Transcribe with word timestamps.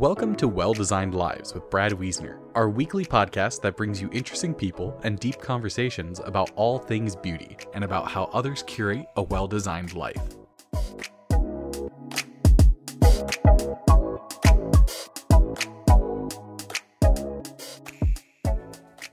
Welcome 0.00 0.34
to 0.36 0.48
Well 0.48 0.72
Designed 0.72 1.14
Lives 1.14 1.52
with 1.52 1.68
Brad 1.68 1.92
Wiesner, 1.92 2.38
our 2.54 2.70
weekly 2.70 3.04
podcast 3.04 3.60
that 3.60 3.76
brings 3.76 4.00
you 4.00 4.08
interesting 4.12 4.54
people 4.54 4.98
and 5.02 5.20
deep 5.20 5.38
conversations 5.42 6.22
about 6.24 6.52
all 6.56 6.78
things 6.78 7.14
beauty 7.14 7.54
and 7.74 7.84
about 7.84 8.10
how 8.10 8.24
others 8.32 8.64
curate 8.66 9.04
a 9.16 9.22
well 9.22 9.46
designed 9.46 9.92
life. 9.92 10.16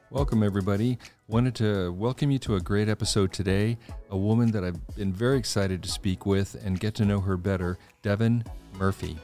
Welcome, 0.10 0.42
everybody. 0.42 1.00
Wanted 1.28 1.56
to 1.56 1.92
welcome 1.92 2.32
you 2.32 2.40
to 2.40 2.56
a 2.56 2.62
great 2.62 2.88
episode 2.88 3.34
today. 3.34 3.78
A 4.10 4.18
woman 4.18 4.52
that 4.52 4.64
I've 4.64 4.96
been 4.96 5.12
very 5.12 5.38
excited 5.38 5.84
to 5.84 5.90
speak 5.90 6.26
with 6.26 6.56
and 6.64 6.80
get 6.80 6.96
to 6.96 7.04
know 7.04 7.20
her 7.20 7.36
better, 7.36 7.78
Devin 8.04 8.46
Murphy. 8.80 9.18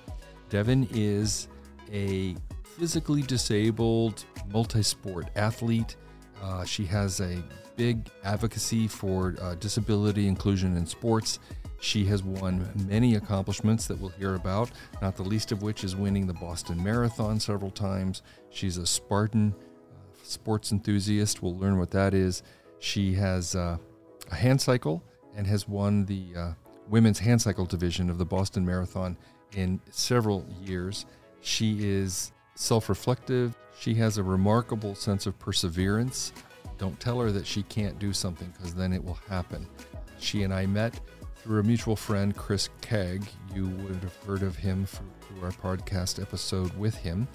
Devin 0.50 0.88
is 0.92 1.48
a 1.94 2.36
physically 2.78 3.22
disabled 3.22 4.26
multi 4.52 4.84
sport 4.84 5.30
athlete. 5.36 5.96
Uh, 6.42 6.66
she 6.66 6.86
has 6.86 7.22
a 7.22 7.42
big 7.78 8.08
advocacy 8.24 8.88
for 8.88 9.36
uh, 9.42 9.56
disability 9.56 10.28
inclusion 10.28 10.76
in 10.76 10.86
sports. 10.86 11.40
She 11.80 12.06
has 12.06 12.24
won 12.24 12.70
many 12.88 13.16
accomplishments 13.16 13.88
that 13.88 14.00
we'll 14.00 14.12
hear 14.12 14.36
about, 14.36 14.72
not 15.02 15.16
the 15.16 15.24
least 15.24 15.52
of 15.52 15.62
which 15.62 15.84
is 15.84 15.96
winning 15.96 16.26
the 16.28 16.34
Boston 16.34 16.82
Marathon 16.82 17.40
several 17.40 17.72
times. 17.72 18.22
She's 18.50 18.78
a 18.78 18.86
Spartan 18.86 19.54
uh, 19.54 20.16
sports 20.24 20.72
enthusiast. 20.72 21.44
We'll 21.44 21.58
learn 21.58 21.78
what 21.78 21.92
that 21.92 22.14
is. 22.14 22.42
She 22.80 23.14
has 23.16 23.56
uh, 23.56 23.78
a 24.32 24.36
hand 24.36 24.62
cycle 24.62 25.04
and 25.36 25.46
has 25.46 25.68
won 25.68 26.06
the 26.06 26.26
uh, 26.38 26.54
women's 26.88 27.20
hand 27.20 27.42
cycle 27.42 27.66
division 27.66 28.10
of 28.10 28.18
the 28.18 28.26
Boston 28.26 28.66
Marathon 28.66 29.18
in 29.56 29.80
several 29.90 30.46
years. 30.64 31.06
She 31.44 31.86
is 31.86 32.32
self 32.56 32.90
reflective. 32.90 33.56
She 33.78 33.94
has 33.96 34.18
a 34.18 34.24
remarkable 34.24 34.96
sense 34.96 35.26
of 35.26 35.38
perseverance. 35.40 36.32
Don't 36.78 36.98
tell 37.00 37.20
her 37.20 37.32
that 37.32 37.46
she 37.46 37.64
can't 37.64 38.00
do 38.00 38.14
something 38.14 38.52
because 38.58 38.74
then 38.74 38.94
it 38.94 39.04
will 39.04 39.20
happen. 39.30 39.68
She 40.20 40.44
and 40.44 40.54
I 40.54 40.66
met 40.66 41.00
through 41.36 41.60
a 41.60 41.64
mutual 41.64 41.98
friend, 41.98 42.36
Chris 42.36 42.70
Kegg. 42.82 43.28
You 43.54 43.68
would 43.68 44.02
have 44.04 44.16
heard 44.26 44.42
of 44.42 44.56
him 44.56 44.86
through 44.86 45.44
our 45.44 45.52
podcast 45.52 46.22
episode 46.22 46.74
with 46.78 46.96
him, 46.96 47.28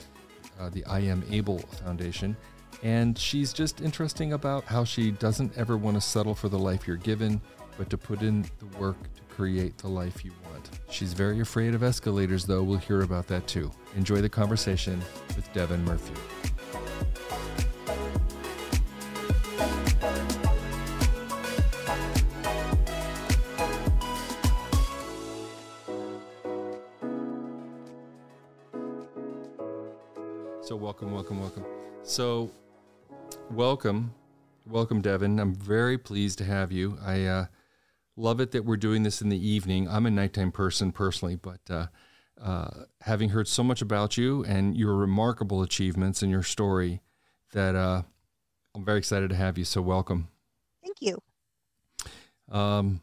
uh, 0.59 0.71
the 0.71 0.85
I 0.87 1.01
Am 1.01 1.23
Able 1.31 1.59
Foundation. 1.59 2.35
And 2.83 3.19
she's 3.19 3.53
just 3.53 3.83
interesting 3.83 4.33
about 4.33 4.65
how 4.65 4.85
she 4.85 5.11
doesn't 5.11 5.57
ever 5.59 5.77
want 5.77 5.97
to 5.97 6.01
settle 6.01 6.35
for 6.35 6.49
the 6.49 6.59
life 6.59 6.87
you're 6.87 6.97
given, 6.97 7.43
but 7.77 7.91
to 7.91 7.99
put 7.99 8.23
in 8.23 8.47
the 8.59 8.79
work 8.79 8.97
create 9.39 9.79
the 9.79 9.87
life 9.87 10.25
you 10.25 10.33
want. 10.51 10.69
She's 10.91 11.13
very 11.13 11.39
afraid 11.39 11.73
of 11.73 11.85
escalators, 11.85 12.45
though. 12.45 12.65
We'll 12.65 12.79
hear 12.79 13.03
about 13.03 13.29
that 13.29 13.47
too. 13.47 13.71
Enjoy 13.95 14.21
the 14.21 14.29
conversation 14.29 15.01
with 15.37 15.49
Devin 15.53 15.85
Murphy. 15.85 16.13
So, 30.63 30.75
welcome, 30.75 31.13
welcome, 31.13 31.41
welcome. 31.41 31.65
So, 32.03 32.51
welcome, 33.53 34.13
welcome, 34.67 35.01
Devin. 35.01 35.39
I'm 35.39 35.55
very 35.55 35.97
pleased 35.97 36.39
to 36.39 36.45
have 36.45 36.73
you. 36.73 36.99
I 37.01 37.25
uh, 37.27 37.47
love 38.19 38.41
it 38.41 38.51
that 38.51 38.65
we're 38.65 38.77
doing 38.77 39.05
this 39.05 39.23
in 39.23 39.29
the 39.29 39.49
evening. 39.49 39.89
I'm 39.89 40.07
a 40.07 40.11
nighttime 40.11 40.53
person 40.53 40.93
personally, 40.93 41.37
but 41.37 41.61
uh, 41.71 41.87
uh, 42.41 42.85
having 43.03 43.31
heard 43.31 43.49
so 43.49 43.63
much 43.63 43.81
about 43.81 44.17
you 44.17 44.45
and 44.45 44.77
your 44.77 44.95
remarkable 44.95 45.63
achievements 45.63 46.23
and 46.23 46.31
your 46.31 46.43
story, 46.43 47.01
that 47.53 47.75
uh, 47.75 48.03
I'm 48.75 48.85
very 48.85 48.99
excited 48.99 49.31
to 49.31 49.37
have 49.37 49.57
you. 49.57 49.65
So, 49.65 49.81
welcome. 49.81 50.29
Thank 50.83 50.97
you. 51.01 51.23
Um, 52.51 53.03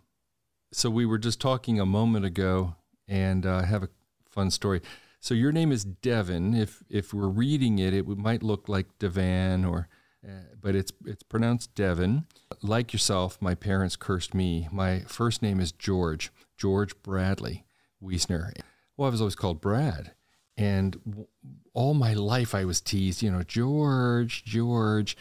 so 0.72 0.90
we 0.90 1.06
were 1.06 1.18
just 1.18 1.40
talking 1.40 1.80
a 1.80 1.86
moment 1.86 2.25
ago, 2.25 2.75
and 3.08 3.46
uh, 3.46 3.58
I 3.58 3.66
have 3.66 3.84
a 3.84 3.90
fun 4.30 4.52
story. 4.52 4.81
So 5.22 5.34
your 5.34 5.52
name 5.52 5.72
is 5.72 5.86
Devin. 5.86 6.54
If 6.54 6.84
if 6.90 7.14
we're 7.14 7.30
reading 7.30 7.80
it, 7.80 7.94
it 7.94 8.08
might 8.08 8.44
look 8.44 8.68
like 8.68 8.88
Devan, 9.00 9.68
or 9.68 9.88
Uh, 10.28 10.56
but 10.62 10.75
it's 10.75 10.91
it's 11.06 11.24
pronounced 11.24 11.75
Devin. 11.75 12.25
Like 12.62 12.94
yourself, 12.94 13.38
my 13.41 13.53
parents 13.53 13.96
cursed 13.96 14.34
me. 14.34 14.68
My 14.72 15.02
first 15.02 15.41
name 15.41 15.59
is 15.59 15.72
George, 15.72 16.31
George 16.58 17.00
Bradley 17.03 17.66
Wiesner. 18.03 18.52
Well, 18.97 19.08
I 19.08 19.12
was 19.12 19.22
always 19.22 19.36
called 19.36 19.62
Brad, 19.62 20.13
and 20.58 21.25
all 21.74 21.94
my 21.94 22.13
life 22.13 22.56
I 22.56 22.66
was 22.66 22.81
teased. 22.81 23.22
You 23.22 23.31
know, 23.31 23.44
George, 23.44 24.44
George. 24.44 25.16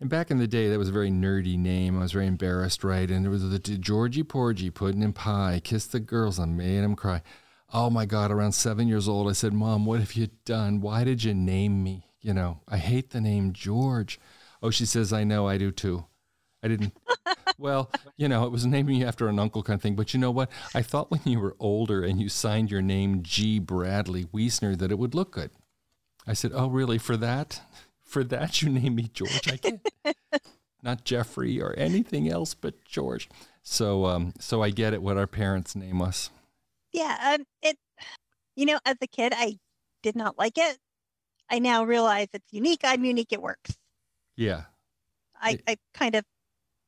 And 0.00 0.08
back 0.08 0.30
in 0.30 0.38
the 0.38 0.46
day, 0.46 0.68
that 0.68 0.78
was 0.78 0.90
a 0.90 0.92
very 0.92 1.10
nerdy 1.10 1.58
name. 1.58 1.98
I 1.98 2.02
was 2.02 2.12
very 2.12 2.28
embarrassed, 2.28 2.84
right? 2.84 3.10
And 3.10 3.24
there 3.24 3.32
was 3.32 3.50
the 3.50 3.58
Georgie 3.58 4.22
Porgy, 4.22 4.70
pudding 4.70 5.02
and 5.02 5.14
pie, 5.14 5.60
kiss 5.62 5.86
the 5.86 5.98
girls, 5.98 6.38
I 6.38 6.44
made 6.44 6.82
them 6.82 6.94
cry. 6.94 7.20
Oh 7.72 7.90
my 7.90 8.06
God, 8.06 8.30
around 8.30 8.52
seven 8.52 8.86
years 8.86 9.08
old, 9.08 9.28
I 9.28 9.32
said, 9.32 9.52
Mom, 9.52 9.84
what 9.84 9.98
have 9.98 10.14
you 10.14 10.28
done? 10.44 10.80
Why 10.80 11.02
did 11.02 11.24
you 11.24 11.34
name 11.34 11.82
me? 11.82 12.06
You 12.20 12.32
know, 12.32 12.60
I 12.68 12.78
hate 12.78 13.10
the 13.10 13.20
name 13.20 13.52
George. 13.52 14.20
Oh, 14.62 14.70
she 14.70 14.86
says, 14.86 15.12
I 15.12 15.24
know, 15.24 15.46
I 15.48 15.58
do 15.58 15.70
too. 15.70 16.04
I 16.62 16.68
didn't. 16.68 16.94
well, 17.58 17.90
you 18.16 18.28
know, 18.28 18.44
it 18.44 18.52
was 18.52 18.66
naming 18.66 18.96
you 18.96 19.06
after 19.06 19.28
an 19.28 19.38
uncle 19.38 19.62
kind 19.62 19.76
of 19.76 19.82
thing. 19.82 19.96
But 19.96 20.12
you 20.12 20.20
know 20.20 20.30
what? 20.30 20.50
I 20.74 20.82
thought 20.82 21.10
when 21.10 21.20
you 21.24 21.40
were 21.40 21.56
older 21.60 22.02
and 22.02 22.20
you 22.20 22.28
signed 22.28 22.70
your 22.70 22.82
name 22.82 23.22
G. 23.22 23.58
Bradley 23.58 24.24
Wiesner 24.26 24.76
that 24.78 24.90
it 24.90 24.98
would 24.98 25.14
look 25.14 25.32
good. 25.32 25.50
I 26.26 26.32
said, 26.32 26.52
Oh, 26.54 26.68
really? 26.68 26.98
For 26.98 27.16
that? 27.16 27.62
For 28.04 28.24
that, 28.24 28.62
you 28.62 28.70
named 28.70 28.96
me 28.96 29.10
George? 29.12 29.52
I 29.52 29.56
can't. 29.56 29.86
Not 30.82 31.04
Jeffrey 31.04 31.60
or 31.60 31.74
anything 31.76 32.28
else 32.30 32.54
but 32.54 32.84
George. 32.84 33.28
So, 33.62 34.06
um, 34.06 34.32
so 34.38 34.62
I 34.62 34.70
get 34.70 34.94
it. 34.94 35.02
What 35.02 35.18
our 35.18 35.26
parents 35.26 35.74
name 35.76 36.00
us. 36.00 36.30
Yeah, 36.92 37.34
um, 37.34 37.44
it. 37.62 37.76
You 38.56 38.66
know, 38.66 38.78
as 38.84 38.96
a 39.02 39.06
kid, 39.06 39.32
I 39.36 39.58
did 40.02 40.16
not 40.16 40.38
like 40.38 40.56
it. 40.56 40.78
I 41.50 41.58
now 41.58 41.84
realize 41.84 42.28
it's 42.32 42.52
unique. 42.52 42.80
I'm 42.84 43.04
unique. 43.04 43.32
It 43.32 43.42
works. 43.42 43.76
Yeah. 44.38 44.62
I, 45.40 45.50
It- 45.52 45.62
I 45.66 45.76
kind 45.92 46.14
of 46.14 46.24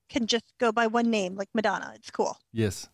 can 0.09 0.27
just 0.27 0.45
go 0.59 0.73
by 0.73 0.87
one 0.87 1.11
name, 1.11 1.35
like 1.37 1.49
Madonna. 1.55 1.93
It's 1.97 2.11
cool. 2.11 2.39
Yes, 2.53 2.89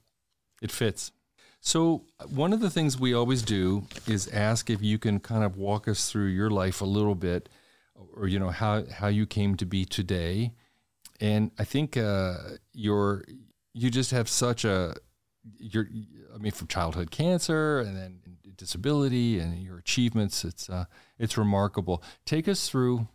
it 0.61 0.71
fits. 0.72 1.12
So, 1.61 2.05
one 2.28 2.53
of 2.53 2.61
the 2.61 2.71
things 2.71 2.99
we 2.99 3.12
always 3.15 3.43
do 3.43 3.87
is 4.06 4.28
ask 4.28 4.71
if 4.71 4.83
you 4.83 4.99
can 4.99 5.19
kind 5.21 5.43
of 5.45 5.56
walk 5.56 5.89
us 5.89 6.11
through 6.11 6.27
your 6.27 6.50
life 6.50 6.81
a 6.81 6.84
little 6.84 7.15
bit, 7.15 7.49
or 8.15 8.28
you 8.28 8.39
know 8.39 8.50
how 8.50 8.84
how 8.87 9.09
you 9.09 9.27
came 9.27 9.56
to 9.56 9.66
be 9.66 9.84
today. 9.84 10.53
And 11.21 11.50
I 11.59 11.65
think 11.65 11.97
uh, 11.97 12.34
you're 12.72 13.25
you 13.72 13.91
just 13.91 14.11
have 14.11 14.28
such 14.28 14.65
a 14.65 14.95
you're 15.59 15.89
I 16.34 16.39
mean 16.39 16.53
from 16.53 16.69
childhood 16.69 17.11
cancer 17.11 17.81
and 17.81 17.97
then 17.97 18.21
disability 18.56 19.39
and 19.41 19.62
your 19.62 19.78
achievements. 19.78 20.45
It's 20.45 20.69
uh, 20.71 20.84
it's 21.19 21.37
remarkable. 21.39 22.03
Take 22.27 22.47
us 22.49 22.69
through 22.69 23.09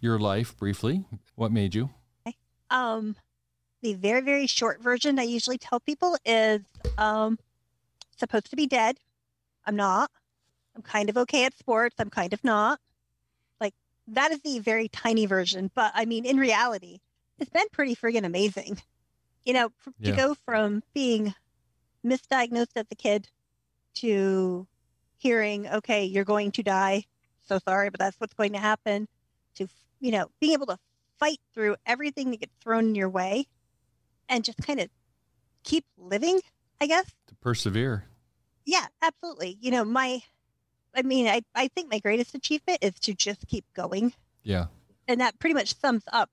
your 0.00 0.18
life 0.18 0.56
briefly. 0.56 1.04
What 1.34 1.52
made 1.52 1.74
you? 1.74 1.90
Um, 2.68 3.14
the 3.82 3.94
very 3.94 4.20
very 4.22 4.46
short 4.48 4.82
version 4.82 5.18
I 5.20 5.22
usually 5.22 5.58
tell 5.58 5.78
people 5.78 6.16
is 6.24 6.62
um, 6.98 7.38
supposed 8.16 8.50
to 8.50 8.56
be 8.56 8.66
dead. 8.66 8.96
I'm 9.64 9.76
not. 9.76 10.10
I'm 10.74 10.82
kind 10.82 11.08
of 11.08 11.16
okay 11.16 11.44
at 11.44 11.56
sports. 11.56 11.94
I'm 11.98 12.10
kind 12.10 12.32
of 12.32 12.42
not. 12.42 12.80
Like 13.60 13.74
that 14.08 14.32
is 14.32 14.40
the 14.40 14.58
very 14.58 14.88
tiny 14.88 15.26
version. 15.26 15.70
But 15.74 15.92
I 15.94 16.06
mean, 16.06 16.24
in 16.26 16.38
reality, 16.38 16.98
it's 17.38 17.50
been 17.50 17.68
pretty 17.72 17.94
friggin' 17.94 18.24
amazing. 18.24 18.80
You 19.44 19.52
know, 19.52 19.70
Yeah. 20.00 20.10
to 20.10 20.16
go 20.16 20.34
from 20.44 20.82
being 20.92 21.32
misdiagnosed 22.04 22.72
as 22.74 22.86
a 22.90 22.96
kid 22.96 23.28
to 23.94 24.66
hearing, 25.18 25.68
okay, 25.68 26.04
you're 26.04 26.24
going 26.24 26.50
to 26.52 26.62
die. 26.64 27.04
So 27.48 27.60
sorry, 27.60 27.90
but 27.90 28.00
that's 28.00 28.18
what's 28.18 28.34
going 28.34 28.54
to 28.54 28.58
happen. 28.58 29.06
To 29.54 29.68
you 30.00 30.10
know, 30.10 30.30
being 30.40 30.52
able 30.52 30.66
to 30.66 30.78
fight 31.18 31.38
through 31.54 31.76
everything 31.86 32.30
that 32.30 32.40
gets 32.40 32.52
thrown 32.62 32.86
in 32.86 32.94
your 32.94 33.08
way 33.08 33.46
and 34.28 34.44
just 34.44 34.58
kind 34.58 34.80
of 34.80 34.88
keep 35.64 35.84
living, 35.96 36.40
I 36.80 36.86
guess. 36.86 37.06
To 37.28 37.34
persevere. 37.36 38.04
Yeah, 38.64 38.86
absolutely. 39.02 39.56
You 39.60 39.70
know, 39.70 39.84
my, 39.84 40.20
I 40.94 41.02
mean, 41.02 41.28
I, 41.28 41.42
I 41.54 41.68
think 41.68 41.90
my 41.90 41.98
greatest 41.98 42.34
achievement 42.34 42.78
is 42.82 42.94
to 43.00 43.14
just 43.14 43.46
keep 43.46 43.64
going. 43.74 44.12
Yeah. 44.42 44.66
And 45.08 45.20
that 45.20 45.38
pretty 45.38 45.54
much 45.54 45.78
sums 45.78 46.02
up 46.12 46.30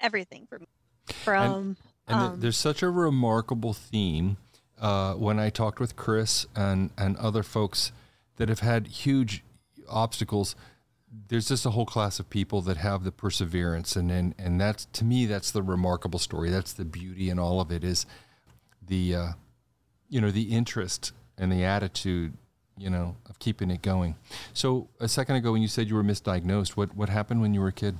everything 0.00 0.46
for 0.48 0.58
me. 0.58 0.66
From, 1.06 1.76
And 2.06 2.18
th- 2.18 2.30
um, 2.32 2.40
there's 2.40 2.58
such 2.58 2.82
a 2.82 2.90
remarkable 2.90 3.72
theme 3.72 4.36
uh, 4.78 5.14
when 5.14 5.38
I 5.38 5.50
talked 5.50 5.80
with 5.80 5.96
Chris 5.96 6.46
and, 6.54 6.90
and 6.98 7.16
other 7.16 7.42
folks 7.42 7.92
that 8.36 8.48
have 8.48 8.60
had 8.60 8.86
huge 8.88 9.42
obstacles. 9.88 10.54
There's 11.28 11.48
just 11.48 11.66
a 11.66 11.70
whole 11.70 11.86
class 11.86 12.20
of 12.20 12.28
people 12.30 12.60
that 12.62 12.76
have 12.76 13.04
the 13.04 13.12
perseverance, 13.12 13.96
and 13.96 14.10
and, 14.10 14.34
and 14.38 14.60
that's 14.60 14.86
to 14.86 15.04
me 15.04 15.26
that's 15.26 15.50
the 15.50 15.62
remarkable 15.62 16.18
story. 16.18 16.50
That's 16.50 16.72
the 16.72 16.84
beauty 16.84 17.30
in 17.30 17.38
all 17.38 17.60
of 17.60 17.70
it 17.70 17.84
is 17.84 18.06
the 18.86 19.14
uh, 19.14 19.28
you 20.08 20.20
know 20.20 20.30
the 20.30 20.54
interest 20.54 21.12
and 21.38 21.50
the 21.50 21.64
attitude 21.64 22.34
you 22.78 22.90
know, 22.90 23.16
of 23.28 23.38
keeping 23.38 23.70
it 23.70 23.82
going. 23.82 24.16
So 24.52 24.88
a 25.00 25.08
second 25.08 25.36
ago, 25.36 25.52
when 25.52 25.62
you 25.62 25.68
said 25.68 25.88
you 25.88 25.94
were 25.94 26.04
misdiagnosed, 26.04 26.70
what 26.70 26.94
what 26.94 27.08
happened 27.08 27.40
when 27.40 27.54
you 27.54 27.60
were 27.60 27.68
a 27.68 27.72
kid? 27.72 27.96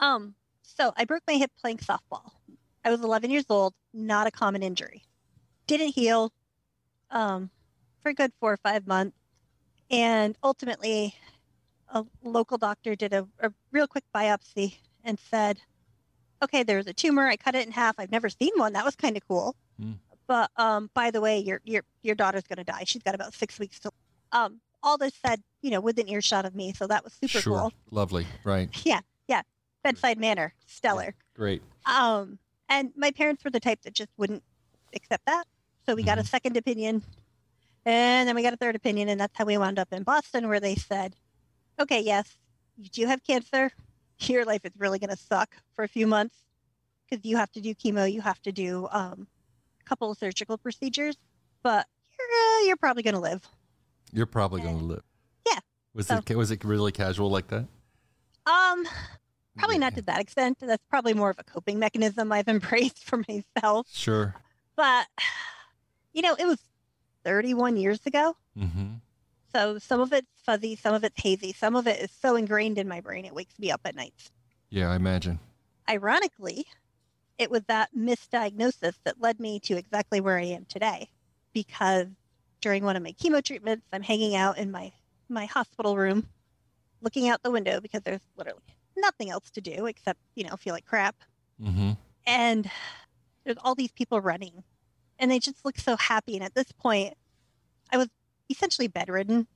Um, 0.00 0.34
so 0.62 0.92
I 0.96 1.04
broke 1.04 1.22
my 1.26 1.34
hip 1.34 1.50
playing 1.60 1.78
softball. 1.78 2.30
I 2.84 2.90
was 2.90 3.00
11 3.00 3.30
years 3.30 3.46
old, 3.48 3.74
not 3.92 4.26
a 4.26 4.30
common 4.30 4.62
injury. 4.62 5.02
Didn't 5.66 5.88
heal 5.88 6.32
um, 7.10 7.50
for 8.02 8.10
a 8.10 8.14
good 8.14 8.32
four 8.38 8.52
or 8.52 8.56
five 8.58 8.86
months. 8.86 9.16
And 9.90 10.36
ultimately, 10.44 11.14
a 11.92 12.04
local 12.22 12.58
doctor 12.58 12.94
did 12.94 13.12
a, 13.12 13.26
a 13.40 13.52
real 13.72 13.86
quick 13.86 14.04
biopsy 14.14 14.76
and 15.04 15.18
said, 15.18 15.60
okay, 16.42 16.62
there's 16.62 16.86
a 16.86 16.92
tumor. 16.92 17.26
I 17.26 17.36
cut 17.36 17.54
it 17.54 17.66
in 17.66 17.72
half. 17.72 17.96
I've 17.98 18.12
never 18.12 18.28
seen 18.28 18.50
one. 18.56 18.72
That 18.72 18.84
was 18.84 18.96
kind 18.96 19.16
of 19.16 19.26
cool. 19.26 19.56
Mm. 19.80 19.94
But 20.26 20.50
um, 20.56 20.90
by 20.94 21.10
the 21.10 21.20
way, 21.20 21.38
your 21.38 21.60
your 21.64 21.82
your 22.02 22.14
daughter's 22.14 22.42
going 22.42 22.58
to 22.58 22.64
die. 22.64 22.82
She's 22.84 23.02
got 23.02 23.14
about 23.14 23.34
six 23.34 23.58
weeks 23.58 23.78
to. 23.80 23.90
Um, 24.32 24.60
all 24.82 24.98
this 24.98 25.14
said, 25.26 25.42
you 25.62 25.70
know, 25.70 25.80
within 25.80 26.08
earshot 26.08 26.44
of 26.44 26.54
me, 26.54 26.72
so 26.72 26.86
that 26.86 27.02
was 27.02 27.12
super 27.14 27.40
sure, 27.40 27.58
cool. 27.58 27.72
lovely, 27.90 28.26
right? 28.44 28.68
Yeah, 28.86 29.00
yeah. 29.26 29.42
Bedside 29.82 30.18
manner, 30.18 30.54
stellar. 30.66 31.14
Great. 31.34 31.62
Um, 31.86 32.38
and 32.68 32.92
my 32.94 33.10
parents 33.10 33.42
were 33.42 33.50
the 33.50 33.58
type 33.58 33.82
that 33.82 33.94
just 33.94 34.10
wouldn't 34.16 34.42
accept 34.94 35.24
that. 35.26 35.44
So 35.86 35.94
we 35.94 36.02
got 36.02 36.18
a 36.18 36.24
second 36.24 36.56
opinion, 36.56 37.02
and 37.84 38.28
then 38.28 38.36
we 38.36 38.42
got 38.42 38.52
a 38.52 38.56
third 38.56 38.76
opinion, 38.76 39.08
and 39.08 39.18
that's 39.20 39.36
how 39.36 39.46
we 39.46 39.56
wound 39.56 39.78
up 39.78 39.92
in 39.92 40.02
Boston, 40.02 40.48
where 40.48 40.60
they 40.60 40.74
said, 40.74 41.16
"Okay, 41.78 42.00
yes, 42.00 42.36
you 42.76 42.88
do 42.88 43.06
have 43.06 43.22
cancer. 43.24 43.70
Your 44.20 44.44
life 44.44 44.64
is 44.64 44.72
really 44.76 44.98
going 44.98 45.10
to 45.10 45.16
suck 45.16 45.54
for 45.74 45.84
a 45.84 45.88
few 45.88 46.06
months 46.06 46.36
because 47.08 47.24
you 47.24 47.36
have 47.36 47.50
to 47.52 47.60
do 47.60 47.74
chemo, 47.74 48.10
you 48.12 48.20
have 48.20 48.40
to 48.42 48.52
do 48.52 48.88
um, 48.90 49.28
a 49.80 49.84
couple 49.84 50.10
of 50.10 50.18
surgical 50.18 50.58
procedures, 50.58 51.16
but 51.62 51.86
you're 52.18 52.28
uh, 52.28 52.66
you're 52.66 52.76
probably 52.76 53.02
going 53.02 53.14
to 53.14 53.20
live." 53.20 53.46
You're 54.12 54.26
probably 54.26 54.62
going 54.62 54.78
to 54.78 54.84
live. 54.84 55.02
Yeah. 55.46 55.58
Was 55.94 56.06
So- 56.06 56.20
it 56.26 56.34
was 56.36 56.50
it 56.50 56.64
really 56.64 56.92
casual 56.92 57.30
like 57.30 57.48
that? 57.48 57.66
Um, 58.46 58.86
probably 59.58 59.76
Yeah. 59.76 59.80
not 59.80 59.94
to 59.96 60.02
that 60.02 60.20
extent. 60.20 60.58
That's 60.60 60.84
probably 60.88 61.12
more 61.12 61.28
of 61.30 61.38
a 61.38 61.44
coping 61.44 61.78
mechanism 61.78 62.32
I've 62.32 62.48
embraced 62.56 63.04
for 63.04 63.22
myself. 63.28 63.86
Sure. 63.92 64.34
but 64.76 65.06
you 66.14 66.22
know 66.22 66.34
it 66.38 66.46
was 66.46 66.58
31 67.24 67.76
years 67.76 68.00
ago 68.06 68.34
Mm-hmm. 68.58 68.94
So 69.52 69.78
some 69.78 70.00
of 70.00 70.12
it's 70.12 70.26
fuzzy 70.44 70.76
some 70.76 70.94
of 70.94 71.04
it's 71.04 71.20
hazy 71.20 71.52
some 71.52 71.74
of 71.76 71.86
it 71.86 72.00
is 72.00 72.10
so 72.10 72.36
ingrained 72.36 72.78
in 72.78 72.88
my 72.88 73.00
brain 73.00 73.24
it 73.24 73.34
wakes 73.34 73.58
me 73.58 73.70
up 73.70 73.80
at 73.84 73.94
nights. 73.94 74.30
Yeah, 74.70 74.90
I 74.90 74.96
imagine. 74.96 75.38
ironically 75.88 76.66
it 77.38 77.50
was 77.50 77.62
that 77.68 77.90
misdiagnosis 77.96 78.94
that 79.04 79.20
led 79.20 79.38
me 79.40 79.60
to 79.60 79.76
exactly 79.76 80.20
where 80.20 80.38
i 80.38 80.44
am 80.44 80.64
today 80.66 81.08
because 81.52 82.06
during 82.60 82.84
one 82.84 82.96
of 82.96 83.02
my 83.02 83.12
chemo 83.12 83.42
treatments 83.42 83.86
i'm 83.92 84.02
hanging 84.02 84.34
out 84.36 84.58
in 84.58 84.70
my 84.70 84.92
my 85.28 85.46
hospital 85.46 85.96
room 85.96 86.26
looking 87.00 87.28
out 87.28 87.42
the 87.42 87.50
window 87.50 87.80
because 87.80 88.02
there's 88.02 88.26
literally 88.36 88.62
nothing 88.96 89.30
else 89.30 89.50
to 89.50 89.60
do 89.60 89.86
except 89.86 90.18
you 90.34 90.44
know 90.44 90.56
feel 90.56 90.74
like 90.74 90.84
crap 90.84 91.16
Mm-hmm. 91.62 91.92
and 92.26 92.70
there's 93.44 93.56
all 93.64 93.74
these 93.74 93.90
people 93.92 94.20
running 94.20 94.62
and 95.18 95.28
they 95.30 95.38
just 95.40 95.64
look 95.64 95.76
so 95.78 95.96
happy 95.96 96.34
and 96.36 96.44
at 96.44 96.54
this 96.54 96.70
point 96.72 97.14
i 97.92 97.96
was 97.96 98.08
essentially 98.50 98.88
bedridden. 98.88 99.46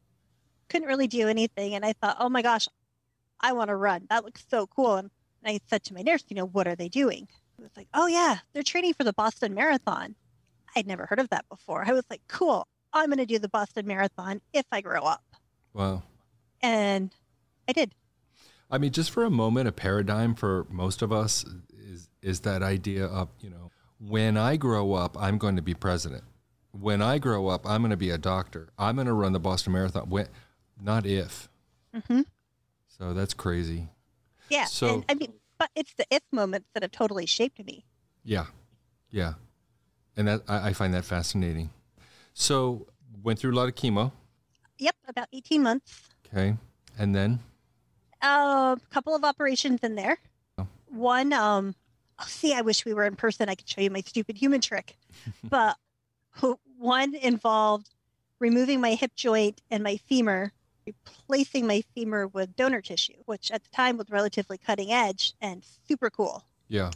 Couldn't 0.68 0.88
really 0.88 1.06
do 1.06 1.28
anything 1.28 1.74
and 1.74 1.84
i 1.84 1.92
thought 1.92 2.16
oh 2.18 2.28
my 2.28 2.42
gosh 2.42 2.68
i 3.40 3.52
want 3.52 3.68
to 3.68 3.76
run. 3.76 4.06
That 4.10 4.24
looks 4.24 4.44
so 4.48 4.66
cool. 4.66 4.96
And 4.96 5.10
i 5.44 5.60
said 5.68 5.84
to 5.84 5.94
my 5.94 6.02
nurse 6.02 6.24
you 6.28 6.36
know 6.36 6.46
what 6.46 6.66
are 6.66 6.76
they 6.76 6.88
doing? 6.88 7.28
It 7.58 7.62
was 7.62 7.76
like 7.76 7.88
oh 7.94 8.06
yeah 8.06 8.38
they're 8.52 8.62
training 8.62 8.94
for 8.94 9.04
the 9.04 9.12
boston 9.12 9.54
marathon. 9.54 10.14
I'd 10.74 10.86
never 10.86 11.06
heard 11.06 11.18
of 11.18 11.28
that 11.30 11.48
before. 11.48 11.84
I 11.86 11.92
was 11.92 12.04
like 12.10 12.22
cool 12.28 12.66
i'm 12.94 13.06
going 13.06 13.18
to 13.18 13.26
do 13.26 13.38
the 13.38 13.48
boston 13.48 13.86
marathon 13.86 14.40
if 14.52 14.66
i 14.70 14.80
grow 14.80 15.02
up. 15.02 15.24
Wow. 15.72 16.02
and 16.60 17.14
i 17.68 17.72
did. 17.72 17.94
I 18.70 18.78
mean, 18.78 18.90
just 18.90 19.10
for 19.10 19.24
a 19.24 19.30
moment, 19.30 19.68
a 19.68 19.72
paradigm 19.72 20.34
for 20.34 20.66
most 20.70 21.02
of 21.02 21.12
us 21.12 21.44
is 21.78 22.08
is 22.22 22.40
that 22.40 22.62
idea 22.62 23.04
of 23.04 23.28
you 23.40 23.50
know, 23.50 23.70
when 24.00 24.38
I 24.38 24.56
grow 24.56 24.94
up, 24.94 25.16
I'm 25.20 25.36
going 25.36 25.56
to 25.56 25.62
be 25.62 25.74
president. 25.74 26.24
When 26.72 27.02
I 27.02 27.18
grow 27.18 27.48
up, 27.48 27.66
I'm 27.66 27.82
going 27.82 27.90
to 27.90 27.96
be 27.96 28.10
a 28.10 28.18
doctor. 28.18 28.68
I'm 28.78 28.94
going 28.96 29.06
to 29.06 29.12
run 29.12 29.32
the 29.32 29.40
Boston 29.40 29.72
Marathon. 29.74 30.08
When, 30.08 30.26
not 30.80 31.04
if. 31.06 31.48
hmm 32.08 32.22
So 32.98 33.12
that's 33.12 33.34
crazy. 33.34 33.88
yeah 34.48 34.64
So- 34.64 34.94
and 34.94 35.04
i 35.08 35.14
mean 35.14 35.32
but 35.58 35.70
it's 35.76 35.94
the 35.94 36.04
if 36.10 36.22
moments 36.32 36.68
that 36.74 36.82
have 36.82 36.90
totally 36.90 37.24
shaped 37.26 37.64
me 37.64 37.84
Yeah, 38.24 38.46
yeah, 39.10 39.34
and 40.16 40.26
that 40.26 40.42
I, 40.48 40.68
I 40.68 40.72
find 40.72 40.92
that 40.94 41.04
fascinating. 41.04 41.70
So 42.34 42.88
went 43.22 43.38
through 43.38 43.52
a 43.52 43.54
lot 43.60 43.68
of 43.68 43.74
chemo. 43.76 44.10
yep 44.78 44.96
about 45.06 45.28
18 45.32 45.62
months 45.62 46.08
Okay, 46.26 46.56
and 46.98 47.14
then 47.14 47.38
a 48.22 48.76
couple 48.90 49.14
of 49.14 49.22
operations 49.24 49.80
in 49.82 49.94
there. 49.94 50.18
Oh. 50.58 50.66
One, 50.88 51.32
um, 51.32 51.74
oh, 52.18 52.24
see, 52.26 52.54
I 52.54 52.62
wish 52.62 52.84
we 52.84 52.94
were 52.94 53.04
in 53.04 53.14
person. 53.16 53.48
I 53.48 53.54
could 53.54 53.68
show 53.68 53.80
you 53.82 53.90
my 53.90 54.00
stupid 54.00 54.36
human 54.38 54.60
trick. 54.60 54.96
but 55.44 55.76
one 56.78 57.14
involved 57.14 57.90
removing 58.40 58.80
my 58.80 58.94
hip 58.94 59.12
joint 59.14 59.60
and 59.70 59.82
my 59.82 59.96
femur, 59.96 60.52
replacing 60.86 61.66
my 61.66 61.82
femur 61.94 62.26
with 62.26 62.56
donor 62.56 62.80
tissue, 62.80 63.14
which 63.26 63.50
at 63.50 63.62
the 63.62 63.70
time 63.70 63.96
was 63.96 64.10
relatively 64.10 64.58
cutting 64.58 64.90
edge 64.92 65.34
and 65.40 65.64
super 65.86 66.10
cool. 66.10 66.44
yeah, 66.68 66.90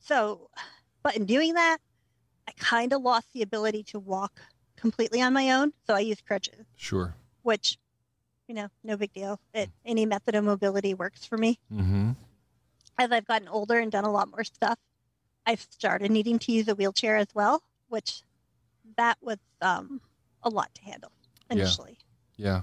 So, 0.00 0.50
but 1.02 1.16
in 1.16 1.26
doing 1.26 1.54
that, 1.54 1.78
I 2.48 2.52
kind 2.58 2.92
of 2.92 3.02
lost 3.02 3.32
the 3.32 3.42
ability 3.42 3.84
to 3.84 4.00
walk 4.00 4.40
completely 4.76 5.22
on 5.22 5.32
my 5.32 5.52
own. 5.52 5.72
So 5.86 5.94
I 5.94 6.00
used 6.00 6.26
crutches, 6.26 6.66
sure. 6.76 7.14
which, 7.42 7.78
you 8.48 8.54
know, 8.54 8.68
no 8.82 8.96
big 8.96 9.12
deal. 9.12 9.38
It, 9.54 9.70
any 9.84 10.06
method 10.06 10.34
of 10.34 10.42
mobility 10.44 10.94
works 10.94 11.24
for 11.24 11.38
me 11.38 11.58
Mm-hmm. 11.72 12.10
as 12.98 13.12
I've 13.12 13.26
gotten 13.26 13.46
older 13.48 13.78
and 13.78 13.92
done 13.92 14.04
a 14.04 14.10
lot 14.10 14.28
more 14.28 14.42
stuff, 14.44 14.78
I've 15.46 15.60
started 15.70 16.10
needing 16.10 16.38
to 16.40 16.52
use 16.52 16.66
a 16.66 16.74
wheelchair 16.74 17.16
as 17.16 17.28
well, 17.32 17.62
which 17.88 18.22
that 19.00 19.16
was 19.22 19.38
um, 19.62 20.00
a 20.42 20.50
lot 20.50 20.70
to 20.74 20.82
handle 20.82 21.10
initially. 21.50 21.96
Yeah. 22.36 22.62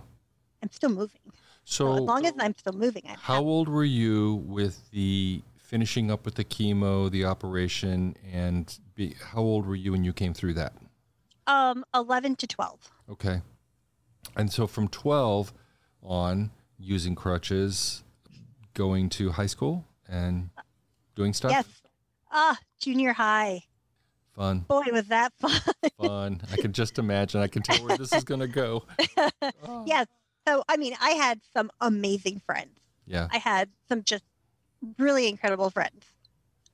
I'm 0.62 0.72
still 0.72 0.90
moving. 0.90 1.22
So, 1.66 1.94
as 1.96 2.02
long 2.02 2.26
as 2.26 2.34
I'm 2.40 2.54
still 2.56 2.74
moving, 2.74 3.04
I'm 3.08 3.18
How 3.18 3.36
happy. 3.36 3.46
old 3.46 3.68
were 3.68 3.84
you 3.84 4.36
with 4.46 4.90
the 4.92 5.42
finishing 5.58 6.10
up 6.12 6.24
with 6.26 6.36
the 6.36 6.46
chemo, 6.46 7.10
the 7.12 7.26
operation, 7.26 8.16
and 8.32 8.78
be, 8.96 9.16
how 9.32 9.42
old 9.42 9.66
were 9.66 9.76
you 9.76 9.92
when 9.92 10.04
you 10.04 10.14
came 10.14 10.34
through 10.34 10.54
that? 10.54 10.74
um 11.48 11.86
11 11.96 12.36
to 12.36 12.46
12. 12.48 12.92
Okay. 13.10 13.42
And 14.36 14.52
so 14.52 14.68
from 14.68 14.90
12 14.90 15.54
on, 16.04 16.52
using 16.78 17.16
crutches, 17.16 18.04
going 18.74 19.10
to 19.10 19.32
high 19.32 19.46
school 19.48 19.86
and 20.08 20.50
doing 21.16 21.34
stuff? 21.34 21.52
Yes. 21.52 21.66
Ah, 22.32 22.60
junior 22.80 23.14
high. 23.14 23.64
Fun, 24.38 24.60
Boy, 24.60 24.84
was 24.92 25.08
that 25.08 25.34
fun. 25.40 25.60
fun. 26.00 26.42
I 26.52 26.58
can 26.58 26.72
just 26.72 27.00
imagine. 27.00 27.42
I 27.42 27.48
can 27.48 27.64
tell 27.64 27.84
where 27.84 27.98
this 27.98 28.14
is 28.14 28.24
going 28.24 28.42
to 28.42 28.48
go. 28.48 28.84
Oh. 29.64 29.84
yes. 29.88 30.06
So, 30.48 30.64
I 30.70 30.78
mean, 30.78 30.94
I 31.02 31.12
had 31.12 31.42
some 31.56 31.72
amazing 31.82 32.42
friends. 32.46 32.78
Yeah. 33.08 33.28
I 33.32 33.40
had 33.40 33.70
some 33.90 34.04
just 34.04 34.24
really 35.00 35.28
incredible 35.28 35.72
friends. 35.72 36.06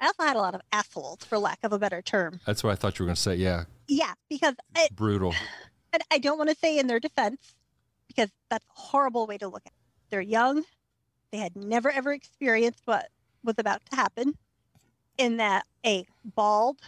I 0.01 0.07
also 0.07 0.23
had 0.23 0.35
a 0.35 0.39
lot 0.39 0.55
of 0.55 0.61
assholes, 0.73 1.19
for 1.23 1.37
lack 1.37 1.59
of 1.63 1.71
a 1.71 1.79
better 1.79 2.01
term. 2.01 2.41
That's 2.45 2.65
what 2.65 2.71
I 2.71 2.75
thought 2.75 2.99
you 2.99 3.03
were 3.05 3.07
going 3.07 3.15
to 3.15 3.21
say. 3.21 3.35
Yeah. 3.35 3.63
Yeah, 3.87 4.13
because 4.29 4.55
it, 4.75 4.93
Brutal. 4.93 5.33
and 5.93 6.03
I 6.11 6.17
don't 6.17 6.37
want 6.37 6.49
to 6.49 6.55
say 6.57 6.77
in 6.77 6.87
their 6.87 6.99
defense 6.99 7.55
because 8.09 8.29
that's 8.49 8.65
a 8.65 8.79
horrible 8.79 9.25
way 9.25 9.37
to 9.37 9.47
look 9.47 9.63
at 9.65 9.71
it. 9.71 10.09
They're 10.09 10.21
young. 10.21 10.63
They 11.31 11.37
had 11.37 11.55
never 11.55 11.89
ever 11.89 12.11
experienced 12.11 12.81
what 12.85 13.07
was 13.43 13.55
about 13.57 13.81
to 13.89 13.95
happen 13.95 14.35
in 15.17 15.37
that 15.37 15.65
a 15.85 16.05
bald 16.25 16.79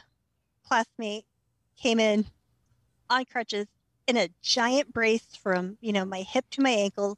classmate 0.68 1.26
came 1.78 2.00
in 2.00 2.26
on 3.10 3.26
crutches 3.26 3.68
in 4.08 4.18
a 4.18 4.30
giant 4.42 4.94
brace 4.94 5.28
from, 5.42 5.78
you 5.82 5.92
know, 5.94 6.06
my 6.06 6.22
hip 6.22 6.46
to 6.52 6.62
my 6.62 6.70
ankles 6.70 7.18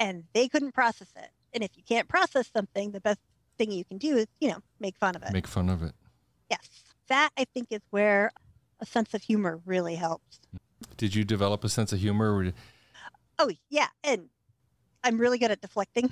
and 0.00 0.24
they 0.32 0.48
couldn't 0.48 0.72
process 0.72 1.08
it. 1.16 1.30
And 1.52 1.62
if 1.64 1.76
you 1.76 1.82
can't 1.82 2.08
process 2.08 2.50
something, 2.54 2.92
the 2.92 3.00
best 3.00 3.20
thing 3.58 3.72
you 3.72 3.84
can 3.84 3.98
do 3.98 4.16
is, 4.16 4.26
you 4.40 4.48
know, 4.48 4.58
make 4.80 4.96
fun 4.96 5.16
of 5.16 5.22
it. 5.22 5.32
Make 5.32 5.46
fun 5.46 5.68
of 5.68 5.82
it. 5.82 5.92
yes. 6.50 6.60
That 7.08 7.30
I 7.38 7.44
think 7.54 7.68
is 7.70 7.80
where 7.90 8.30
a 8.80 8.86
sense 8.86 9.14
of 9.14 9.22
humor 9.22 9.60
really 9.64 9.94
helps. 9.96 10.40
Did 10.96 11.14
you 11.14 11.24
develop 11.24 11.64
a 11.64 11.68
sense 11.68 11.92
of 11.92 12.00
humor? 12.00 12.34
Or 12.36 12.52
Oh 13.38 13.50
yeah, 13.70 13.86
and 14.04 14.28
I'm 15.02 15.18
really 15.18 15.38
good 15.38 15.50
at 15.50 15.60
deflecting. 15.60 16.10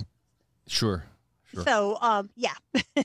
Sure. 0.65 1.05
Sure. 1.53 1.63
So 1.63 1.97
um 2.01 2.29
yeah. 2.35 2.53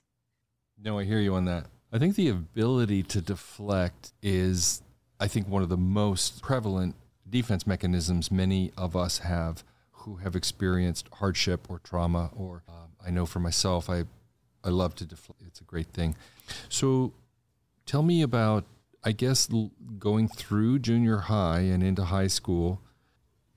No, 0.83 0.99
I 0.99 1.05
hear 1.05 1.21
you 1.21 1.35
on 1.37 1.45
that. 1.45 1.67
I 1.93 1.99
think 1.99 2.17
the 2.17 2.29
ability 2.29 3.03
to 3.05 3.21
deflect 3.21 4.13
is, 4.23 4.83
I 5.21 5.29
think, 5.29 5.47
one 5.47 5.63
of 5.63 5.69
the 5.69 5.77
most 5.77 6.41
prevalent 6.41 6.95
defense 7.29 7.67
mechanisms 7.67 8.31
many 8.31 8.73
of 8.79 8.97
us 8.97 9.19
have 9.19 9.63
who 9.91 10.17
have 10.17 10.35
experienced 10.35 11.09
hardship 11.13 11.67
or 11.69 11.81
trauma. 11.81 12.31
Or 12.35 12.63
um, 12.67 12.93
I 13.07 13.11
know 13.11 13.27
for 13.27 13.41
myself, 13.41 13.91
I, 13.91 14.05
I 14.65 14.71
love 14.71 14.95
to 14.97 15.05
deflect. 15.05 15.43
It's 15.47 15.61
a 15.61 15.65
great 15.65 15.89
thing. 15.89 16.17
So, 16.71 17.13
tell 17.85 18.03
me 18.03 18.23
about, 18.23 18.65
I 19.05 19.13
guess, 19.13 19.49
going 19.99 20.29
through 20.29 20.79
junior 20.79 21.19
high 21.19 21.61
and 21.61 21.83
into 21.83 22.05
high 22.05 22.27
school. 22.27 22.81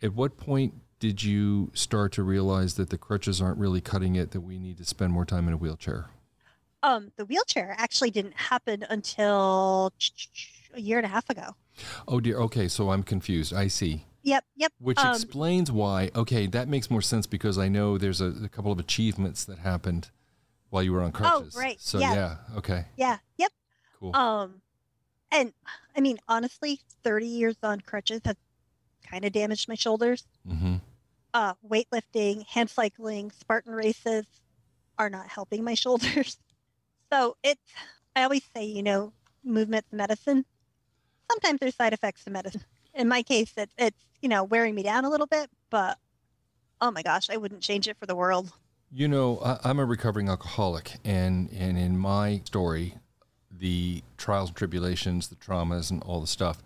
At 0.02 0.14
what 0.14 0.38
point 0.38 0.74
did 1.00 1.24
you 1.24 1.72
start 1.74 2.12
to 2.14 2.24
realize 2.24 2.76
that 2.76 2.90
the 2.90 2.98
crutches 2.98 3.42
aren't 3.42 3.60
really 3.60 3.82
cutting 3.82 4.16
it, 4.16 4.32
that 4.32 4.42
we 4.42 4.60
need 4.60 4.78
to 4.78 4.86
spend 4.86 5.14
more 5.14 5.26
time 5.26 5.48
in 5.48 5.54
a 5.54 5.58
wheelchair? 5.58 6.10
Um, 6.86 7.12
the 7.18 7.26
wheelchair 7.26 7.74
actually 7.80 8.12
didn't 8.12 8.36
happen 8.36 8.86
until 8.90 9.92
a 10.76 10.80
year 10.80 10.98
and 10.98 11.06
a 11.06 11.10
half 11.10 11.28
ago. 11.30 11.56
Oh 12.08 12.20
dear. 12.20 12.38
Okay, 12.42 12.68
so 12.68 12.92
I'm 12.92 13.02
confused. 13.02 13.54
I 13.54 13.68
see. 13.68 14.06
Yep, 14.22 14.44
yep. 14.56 14.72
Which 14.80 15.00
um, 15.00 15.16
explains 15.16 15.72
why. 15.72 16.12
Okay, 16.16 16.48
that 16.48 16.68
makes 16.68 16.90
more 16.92 17.02
sense 17.02 17.26
because 17.26 17.58
I 17.58 17.70
know 17.70 17.98
there's 17.98 18.22
a, 18.22 18.34
a, 18.44 18.50
couple 18.50 18.72
of 18.72 18.80
achievements 18.80 19.46
that 19.46 19.60
happened 19.60 20.10
while 20.70 20.82
you 20.82 20.94
were 20.94 21.02
on 21.02 21.12
crutches. 21.12 21.56
Oh, 21.56 21.60
right. 21.60 21.80
So 21.80 22.00
yeah. 22.00 22.14
yeah. 22.14 22.36
Okay. 22.58 22.86
Yeah. 22.98 23.18
Yep. 23.38 23.52
Cool. 24.00 24.16
Um, 24.16 24.62
and 25.32 25.54
I 25.96 26.02
mean, 26.02 26.18
honestly, 26.28 26.80
30 27.04 27.26
years 27.28 27.56
on 27.62 27.82
crutches 27.82 28.22
has 28.26 28.36
kind 29.10 29.26
of 29.26 29.32
damaged 29.32 29.68
my 29.68 29.76
shoulders. 29.76 30.24
Mm-hmm. 30.48 30.76
Uh, 31.34 31.54
weightlifting, 31.68 32.48
hand 32.48 32.70
cycling, 32.70 33.32
Spartan 33.32 33.74
races 33.74 34.26
are 34.98 35.10
not 35.10 35.28
helping 35.28 35.64
my 35.64 35.74
shoulders. 35.76 36.38
So 37.12 37.38
it's, 37.44 37.62
I 38.16 38.24
always 38.24 38.44
say, 38.56 38.66
you 38.66 38.84
know, 38.84 39.14
movement's 39.44 39.92
medicine. 39.92 40.46
Sometimes 41.30 41.60
there's 41.60 41.76
side 41.76 41.94
effects 41.94 42.24
to 42.26 42.32
medicine. 42.32 42.64
In 42.94 43.08
my 43.08 43.24
case, 43.24 43.54
it, 43.58 43.70
it's, 43.78 43.98
you 44.22 44.30
know, 44.30 44.44
wearing 44.44 44.76
me 44.76 44.84
down 44.84 45.06
a 45.06 45.10
little 45.10 45.28
bit, 45.28 45.50
but 45.70 45.98
oh 46.82 46.92
my 46.92 47.02
gosh, 47.02 47.30
I 47.30 47.38
wouldn't 47.38 47.62
change 47.62 47.88
it 47.88 47.98
for 48.00 48.06
the 48.06 48.16
world. 48.16 48.52
You 48.92 49.08
know, 49.08 49.40
I, 49.40 49.60
I'm 49.64 49.80
a 49.80 49.86
recovering 49.86 50.30
alcoholic, 50.30 50.94
and, 51.04 51.50
and 51.52 51.78
in 51.78 51.98
my 51.98 52.42
story, 52.46 52.96
the 53.52 54.04
trials 54.18 54.50
and 54.50 54.56
tribulations, 54.56 55.28
the 55.28 55.36
traumas, 55.36 55.92
and 55.92 56.02
all 56.04 56.22
the 56.22 56.28
stuff. 56.28 56.62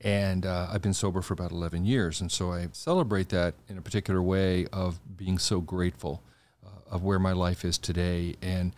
And 0.00 0.44
uh, 0.44 0.68
I've 0.70 0.82
been 0.82 0.94
sober 0.94 1.22
for 1.22 1.34
about 1.34 1.52
11 1.52 1.84
years. 1.84 2.20
And 2.20 2.30
so 2.30 2.52
I 2.52 2.68
celebrate 2.72 3.28
that 3.28 3.54
in 3.68 3.78
a 3.78 3.82
particular 3.82 4.20
way 4.20 4.66
of 4.72 4.98
being 5.16 5.38
so 5.38 5.60
grateful 5.60 6.22
uh, 6.64 6.94
of 6.94 7.04
where 7.04 7.20
my 7.20 7.32
life 7.32 7.64
is 7.64 7.78
today. 7.78 8.34
And 8.42 8.74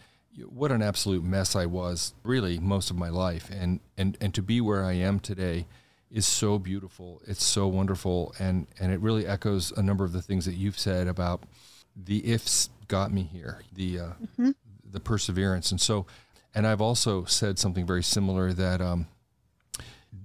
what 0.49 0.73
an 0.73 0.83
absolute 0.83 1.25
mess 1.25 1.55
I 1.55 1.67
was 1.67 2.15
really 2.23 2.59
most 2.59 2.91
of 2.91 2.97
my 2.97 3.09
life. 3.09 3.51
And, 3.51 3.81
and, 3.97 4.17
and 4.21 4.35
to 4.35 4.43
be 4.43 4.61
where 4.61 4.85
I 4.85 4.93
am 4.93 5.21
today 5.21 5.67
is 6.11 6.27
so 6.27 6.59
beautiful. 6.59 7.23
It's 7.27 7.45
so 7.45 7.67
wonderful. 7.67 8.35
And, 8.39 8.67
and 8.79 8.93
it 8.93 9.01
really 9.01 9.27
echoes 9.27 9.73
a 9.73 9.83
number 9.83 10.05
of 10.05 10.13
the 10.13 10.23
things 10.23 10.45
that 10.47 10.55
you've 10.55 10.79
said 10.79 11.09
about 11.09 11.43
the 11.97 12.27
ifs 12.33 12.71
got 12.89 13.13
me 13.13 13.23
here, 13.23 13.63
the, 13.73 13.99
uh, 13.99 14.03
mm-hmm. 14.23 14.51
the 14.91 15.01
perseverance. 15.01 15.71
And 15.71 15.81
so, 15.81 16.07
and 16.55 16.67
I've 16.67 16.81
also 16.81 17.25
said 17.25 17.59
something 17.59 17.87
very 17.87 18.03
similar 18.03 18.53
that, 18.53 18.81
um, 18.81 19.07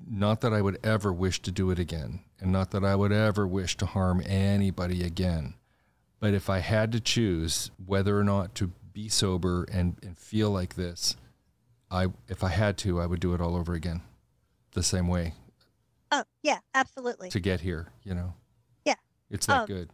not 0.08 0.42
that 0.42 0.54
I 0.54 0.62
would 0.62 0.80
ever 0.84 1.14
wish 1.14 1.42
to 1.44 1.52
do 1.52 1.72
it 1.72 1.80
again, 1.80 2.22
and 2.40 2.52
not 2.52 2.72
that 2.72 2.84
I 2.84 2.96
would 2.96 3.12
ever 3.12 3.48
wish 3.48 3.78
to 3.78 3.86
harm 3.86 4.22
anybody 4.26 5.04
again. 5.04 5.56
But 6.20 6.34
if 6.34 6.50
I 6.50 6.60
had 6.60 6.92
to 6.92 7.00
choose 7.00 7.72
whether 7.84 8.20
or 8.20 8.24
not 8.24 8.56
to 8.56 8.72
be 9.04 9.10
sober 9.10 9.66
and, 9.72 9.98
and 10.04 10.18
feel 10.18 10.52
like 10.52 10.76
this, 10.76 11.16
I 11.90 12.08
if 12.28 12.44
I 12.44 12.50
had 12.50 12.78
to, 12.80 13.00
I 13.00 13.06
would 13.06 13.20
do 13.20 13.34
it 13.34 13.42
all 13.42 13.56
over 13.56 13.74
again, 13.74 14.02
the 14.74 14.84
same 14.84 15.08
way. 15.08 15.36
Oh 16.12 16.24
yeah, 16.44 16.60
absolutely. 16.74 17.30
To 17.30 17.40
get 17.40 17.62
here, 17.62 17.88
you 18.04 18.14
know. 18.14 18.34
Yeah. 18.84 18.96
It's 19.30 19.46
that 19.46 19.62
um, 19.62 19.68
good. 19.68 19.90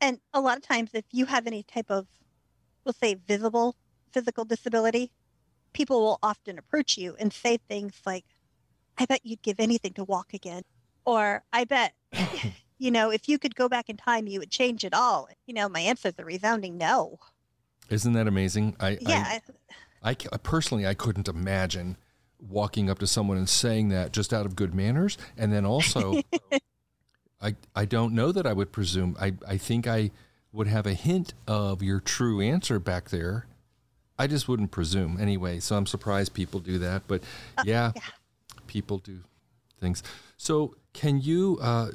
And 0.00 0.18
a 0.34 0.40
lot 0.40 0.56
of 0.56 0.64
times, 0.64 0.90
if 0.94 1.04
you 1.12 1.26
have 1.26 1.46
any 1.46 1.62
type 1.62 1.90
of, 1.90 2.06
we'll 2.84 2.92
say, 2.92 3.14
visible 3.14 3.76
physical 4.12 4.44
disability, 4.44 5.12
people 5.72 6.00
will 6.00 6.18
often 6.20 6.58
approach 6.58 6.98
you 6.98 7.14
and 7.20 7.32
say 7.32 7.56
things 7.56 8.00
like, 8.04 8.24
I 8.98 9.06
bet 9.06 9.24
you'd 9.24 9.42
give 9.42 9.60
anything 9.60 9.92
to 9.92 10.04
walk 10.04 10.34
again. 10.34 10.62
Or 11.04 11.44
I 11.52 11.64
bet, 11.64 11.92
you 12.78 12.90
know, 12.90 13.10
if 13.10 13.28
you 13.28 13.38
could 13.38 13.54
go 13.54 13.68
back 13.68 13.88
in 13.88 13.96
time, 13.96 14.26
you 14.26 14.40
would 14.40 14.50
change 14.50 14.84
it 14.84 14.94
all. 14.94 15.28
You 15.46 15.54
know, 15.54 15.68
my 15.68 15.80
answer 15.80 16.08
is 16.08 16.14
a 16.18 16.24
resounding 16.24 16.76
no. 16.76 17.20
Isn't 17.90 18.12
that 18.14 18.26
amazing? 18.26 18.76
I, 18.80 18.98
yeah. 19.00 19.38
I, 20.02 20.16
I, 20.32 20.36
personally, 20.38 20.86
I 20.86 20.94
couldn't 20.94 21.28
imagine 21.28 21.96
walking 22.48 22.88
up 22.88 22.98
to 23.00 23.06
someone 23.06 23.36
and 23.36 23.48
saying 23.48 23.88
that 23.90 24.12
just 24.12 24.32
out 24.32 24.46
of 24.46 24.56
good 24.56 24.74
manners. 24.74 25.18
And 25.36 25.52
then 25.52 25.66
also, 25.66 26.22
I, 27.42 27.56
I 27.74 27.84
don't 27.84 28.14
know 28.14 28.32
that 28.32 28.46
I 28.46 28.52
would 28.52 28.72
presume. 28.72 29.16
I, 29.20 29.34
I 29.46 29.56
think 29.56 29.86
I 29.86 30.10
would 30.52 30.66
have 30.66 30.86
a 30.86 30.94
hint 30.94 31.34
of 31.46 31.82
your 31.82 32.00
true 32.00 32.40
answer 32.40 32.78
back 32.78 33.10
there. 33.10 33.46
I 34.18 34.26
just 34.26 34.48
wouldn't 34.48 34.70
presume 34.70 35.18
anyway. 35.20 35.60
So 35.60 35.76
I'm 35.76 35.86
surprised 35.86 36.34
people 36.34 36.60
do 36.60 36.78
that. 36.78 37.02
But 37.06 37.22
uh, 37.58 37.64
yeah, 37.66 37.92
yeah, 37.96 38.02
people 38.66 38.98
do 38.98 39.20
things. 39.80 40.02
So 40.36 40.76
can 40.92 41.20
you, 41.20 41.58
uh, 41.60 41.90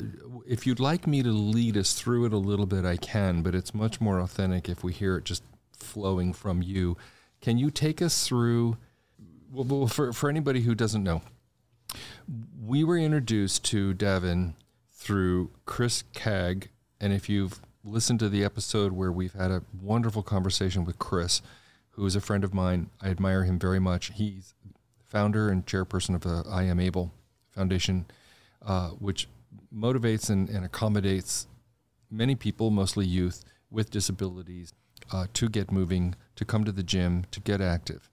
if 0.47 0.65
you'd 0.65 0.79
like 0.79 1.05
me 1.05 1.21
to 1.23 1.31
lead 1.31 1.77
us 1.77 1.93
through 1.93 2.25
it 2.25 2.33
a 2.33 2.37
little 2.37 2.65
bit, 2.65 2.85
I 2.85 2.97
can. 2.97 3.41
But 3.41 3.55
it's 3.55 3.73
much 3.73 4.01
more 4.01 4.19
authentic 4.19 4.69
if 4.69 4.83
we 4.83 4.93
hear 4.93 5.17
it 5.17 5.25
just 5.25 5.43
flowing 5.79 6.33
from 6.33 6.61
you. 6.61 6.97
Can 7.41 7.57
you 7.57 7.69
take 7.69 8.01
us 8.01 8.27
through? 8.27 8.77
Well, 9.51 9.87
for 9.87 10.13
for 10.13 10.29
anybody 10.29 10.61
who 10.61 10.75
doesn't 10.75 11.03
know, 11.03 11.21
we 12.61 12.83
were 12.83 12.97
introduced 12.97 13.63
to 13.65 13.93
Devin 13.93 14.55
through 14.91 15.51
Chris 15.65 16.03
Kegg, 16.13 16.67
and 16.99 17.13
if 17.13 17.29
you've 17.29 17.59
listened 17.83 18.19
to 18.19 18.29
the 18.29 18.43
episode 18.43 18.91
where 18.91 19.11
we've 19.11 19.33
had 19.33 19.51
a 19.51 19.63
wonderful 19.79 20.23
conversation 20.23 20.83
with 20.83 20.97
Chris, 20.97 21.41
who 21.91 22.05
is 22.05 22.15
a 22.15 22.21
friend 22.21 22.43
of 22.43 22.53
mine, 22.53 22.89
I 23.01 23.09
admire 23.09 23.43
him 23.43 23.59
very 23.59 23.79
much. 23.79 24.11
He's 24.15 24.55
founder 25.03 25.49
and 25.49 25.65
chairperson 25.65 26.15
of 26.15 26.21
the 26.21 26.43
I 26.49 26.63
Am 26.63 26.79
Able 26.79 27.13
Foundation, 27.51 28.05
uh, 28.65 28.89
which 28.89 29.27
motivates 29.73 30.29
and, 30.29 30.49
and, 30.49 30.65
accommodates 30.65 31.47
many 32.09 32.35
people, 32.35 32.71
mostly 32.71 33.05
youth 33.05 33.45
with 33.69 33.91
disabilities, 33.91 34.73
uh, 35.11 35.27
to 35.33 35.49
get 35.49 35.71
moving, 35.71 36.15
to 36.35 36.45
come 36.45 36.63
to 36.63 36.71
the 36.71 36.83
gym, 36.83 37.25
to 37.31 37.39
get 37.39 37.61
active. 37.61 38.09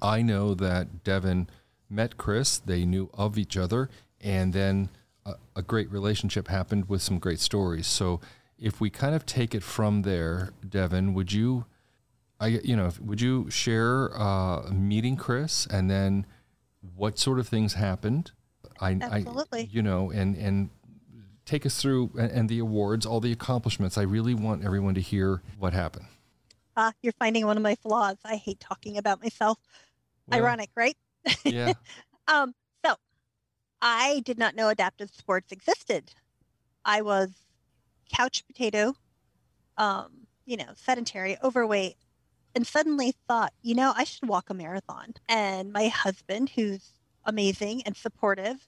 I 0.00 0.22
know 0.22 0.54
that 0.54 1.04
Devin 1.04 1.48
met 1.88 2.16
Chris, 2.16 2.58
they 2.58 2.84
knew 2.84 3.10
of 3.14 3.38
each 3.38 3.56
other, 3.56 3.90
and 4.20 4.52
then 4.52 4.88
a, 5.24 5.34
a 5.56 5.62
great 5.62 5.90
relationship 5.90 6.48
happened 6.48 6.88
with 6.88 7.02
some 7.02 7.18
great 7.18 7.40
stories. 7.40 7.86
So, 7.86 8.20
if 8.58 8.80
we 8.80 8.88
kind 8.88 9.14
of 9.14 9.26
take 9.26 9.54
it 9.54 9.62
from 9.62 10.02
there, 10.02 10.50
Devin, 10.66 11.12
would 11.14 11.32
you? 11.32 11.66
I, 12.38 12.48
you 12.48 12.76
know, 12.76 12.90
would 13.00 13.20
you 13.20 13.50
share 13.50 14.10
uh, 14.18 14.70
meeting 14.70 15.16
Chris 15.16 15.66
and 15.66 15.90
then 15.90 16.26
what 16.94 17.18
sort 17.18 17.38
of 17.38 17.48
things 17.48 17.74
happened? 17.74 18.32
I, 18.80 18.98
Absolutely. 19.00 19.60
I, 19.60 19.68
you 19.70 19.82
know, 19.82 20.10
and 20.10 20.36
and 20.36 20.70
take 21.46 21.64
us 21.64 21.80
through 21.80 22.10
and, 22.18 22.30
and, 22.30 22.48
the 22.48 22.58
awards, 22.58 23.06
all 23.06 23.20
the 23.20 23.32
accomplishments. 23.32 23.96
I 23.96 24.02
really 24.02 24.34
want 24.34 24.64
everyone 24.64 24.94
to 24.94 25.00
hear 25.00 25.42
what 25.58 25.72
happened. 25.72 26.06
Ah, 26.76 26.88
uh, 26.88 26.92
you're 27.00 27.14
finding 27.14 27.46
one 27.46 27.56
of 27.56 27.62
my 27.62 27.76
flaws. 27.76 28.18
I 28.24 28.36
hate 28.36 28.60
talking 28.60 28.98
about 28.98 29.22
myself. 29.22 29.58
Well, 30.26 30.40
Ironic, 30.40 30.70
right? 30.76 30.96
Yeah. 31.44 31.72
um. 32.28 32.54
So, 32.84 32.96
I 33.80 34.20
did 34.24 34.38
not 34.38 34.54
know 34.54 34.68
adaptive 34.68 35.10
sports 35.10 35.52
existed. 35.52 36.12
I 36.84 37.00
was 37.00 37.30
couch 38.12 38.44
potato, 38.46 38.94
um, 39.78 40.26
you 40.44 40.56
know, 40.56 40.72
sedentary, 40.74 41.36
overweight, 41.42 41.96
and 42.54 42.66
suddenly 42.66 43.14
thought, 43.28 43.52
you 43.62 43.74
know, 43.74 43.92
I 43.96 44.04
should 44.04 44.28
walk 44.28 44.50
a 44.50 44.54
marathon. 44.54 45.14
And 45.28 45.72
my 45.72 45.88
husband, 45.88 46.50
who's 46.50 46.90
amazing 47.24 47.82
and 47.84 47.96
supportive, 47.96 48.66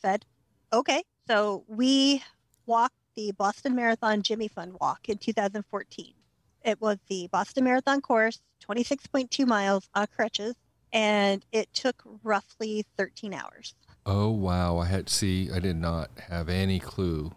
said, 0.00 0.24
okay. 0.72 1.04
So 1.26 1.64
we 1.68 2.22
walked 2.66 2.94
the 3.16 3.32
Boston 3.32 3.74
Marathon 3.74 4.22
Jimmy 4.22 4.48
Fund 4.48 4.76
Walk 4.80 5.08
in 5.08 5.18
2014. 5.18 6.12
It 6.64 6.80
was 6.80 6.98
the 7.08 7.28
Boston 7.30 7.64
Marathon 7.64 8.00
course, 8.00 8.40
26.2 8.68 9.46
miles 9.46 9.88
on 9.94 10.06
crutches, 10.14 10.54
and 10.92 11.44
it 11.52 11.72
took 11.72 12.02
roughly 12.22 12.84
13 12.96 13.34
hours. 13.34 13.74
Oh 14.06 14.28
wow! 14.30 14.78
I 14.78 14.86
had 14.86 15.08
see. 15.08 15.50
I 15.50 15.60
did 15.60 15.76
not 15.76 16.10
have 16.28 16.50
any 16.50 16.78
clue. 16.78 17.32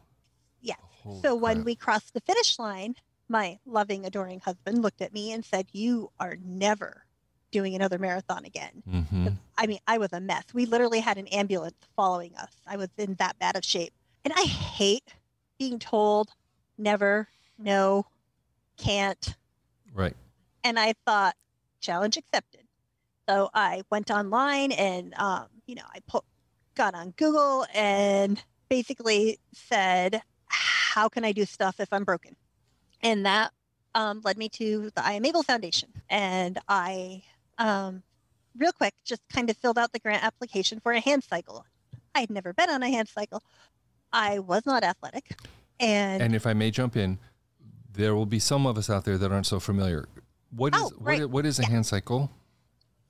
Yeah. 0.62 0.75
Holy 1.03 1.22
so 1.22 1.38
crap. 1.38 1.41
when 1.41 1.63
we 1.63 1.75
crossed 1.75 2.13
the 2.13 2.20
finish 2.22 2.60
line, 2.60 2.96
my 3.29 3.60
loving, 3.65 4.06
adoring 4.06 4.41
husband 4.41 4.82
looked 4.82 5.01
at 5.01 5.13
me 5.13 5.32
and 5.32 5.46
said, 5.46 5.67
You 5.72 6.12
are 6.20 6.38
never 6.44 7.07
doing 7.51 7.75
another 7.75 7.98
marathon 7.98 8.46
again. 8.46 8.84
Mm-hmm. 8.89 9.27
I 9.58 9.68
mean, 9.68 9.80
I 9.88 9.98
was 9.98 10.10
a 10.13 10.20
mess. 10.20 10.44
We 10.54 10.66
literally 10.66 11.00
had 11.00 11.18
an 11.18 11.27
ambulance 11.27 11.77
following 11.96 12.36
us. 12.36 12.51
I 12.66 12.77
was 12.77 12.89
in 12.98 13.16
that 13.16 13.39
bad 13.39 13.56
of 13.56 13.63
shape. 13.63 13.94
And 14.24 14.34
I 14.36 14.44
hate 14.44 15.16
being 15.58 15.80
told 15.80 16.30
never, 16.77 17.30
no, 17.58 18.06
can't. 18.77 19.36
Right. 19.94 20.16
And 20.63 20.77
I 20.80 20.94
thought, 21.06 21.36
challenge 21.80 22.18
accepted. 22.18 22.63
So 23.30 23.50
I 23.54 23.84
went 23.89 24.12
online 24.12 24.72
and, 24.72 25.13
um, 25.16 25.46
you 25.66 25.75
know, 25.75 25.86
I 25.94 26.00
put, 26.08 26.24
got 26.75 26.94
on 26.94 27.12
Google 27.12 27.66
and 27.74 28.44
basically 28.70 29.39
said, 29.54 30.22
how 30.48 31.08
can 31.08 31.24
I 31.24 31.32
do 31.32 31.46
stuff 31.46 31.80
if 31.80 31.88
I'm 31.92 32.04
broken? 32.04 32.36
and 33.01 33.25
that 33.25 33.51
um, 33.96 34.22
led 34.24 34.38
me 34.38 34.50
to 34.50 34.92
the 34.96 35.06
I 35.06 35.13
Am 35.13 35.25
Able 35.25 35.44
Foundation. 35.44 35.89
And 36.10 36.60
I, 36.68 37.24
um, 37.58 38.04
real 38.58 38.72
quick, 38.72 38.94
just 39.04 39.22
kind 39.32 39.50
of 39.50 39.58
filled 39.58 39.78
out 39.78 39.92
the 39.94 40.00
grant 40.00 40.24
application 40.24 40.80
for 40.80 40.92
a 40.92 41.00
hand 41.00 41.24
cycle. 41.24 41.66
I 42.16 42.22
had 42.22 42.30
never 42.30 42.54
been 42.54 42.70
on 42.70 42.82
a 42.84 42.90
hand 42.90 43.08
cycle. 43.10 43.44
I 44.12 44.40
was 44.40 44.66
not 44.66 44.84
athletic. 44.84 45.36
And, 45.80 46.22
And 46.24 46.36
if 46.36 46.48
I 46.48 46.54
may 46.54 46.72
jump 46.72 46.96
in, 46.96 47.20
there 47.94 48.16
will 48.16 48.26
be 48.26 48.40
some 48.40 48.66
of 48.66 48.78
us 48.78 48.90
out 48.90 49.06
there 49.06 49.18
that 49.18 49.32
aren't 49.32 49.46
so 49.48 49.60
familiar. 49.60 50.08
What 50.50 50.74
is 50.76 50.82
Oh, 50.82 50.90
what 50.90 51.02
right. 51.02 51.22
is- 51.22 51.28
what 51.28 51.46
is 51.46 51.60
a 51.60 51.66
hand 51.66 51.86
cycle? 51.86 52.32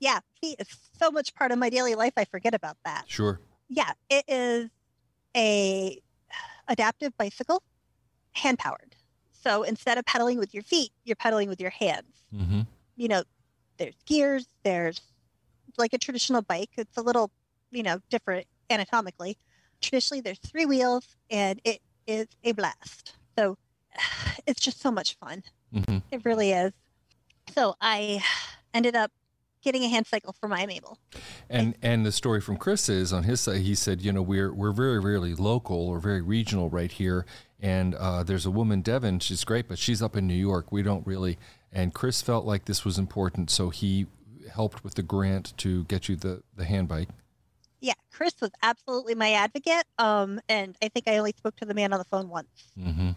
yeah, 0.00 0.20
it's 0.42 0.76
so 0.98 1.10
much 1.10 1.34
part 1.34 1.50
of 1.50 1.58
my 1.58 1.68
daily 1.70 1.94
life. 1.96 2.12
I 2.16 2.24
forget 2.24 2.54
about 2.54 2.76
that. 2.84 3.04
Sure. 3.08 3.40
Yeah, 3.68 3.92
it 4.08 4.24
is 4.28 4.70
a 5.36 5.98
adaptive 6.68 7.16
bicycle, 7.16 7.62
hand 8.32 8.58
powered. 8.58 8.94
So 9.42 9.62
instead 9.62 9.98
of 9.98 10.04
pedaling 10.04 10.38
with 10.38 10.52
your 10.54 10.62
feet, 10.62 10.92
you're 11.04 11.16
pedaling 11.16 11.48
with 11.48 11.60
your 11.60 11.70
hands. 11.70 12.12
Mm-hmm. 12.34 12.60
You 12.96 13.08
know, 13.08 13.22
there's 13.78 13.94
gears, 14.06 14.46
there's 14.62 15.00
like 15.76 15.92
a 15.92 15.98
traditional 15.98 16.42
bike. 16.42 16.70
It's 16.76 16.96
a 16.96 17.02
little, 17.02 17.30
you 17.70 17.82
know, 17.82 18.00
different 18.10 18.46
anatomically. 18.70 19.38
Traditionally, 19.80 20.20
there's 20.20 20.38
three 20.38 20.66
wheels 20.66 21.16
and 21.30 21.60
it 21.64 21.80
is 22.06 22.26
a 22.44 22.52
blast. 22.52 23.14
So 23.38 23.56
it's 24.46 24.60
just 24.60 24.80
so 24.80 24.90
much 24.90 25.16
fun. 25.16 25.42
Mm-hmm. 25.74 25.98
It 26.10 26.24
really 26.24 26.52
is. 26.52 26.72
So 27.54 27.76
I 27.80 28.22
ended 28.74 28.94
up 28.94 29.10
getting 29.62 29.84
a 29.84 29.88
hand 29.88 30.06
cycle 30.06 30.34
for 30.38 30.46
IM 30.54 30.70
ABLE. 30.70 30.98
And 31.50 31.76
and 31.82 32.06
the 32.06 32.12
story 32.12 32.40
from 32.40 32.56
Chris 32.56 32.88
is 32.88 33.12
on 33.12 33.24
his 33.24 33.40
side. 33.40 33.60
He 33.60 33.74
said, 33.74 34.02
you 34.02 34.12
know, 34.12 34.22
we're 34.22 34.52
we're 34.52 34.72
very 34.72 34.98
rarely 34.98 35.34
local 35.34 35.88
or 35.88 35.98
very 35.98 36.22
regional 36.22 36.70
right 36.70 36.90
here. 36.90 37.26
And 37.60 37.94
uh, 37.94 38.22
there's 38.22 38.46
a 38.46 38.50
woman, 38.50 38.82
Devin. 38.82 39.18
She's 39.18 39.44
great, 39.44 39.68
but 39.68 39.78
she's 39.78 40.00
up 40.00 40.16
in 40.16 40.26
New 40.26 40.34
York. 40.34 40.70
We 40.70 40.82
don't 40.82 41.06
really. 41.06 41.38
And 41.72 41.92
Chris 41.92 42.22
felt 42.22 42.44
like 42.44 42.64
this 42.64 42.84
was 42.84 42.98
important, 42.98 43.50
so 43.50 43.70
he 43.70 44.06
helped 44.50 44.82
with 44.82 44.94
the 44.94 45.02
grant 45.02 45.56
to 45.58 45.84
get 45.84 46.08
you 46.08 46.16
the 46.16 46.42
the 46.56 46.64
hand 46.64 46.88
bike. 46.88 47.08
Yeah, 47.80 47.94
Chris 48.12 48.34
was 48.40 48.50
absolutely 48.62 49.14
my 49.14 49.32
advocate. 49.32 49.84
Um, 49.98 50.40
and 50.48 50.76
I 50.82 50.88
think 50.88 51.06
I 51.06 51.18
only 51.18 51.34
spoke 51.36 51.56
to 51.56 51.64
the 51.64 51.74
man 51.74 51.92
on 51.92 51.98
the 51.98 52.04
phone 52.04 52.28
once. 52.28 52.72
Mm-hmm. 52.78 53.10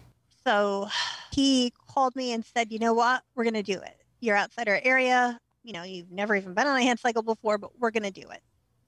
So 0.44 0.88
he 1.32 1.72
called 1.88 2.14
me 2.14 2.32
and 2.32 2.44
said, 2.44 2.70
you 2.70 2.78
know 2.78 2.92
what? 2.92 3.22
We're 3.34 3.44
going 3.44 3.54
to 3.54 3.62
do 3.62 3.80
it. 3.80 3.96
You're 4.20 4.36
outside 4.36 4.68
our 4.68 4.80
area. 4.84 5.40
You 5.64 5.72
know, 5.72 5.82
you've 5.82 6.10
never 6.10 6.36
even 6.36 6.54
been 6.54 6.66
on 6.66 6.76
a 6.76 6.82
hand 6.82 7.00
cycle 7.00 7.22
before, 7.22 7.58
but 7.58 7.78
we're 7.78 7.90
going 7.90 8.02
to 8.04 8.10
do 8.10 8.28
it. 8.30 8.40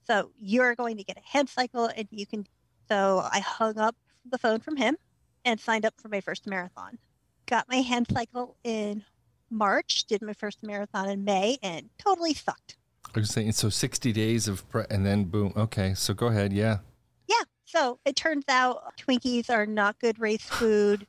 So 0.06 0.30
you're 0.40 0.75
going 0.75 0.97
to 0.99 1.04
get 1.04 1.16
a 1.16 1.23
hand 1.25 1.49
cycle 1.49 1.87
and 1.87 2.06
you 2.11 2.26
can. 2.26 2.47
So 2.88 3.26
I 3.33 3.40
hung 3.40 3.78
up 3.78 3.97
the 4.30 4.38
phone 4.38 4.61
from 4.61 4.76
him 4.76 4.97
and 5.44 5.59
signed 5.59 5.85
up 5.85 5.94
for 6.00 6.09
my 6.09 6.21
first 6.21 6.47
marathon. 6.47 6.99
Got 7.47 7.68
my 7.68 7.76
hand 7.76 8.06
cycle 8.12 8.56
in 8.64 9.04
March, 9.54 10.04
did 10.04 10.20
my 10.23 10.32
first 10.34 10.62
marathon 10.62 11.08
in 11.08 11.25
May, 11.25 11.58
and 11.62 11.88
totally 11.99 12.34
sucked. 12.34 12.76
I 13.14 13.20
was 13.20 13.30
saying, 13.30 13.52
so 13.52 13.68
60 13.68 14.12
days 14.12 14.49
of, 14.49 14.68
pre- 14.68 14.84
and 14.90 15.06
then 15.06 15.25
boom. 15.25 15.52
Okay, 15.56 15.94
so 15.94 16.12
go 16.14 16.26
ahead. 16.26 16.52
Yeah. 16.52 16.78
Yeah. 17.28 17.42
So 17.64 17.99
it 18.04 18.16
turns 18.16 18.44
out 18.49 18.96
Twinkies 18.99 19.49
are 19.50 19.66
not 19.66 19.99
good 20.00 20.18
race 20.18 20.42
food. 20.44 21.06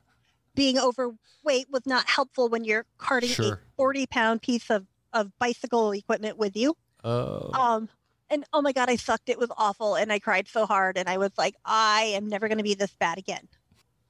Being 0.54 0.78
overweight 0.78 1.66
was 1.70 1.84
not 1.84 2.08
helpful 2.08 2.48
when 2.48 2.64
you're 2.64 2.86
carting 2.98 3.28
Sure. 3.28 3.54
a 3.54 3.58
40 3.76 4.06
pound 4.06 4.42
piece 4.42 4.70
of, 4.70 4.86
of 5.12 5.36
bicycle 5.38 5.92
equipment 5.92 6.38
with 6.38 6.56
you. 6.56 6.76
Oh. 7.04 7.50
Um, 7.52 7.88
and 8.30 8.44
oh 8.52 8.62
my 8.62 8.72
God, 8.72 8.88
I 8.88 8.96
sucked. 8.96 9.28
It 9.28 9.38
was 9.38 9.50
awful. 9.56 9.96
And 9.96 10.12
I 10.12 10.18
cried 10.18 10.48
so 10.48 10.64
hard. 10.66 10.96
And 10.96 11.08
I 11.08 11.18
was 11.18 11.32
like, 11.36 11.54
I 11.64 12.12
am 12.14 12.28
never 12.28 12.48
going 12.48 12.58
to 12.58 12.64
be 12.64 12.74
this 12.74 12.92
bad 12.98 13.18
again. 13.18 13.46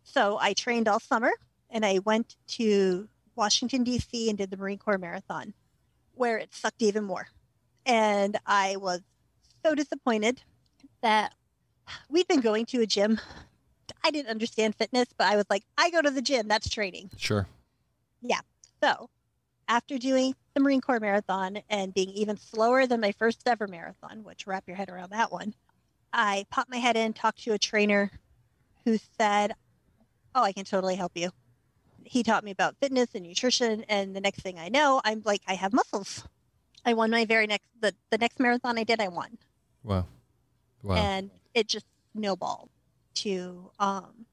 So 0.04 0.38
I 0.40 0.52
trained 0.52 0.86
all 0.88 1.00
summer 1.00 1.32
and 1.68 1.84
I 1.84 1.98
went 2.04 2.36
to 2.48 3.08
Washington, 3.36 3.84
D.C. 3.84 4.28
and 4.28 4.38
did 4.38 4.50
the 4.50 4.56
Marine 4.56 4.78
Corps 4.78 4.98
Marathon 4.98 5.54
where 6.16 6.38
it 6.38 6.54
sucked 6.54 6.82
even 6.82 7.04
more. 7.04 7.28
And 7.84 8.36
I 8.46 8.76
was 8.76 9.02
so 9.64 9.74
disappointed 9.74 10.42
that 11.02 11.32
we'd 12.08 12.26
been 12.26 12.40
going 12.40 12.66
to 12.66 12.80
a 12.80 12.86
gym. 12.86 13.20
I 14.02 14.10
didn't 14.10 14.30
understand 14.30 14.74
fitness, 14.74 15.08
but 15.16 15.28
I 15.28 15.36
was 15.36 15.46
like, 15.48 15.64
I 15.78 15.90
go 15.90 16.02
to 16.02 16.10
the 16.10 16.22
gym, 16.22 16.48
that's 16.48 16.68
training. 16.68 17.10
Sure. 17.16 17.46
Yeah. 18.22 18.40
So, 18.82 19.08
after 19.68 19.98
doing 19.98 20.34
the 20.54 20.60
Marine 20.60 20.80
Corps 20.80 21.00
Marathon 21.00 21.58
and 21.68 21.94
being 21.94 22.10
even 22.10 22.36
slower 22.36 22.86
than 22.86 23.00
my 23.00 23.12
first 23.12 23.42
ever 23.46 23.66
marathon, 23.68 24.24
which 24.24 24.46
wrap 24.46 24.64
your 24.66 24.76
head 24.76 24.88
around 24.88 25.10
that 25.10 25.30
one, 25.30 25.54
I 26.12 26.46
popped 26.50 26.70
my 26.70 26.78
head 26.78 26.96
in, 26.96 27.12
talked 27.12 27.42
to 27.44 27.52
a 27.52 27.58
trainer 27.58 28.10
who 28.84 28.98
said, 29.18 29.54
Oh, 30.34 30.42
I 30.42 30.52
can 30.52 30.64
totally 30.64 30.96
help 30.96 31.12
you. 31.14 31.30
He 32.06 32.22
taught 32.22 32.44
me 32.44 32.50
about 32.50 32.76
fitness 32.80 33.08
and 33.14 33.24
nutrition. 33.24 33.84
And 33.88 34.14
the 34.14 34.20
next 34.20 34.40
thing 34.40 34.58
I 34.58 34.68
know, 34.68 35.00
I'm 35.04 35.22
like, 35.24 35.42
I 35.46 35.54
have 35.54 35.72
muscles. 35.72 36.24
I 36.84 36.94
won 36.94 37.10
my 37.10 37.24
very 37.24 37.46
next, 37.46 37.66
the, 37.80 37.94
the 38.10 38.18
next 38.18 38.38
marathon 38.38 38.78
I 38.78 38.84
did, 38.84 39.00
I 39.00 39.08
won. 39.08 39.38
Wow. 39.82 40.06
Wow. 40.82 40.94
And 40.96 41.30
it 41.52 41.68
just 41.68 41.86
snowballed 42.12 42.70
to 43.14 43.70
um, 43.80 44.26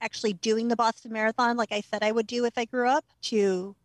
actually 0.00 0.32
doing 0.32 0.68
the 0.68 0.76
Boston 0.76 1.12
Marathon 1.12 1.56
like 1.56 1.72
I 1.72 1.80
said 1.80 2.02
I 2.02 2.10
would 2.10 2.26
do 2.26 2.44
if 2.44 2.58
I 2.58 2.64
grew 2.64 2.88
up, 2.88 3.04
to 3.22 3.76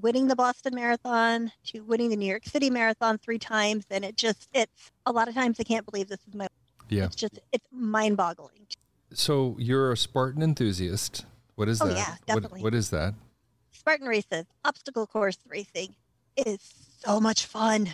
winning 0.00 0.26
the 0.26 0.36
Boston 0.36 0.74
Marathon, 0.74 1.52
to 1.66 1.80
winning 1.80 2.10
the 2.10 2.16
New 2.16 2.26
York 2.26 2.44
City 2.44 2.70
Marathon 2.70 3.18
three 3.18 3.38
times. 3.38 3.84
And 3.90 4.04
it 4.04 4.16
just, 4.16 4.48
it's 4.52 4.90
a 5.06 5.12
lot 5.12 5.28
of 5.28 5.34
times 5.34 5.60
I 5.60 5.62
can't 5.62 5.86
believe 5.86 6.08
this 6.08 6.20
is 6.26 6.34
my, 6.34 6.48
yeah. 6.88 7.04
it's 7.04 7.14
just, 7.14 7.38
it's 7.52 7.66
mind 7.70 8.16
boggling. 8.16 8.66
So 9.12 9.56
you're 9.60 9.92
a 9.92 9.96
Spartan 9.96 10.42
enthusiast. 10.42 11.24
What 11.56 11.68
is 11.68 11.80
Oh, 11.80 11.86
that? 11.88 11.96
yeah, 11.96 12.10
What, 12.10 12.26
definitely. 12.26 12.62
what 12.62 12.74
is 12.74 12.90
that? 12.90 13.14
Spartan 13.72 14.06
races, 14.06 14.44
obstacle 14.64 15.06
course 15.06 15.38
racing 15.48 15.94
is 16.36 16.58
so 17.04 17.20
much 17.20 17.46
fun. 17.46 17.90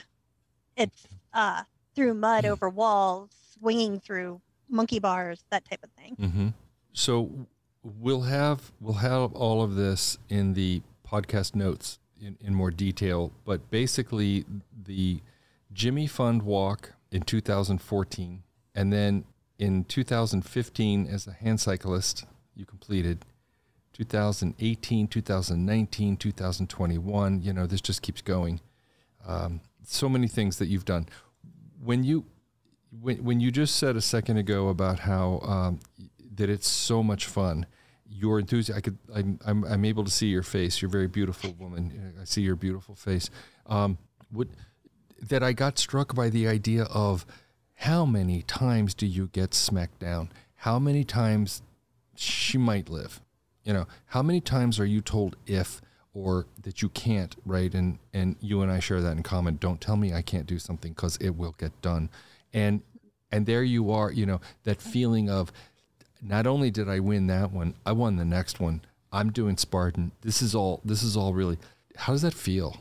It's 0.76 1.06
uh, 1.32 1.62
through 1.94 2.14
mud 2.14 2.44
over 2.46 2.68
walls, 2.68 3.30
swinging 3.58 4.00
through 4.00 4.40
monkey 4.68 4.98
bars, 4.98 5.42
that 5.50 5.64
type 5.68 5.80
of 5.82 5.90
thing. 5.90 6.16
Mm-hmm. 6.20 6.48
So 6.92 7.30
we'll 7.82 8.22
have 8.22 8.72
we'll 8.80 8.94
have 8.94 9.32
all 9.32 9.62
of 9.62 9.74
this 9.74 10.18
in 10.28 10.54
the 10.54 10.82
podcast 11.06 11.54
notes 11.54 11.98
in, 12.20 12.36
in 12.40 12.54
more 12.54 12.70
detail. 12.70 13.32
But 13.44 13.70
basically, 13.70 14.44
the 14.84 15.20
Jimmy 15.72 16.06
Fund 16.06 16.42
Walk 16.42 16.92
in 17.10 17.22
2014, 17.22 18.42
and 18.74 18.92
then 18.92 19.24
in 19.58 19.84
2015 19.84 21.06
as 21.06 21.26
a 21.26 21.32
hand 21.32 21.60
cyclist, 21.60 22.26
you 22.54 22.64
completed. 22.64 23.24
2018, 24.00 25.08
2019, 25.08 26.16
2021. 26.16 27.42
You 27.42 27.52
know, 27.52 27.66
this 27.66 27.82
just 27.82 28.00
keeps 28.00 28.22
going. 28.22 28.60
Um, 29.26 29.60
so 29.84 30.08
many 30.08 30.26
things 30.26 30.56
that 30.56 30.68
you've 30.68 30.86
done. 30.86 31.06
When 31.84 32.02
you 32.02 32.24
when 32.98 33.22
when 33.22 33.40
you 33.40 33.50
just 33.50 33.76
said 33.76 33.96
a 33.96 34.00
second 34.00 34.38
ago 34.38 34.68
about 34.68 35.00
how 35.00 35.40
um, 35.40 35.80
that 36.34 36.48
it's 36.48 36.66
so 36.66 37.02
much 37.02 37.26
fun, 37.26 37.66
your 38.08 38.38
enthusiasm. 38.38 38.78
I 38.78 38.80
could. 38.80 38.98
I'm, 39.14 39.38
I'm 39.44 39.64
I'm 39.64 39.84
able 39.84 40.04
to 40.04 40.10
see 40.10 40.28
your 40.28 40.42
face. 40.42 40.80
You're 40.80 40.88
a 40.88 40.92
very 40.92 41.06
beautiful 41.06 41.52
woman. 41.58 42.14
I 42.18 42.24
see 42.24 42.40
your 42.40 42.56
beautiful 42.56 42.94
face. 42.94 43.28
Um, 43.66 43.98
would 44.32 44.48
that 45.20 45.42
I 45.42 45.52
got 45.52 45.78
struck 45.78 46.14
by 46.14 46.30
the 46.30 46.48
idea 46.48 46.84
of 46.84 47.26
how 47.74 48.06
many 48.06 48.40
times 48.40 48.94
do 48.94 49.04
you 49.04 49.26
get 49.26 49.52
smacked 49.52 49.98
down? 49.98 50.30
How 50.54 50.78
many 50.78 51.04
times 51.04 51.60
she 52.14 52.56
might 52.56 52.88
live? 52.88 53.20
You 53.70 53.74
know, 53.74 53.86
how 54.06 54.20
many 54.20 54.40
times 54.40 54.80
are 54.80 54.84
you 54.84 55.00
told 55.00 55.36
if 55.46 55.80
or 56.12 56.46
that 56.60 56.82
you 56.82 56.88
can't, 56.88 57.36
right? 57.46 57.72
And 57.72 58.00
and 58.12 58.34
you 58.40 58.62
and 58.62 58.72
I 58.72 58.80
share 58.80 59.00
that 59.00 59.16
in 59.16 59.22
common. 59.22 59.58
Don't 59.60 59.80
tell 59.80 59.94
me 59.94 60.12
I 60.12 60.22
can't 60.22 60.44
do 60.44 60.58
something 60.58 60.92
because 60.92 61.16
it 61.18 61.36
will 61.36 61.54
get 61.56 61.80
done. 61.80 62.10
And 62.52 62.80
and 63.30 63.46
there 63.46 63.62
you 63.62 63.92
are, 63.92 64.10
you 64.10 64.26
know, 64.26 64.40
that 64.64 64.82
feeling 64.82 65.30
of 65.30 65.52
not 66.20 66.48
only 66.48 66.72
did 66.72 66.88
I 66.88 66.98
win 66.98 67.28
that 67.28 67.52
one, 67.52 67.74
I 67.86 67.92
won 67.92 68.16
the 68.16 68.24
next 68.24 68.58
one. 68.58 68.80
I'm 69.12 69.30
doing 69.30 69.56
Spartan. 69.56 70.10
This 70.22 70.42
is 70.42 70.52
all 70.52 70.80
this 70.84 71.04
is 71.04 71.16
all 71.16 71.32
really 71.32 71.56
how 71.94 72.12
does 72.12 72.22
that 72.22 72.34
feel? 72.34 72.76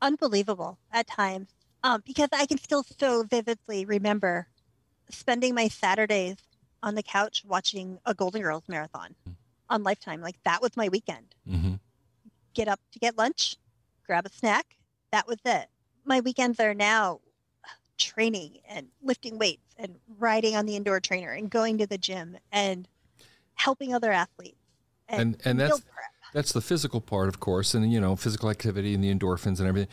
unbelievable 0.00 0.78
at 0.92 1.08
times 1.08 1.48
um, 1.82 2.04
because 2.06 2.28
I 2.30 2.46
can 2.46 2.58
still 2.58 2.84
so 3.00 3.24
vividly 3.24 3.84
remember 3.84 4.46
spending 5.08 5.56
my 5.56 5.66
Saturdays 5.66 6.36
on 6.84 6.94
the 6.94 7.02
couch 7.02 7.42
watching 7.44 7.98
a 8.06 8.14
Golden 8.14 8.42
Girls 8.42 8.64
marathon 8.68 9.16
on 9.74 9.82
Lifetime. 9.82 10.20
Like 10.22 10.36
that 10.44 10.62
was 10.62 10.76
my 10.76 10.88
weekend. 10.88 11.34
Mm-hmm. 11.48 11.74
Get 12.54 12.68
up 12.68 12.80
to 12.92 12.98
get 12.98 13.18
lunch, 13.18 13.56
grab 14.06 14.24
a 14.24 14.30
snack. 14.30 14.76
That 15.10 15.26
was 15.26 15.38
it. 15.44 15.68
My 16.04 16.20
weekends 16.20 16.60
are 16.60 16.74
now 16.74 17.20
training 17.98 18.58
and 18.68 18.88
lifting 19.02 19.38
weights 19.38 19.74
and 19.78 19.96
riding 20.18 20.56
on 20.56 20.66
the 20.66 20.76
indoor 20.76 21.00
trainer 21.00 21.32
and 21.32 21.50
going 21.50 21.78
to 21.78 21.86
the 21.86 21.98
gym 21.98 22.36
and 22.52 22.88
helping 23.54 23.94
other 23.94 24.12
athletes. 24.12 24.56
And 25.08 25.36
and 25.44 25.58
meal 25.58 25.68
that's 25.68 25.80
prep. 25.80 26.10
that's 26.32 26.52
the 26.52 26.60
physical 26.60 27.00
part, 27.00 27.28
of 27.28 27.40
course, 27.40 27.74
and 27.74 27.92
you 27.92 28.00
know, 28.00 28.16
physical 28.16 28.48
activity 28.48 28.94
and 28.94 29.02
the 29.02 29.12
endorphins 29.12 29.58
and 29.58 29.68
everything. 29.68 29.90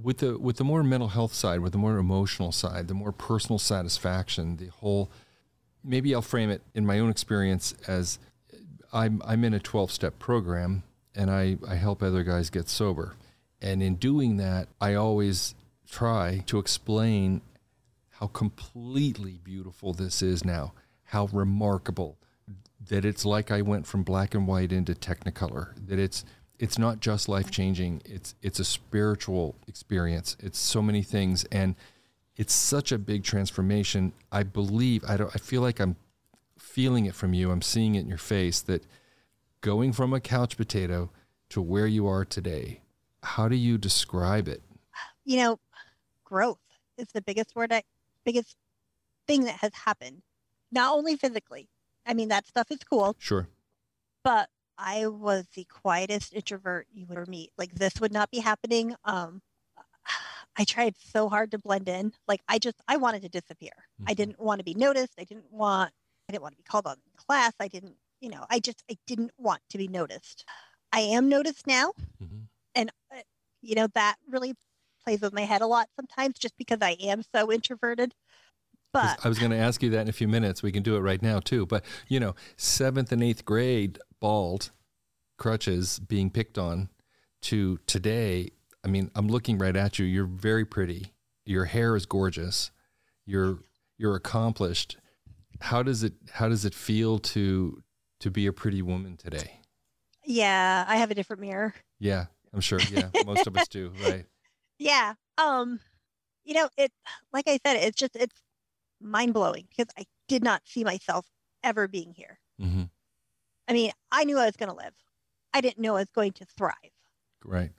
With 0.00 0.18
the 0.18 0.38
with 0.38 0.58
the 0.58 0.64
more 0.64 0.82
mental 0.84 1.08
health 1.08 1.34
side, 1.34 1.60
with 1.60 1.72
the 1.72 1.78
more 1.78 1.96
emotional 1.96 2.52
side, 2.52 2.86
the 2.88 2.94
more 2.94 3.12
personal 3.12 3.58
satisfaction, 3.58 4.56
the 4.58 4.66
whole. 4.66 5.10
Maybe 5.84 6.14
I'll 6.14 6.22
frame 6.22 6.50
it 6.50 6.62
in 6.74 6.84
my 6.84 6.98
own 6.98 7.08
experience 7.08 7.72
as 7.86 8.18
I'm 8.92 9.22
I'm 9.24 9.44
in 9.44 9.54
a 9.54 9.60
12 9.60 9.90
step 9.90 10.18
program 10.18 10.82
and 11.14 11.30
I 11.30 11.58
I 11.66 11.76
help 11.76 12.02
other 12.02 12.22
guys 12.22 12.50
get 12.50 12.68
sober, 12.68 13.16
and 13.60 13.82
in 13.82 13.96
doing 13.96 14.36
that, 14.36 14.68
I 14.80 14.94
always 14.94 15.54
try 15.90 16.42
to 16.46 16.58
explain 16.58 17.40
how 18.10 18.26
completely 18.26 19.38
beautiful 19.42 19.92
this 19.92 20.22
is 20.22 20.44
now, 20.44 20.72
how 21.04 21.26
remarkable 21.32 22.18
that 22.88 23.04
it's 23.04 23.24
like 23.24 23.50
I 23.50 23.62
went 23.62 23.86
from 23.86 24.02
black 24.02 24.34
and 24.34 24.46
white 24.46 24.72
into 24.72 24.94
technicolor. 24.94 25.74
That 25.86 25.98
it's 25.98 26.24
it's 26.58 26.78
not 26.78 27.00
just 27.00 27.28
life 27.28 27.50
changing. 27.50 28.02
It's 28.04 28.34
it's 28.42 28.58
a 28.58 28.64
spiritual 28.64 29.56
experience. 29.66 30.36
It's 30.40 30.58
so 30.58 30.82
many 30.82 31.02
things, 31.02 31.44
and 31.52 31.76
it's 32.36 32.54
such 32.54 32.92
a 32.92 32.98
big 32.98 33.24
transformation. 33.24 34.12
I 34.32 34.42
believe 34.42 35.04
I 35.06 35.16
don't. 35.16 35.30
I 35.34 35.38
feel 35.38 35.62
like 35.62 35.80
I'm 35.80 35.96
feeling 36.78 37.06
it 37.06 37.14
from 37.16 37.34
you. 37.34 37.50
I'm 37.50 37.60
seeing 37.60 37.96
it 37.96 38.02
in 38.02 38.08
your 38.08 38.18
face 38.18 38.60
that 38.60 38.86
going 39.62 39.92
from 39.92 40.14
a 40.14 40.20
couch 40.20 40.56
potato 40.56 41.10
to 41.48 41.60
where 41.60 41.88
you 41.88 42.06
are 42.06 42.24
today. 42.24 42.82
How 43.24 43.48
do 43.48 43.56
you 43.56 43.78
describe 43.78 44.46
it? 44.46 44.62
You 45.24 45.38
know, 45.38 45.58
growth 46.22 46.60
is 46.96 47.08
the 47.12 47.20
biggest 47.20 47.56
word, 47.56 47.72
I, 47.72 47.82
biggest 48.24 48.54
thing 49.26 49.42
that 49.42 49.56
has 49.56 49.74
happened. 49.74 50.22
Not 50.70 50.94
only 50.96 51.16
physically. 51.16 51.68
I 52.06 52.14
mean, 52.14 52.28
that 52.28 52.46
stuff 52.46 52.70
is 52.70 52.78
cool. 52.88 53.16
Sure. 53.18 53.48
But 54.22 54.48
I 54.78 55.08
was 55.08 55.46
the 55.56 55.64
quietest 55.64 56.32
introvert 56.32 56.86
you 56.94 57.06
would 57.06 57.18
ever 57.18 57.28
meet. 57.28 57.50
Like 57.58 57.74
this 57.74 58.00
would 58.00 58.12
not 58.12 58.30
be 58.30 58.38
happening. 58.38 58.94
Um, 59.04 59.42
I 60.56 60.62
tried 60.62 60.94
so 61.12 61.28
hard 61.28 61.50
to 61.50 61.58
blend 61.58 61.88
in. 61.88 62.12
Like 62.28 62.42
I 62.46 62.60
just, 62.60 62.76
I 62.86 62.98
wanted 62.98 63.22
to 63.22 63.28
disappear. 63.28 63.72
Mm-hmm. 64.00 64.10
I 64.10 64.14
didn't 64.14 64.38
want 64.38 64.60
to 64.60 64.64
be 64.64 64.74
noticed. 64.74 65.14
I 65.18 65.24
didn't 65.24 65.50
want, 65.50 65.90
I 66.28 66.32
didn't 66.32 66.42
want 66.42 66.54
to 66.54 66.58
be 66.58 66.64
called 66.64 66.86
on 66.86 66.94
in 66.94 67.16
class. 67.16 67.52
I 67.58 67.68
didn't, 67.68 67.94
you 68.20 68.28
know, 68.28 68.44
I 68.50 68.60
just, 68.60 68.82
I 68.90 68.96
didn't 69.06 69.30
want 69.38 69.62
to 69.70 69.78
be 69.78 69.88
noticed. 69.88 70.44
I 70.92 71.00
am 71.00 71.28
noticed 71.28 71.66
now. 71.66 71.92
Mm-hmm. 72.22 72.40
And, 72.74 72.90
uh, 73.12 73.20
you 73.62 73.74
know, 73.74 73.88
that 73.94 74.16
really 74.28 74.54
plays 75.04 75.20
with 75.20 75.32
my 75.32 75.42
head 75.42 75.62
a 75.62 75.66
lot 75.66 75.88
sometimes 75.96 76.38
just 76.38 76.56
because 76.58 76.78
I 76.82 76.96
am 77.00 77.22
so 77.34 77.50
introverted. 77.50 78.14
But 78.92 79.24
I 79.24 79.28
was 79.28 79.38
going 79.38 79.50
to 79.50 79.56
ask 79.58 79.82
you 79.82 79.90
that 79.90 80.02
in 80.02 80.08
a 80.08 80.12
few 80.12 80.28
minutes. 80.28 80.62
We 80.62 80.72
can 80.72 80.82
do 80.82 80.96
it 80.96 81.00
right 81.00 81.20
now 81.22 81.40
too. 81.40 81.66
But, 81.66 81.84
you 82.08 82.20
know, 82.20 82.34
seventh 82.56 83.12
and 83.12 83.22
eighth 83.22 83.44
grade, 83.44 83.98
bald, 84.20 84.70
crutches, 85.36 85.98
being 85.98 86.30
picked 86.30 86.58
on, 86.58 86.88
to 87.42 87.78
today, 87.86 88.50
I 88.84 88.88
mean, 88.88 89.10
I'm 89.14 89.28
looking 89.28 89.58
right 89.58 89.76
at 89.76 89.98
you. 89.98 90.06
You're 90.06 90.26
very 90.26 90.64
pretty. 90.64 91.12
Your 91.44 91.66
hair 91.66 91.96
is 91.96 92.06
gorgeous. 92.06 92.70
You're 93.26 93.58
you're 93.96 94.16
accomplished. 94.16 94.96
How 95.60 95.82
does 95.82 96.02
it 96.02 96.14
how 96.32 96.48
does 96.48 96.64
it 96.64 96.74
feel 96.74 97.18
to 97.18 97.82
to 98.20 98.30
be 98.30 98.46
a 98.46 98.52
pretty 98.52 98.82
woman 98.82 99.16
today? 99.16 99.60
Yeah, 100.24 100.84
I 100.86 100.96
have 100.96 101.10
a 101.10 101.14
different 101.14 101.40
mirror. 101.40 101.74
Yeah, 101.98 102.26
I'm 102.52 102.60
sure. 102.60 102.80
Yeah, 102.90 103.10
most 103.24 103.46
of 103.46 103.56
us 103.56 103.68
do, 103.68 103.92
right? 104.04 104.26
Yeah. 104.78 105.14
Um, 105.36 105.80
you 106.44 106.54
know, 106.54 106.68
it 106.76 106.92
like 107.32 107.48
I 107.48 107.58
said, 107.64 107.76
it's 107.76 107.96
just 107.96 108.16
it's 108.16 108.40
mind 109.00 109.34
blowing 109.34 109.66
because 109.68 109.92
I 109.98 110.04
did 110.28 110.42
not 110.42 110.62
see 110.64 110.84
myself 110.84 111.26
ever 111.62 111.88
being 111.88 112.12
here. 112.14 112.38
Mm-hmm. 112.60 112.84
I 113.68 113.72
mean, 113.72 113.92
I 114.10 114.24
knew 114.24 114.38
I 114.38 114.46
was 114.46 114.56
going 114.56 114.70
to 114.70 114.76
live. 114.76 114.94
I 115.52 115.60
didn't 115.60 115.78
know 115.78 115.96
I 115.96 116.00
was 116.00 116.10
going 116.14 116.32
to 116.32 116.44
thrive. 116.44 116.74
Right. 117.44 117.72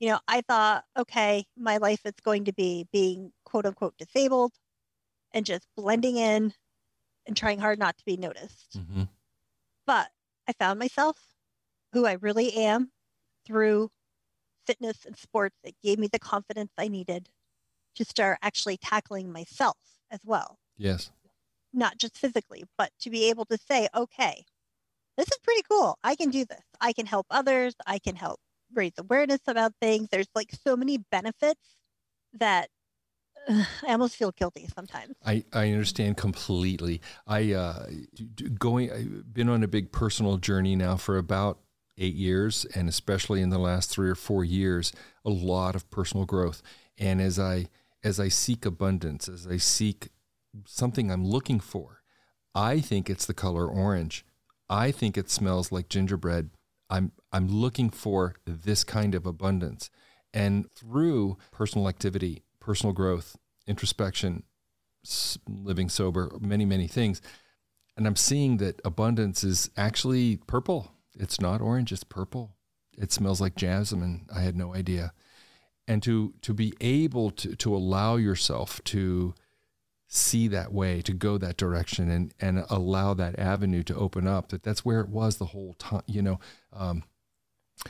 You 0.00 0.10
know, 0.10 0.18
I 0.26 0.42
thought, 0.42 0.84
okay, 0.98 1.46
my 1.56 1.76
life 1.76 2.00
is 2.04 2.14
going 2.24 2.44
to 2.46 2.52
be 2.52 2.86
being 2.92 3.32
quote 3.44 3.66
unquote 3.66 3.96
disabled 3.98 4.52
and 5.32 5.46
just 5.46 5.66
blending 5.76 6.16
in 6.16 6.52
and 7.26 7.36
trying 7.36 7.58
hard 7.58 7.78
not 7.78 7.96
to 7.98 8.04
be 8.04 8.16
noticed. 8.16 8.78
Mm-hmm. 8.78 9.04
But 9.86 10.08
I 10.48 10.52
found 10.52 10.78
myself 10.78 11.18
who 11.92 12.06
I 12.06 12.12
really 12.12 12.52
am 12.54 12.90
through 13.46 13.90
fitness 14.66 15.04
and 15.04 15.16
sports 15.16 15.56
that 15.64 15.74
gave 15.82 15.98
me 15.98 16.08
the 16.10 16.18
confidence 16.18 16.72
I 16.78 16.88
needed 16.88 17.28
to 17.96 18.04
start 18.04 18.38
actually 18.42 18.76
tackling 18.78 19.32
myself 19.32 19.76
as 20.10 20.20
well. 20.24 20.58
Yes. 20.76 21.10
Not 21.72 21.98
just 21.98 22.18
physically, 22.18 22.64
but 22.78 22.90
to 23.00 23.10
be 23.10 23.28
able 23.28 23.44
to 23.46 23.58
say, 23.58 23.88
okay, 23.94 24.44
this 25.16 25.28
is 25.28 25.38
pretty 25.42 25.62
cool. 25.70 25.98
I 26.02 26.16
can 26.16 26.30
do 26.30 26.44
this. 26.44 26.62
I 26.80 26.92
can 26.92 27.06
help 27.06 27.26
others. 27.30 27.74
I 27.86 27.98
can 27.98 28.16
help 28.16 28.40
raise 28.72 28.92
awareness 28.98 29.40
about 29.46 29.72
things. 29.80 30.08
There's 30.10 30.30
like 30.34 30.50
so 30.64 30.76
many 30.76 30.98
benefits 31.10 31.76
that 32.32 32.68
I 33.48 33.92
almost 33.92 34.16
feel 34.16 34.32
guilty 34.32 34.68
sometimes. 34.74 35.14
I, 35.24 35.44
I 35.52 35.70
understand 35.70 36.16
completely. 36.16 37.00
I 37.26 37.52
uh, 37.52 37.86
going 38.58 38.92
I've 38.92 39.32
been 39.32 39.48
on 39.48 39.62
a 39.62 39.68
big 39.68 39.92
personal 39.92 40.36
journey 40.38 40.76
now 40.76 40.96
for 40.96 41.18
about 41.18 41.58
eight 41.98 42.14
years, 42.14 42.64
and 42.74 42.88
especially 42.88 43.40
in 43.40 43.50
the 43.50 43.58
last 43.58 43.90
three 43.90 44.08
or 44.08 44.14
four 44.14 44.44
years, 44.44 44.92
a 45.24 45.30
lot 45.30 45.74
of 45.74 45.90
personal 45.90 46.26
growth. 46.26 46.62
And 46.98 47.20
as 47.20 47.38
I 47.38 47.66
as 48.02 48.20
I 48.20 48.28
seek 48.28 48.66
abundance, 48.66 49.28
as 49.28 49.46
I 49.46 49.56
seek 49.56 50.08
something 50.66 51.10
I'm 51.10 51.26
looking 51.26 51.60
for, 51.60 52.02
I 52.54 52.80
think 52.80 53.10
it's 53.10 53.26
the 53.26 53.34
color 53.34 53.66
orange. 53.66 54.24
I 54.68 54.90
think 54.90 55.18
it 55.18 55.30
smells 55.30 55.72
like 55.72 55.88
gingerbread. 55.88 56.50
I'm 56.90 57.12
I'm 57.32 57.48
looking 57.48 57.90
for 57.90 58.36
this 58.46 58.84
kind 58.84 59.14
of 59.14 59.26
abundance. 59.26 59.90
And 60.32 60.70
through 60.74 61.36
personal 61.52 61.88
activity, 61.88 62.43
personal 62.64 62.94
growth, 62.94 63.36
introspection, 63.66 64.42
living 65.46 65.88
sober, 65.88 66.32
many, 66.40 66.64
many 66.64 66.86
things. 66.86 67.20
And 67.96 68.06
I'm 68.06 68.16
seeing 68.16 68.56
that 68.56 68.80
abundance 68.84 69.44
is 69.44 69.70
actually 69.76 70.38
purple. 70.46 70.92
It's 71.14 71.40
not 71.40 71.60
orange, 71.60 71.92
it's 71.92 72.04
purple. 72.04 72.56
It 72.96 73.12
smells 73.12 73.40
like 73.40 73.54
jasmine. 73.54 74.26
I 74.34 74.40
had 74.40 74.56
no 74.56 74.74
idea. 74.74 75.12
And 75.86 76.02
to 76.04 76.32
to 76.40 76.54
be 76.54 76.72
able 76.80 77.30
to 77.32 77.54
to 77.56 77.76
allow 77.76 78.16
yourself 78.16 78.82
to 78.84 79.34
see 80.08 80.48
that 80.48 80.72
way, 80.72 81.02
to 81.02 81.12
go 81.12 81.36
that 81.36 81.58
direction, 81.58 82.10
and 82.10 82.32
and 82.40 82.64
allow 82.70 83.12
that 83.14 83.38
avenue 83.38 83.82
to 83.82 83.94
open 83.94 84.26
up. 84.26 84.48
That 84.48 84.62
that's 84.62 84.84
where 84.84 85.00
it 85.00 85.10
was 85.10 85.36
the 85.36 85.46
whole 85.46 85.74
time. 85.74 86.02
You 86.06 86.22
know, 86.22 86.40
um, 86.72 87.02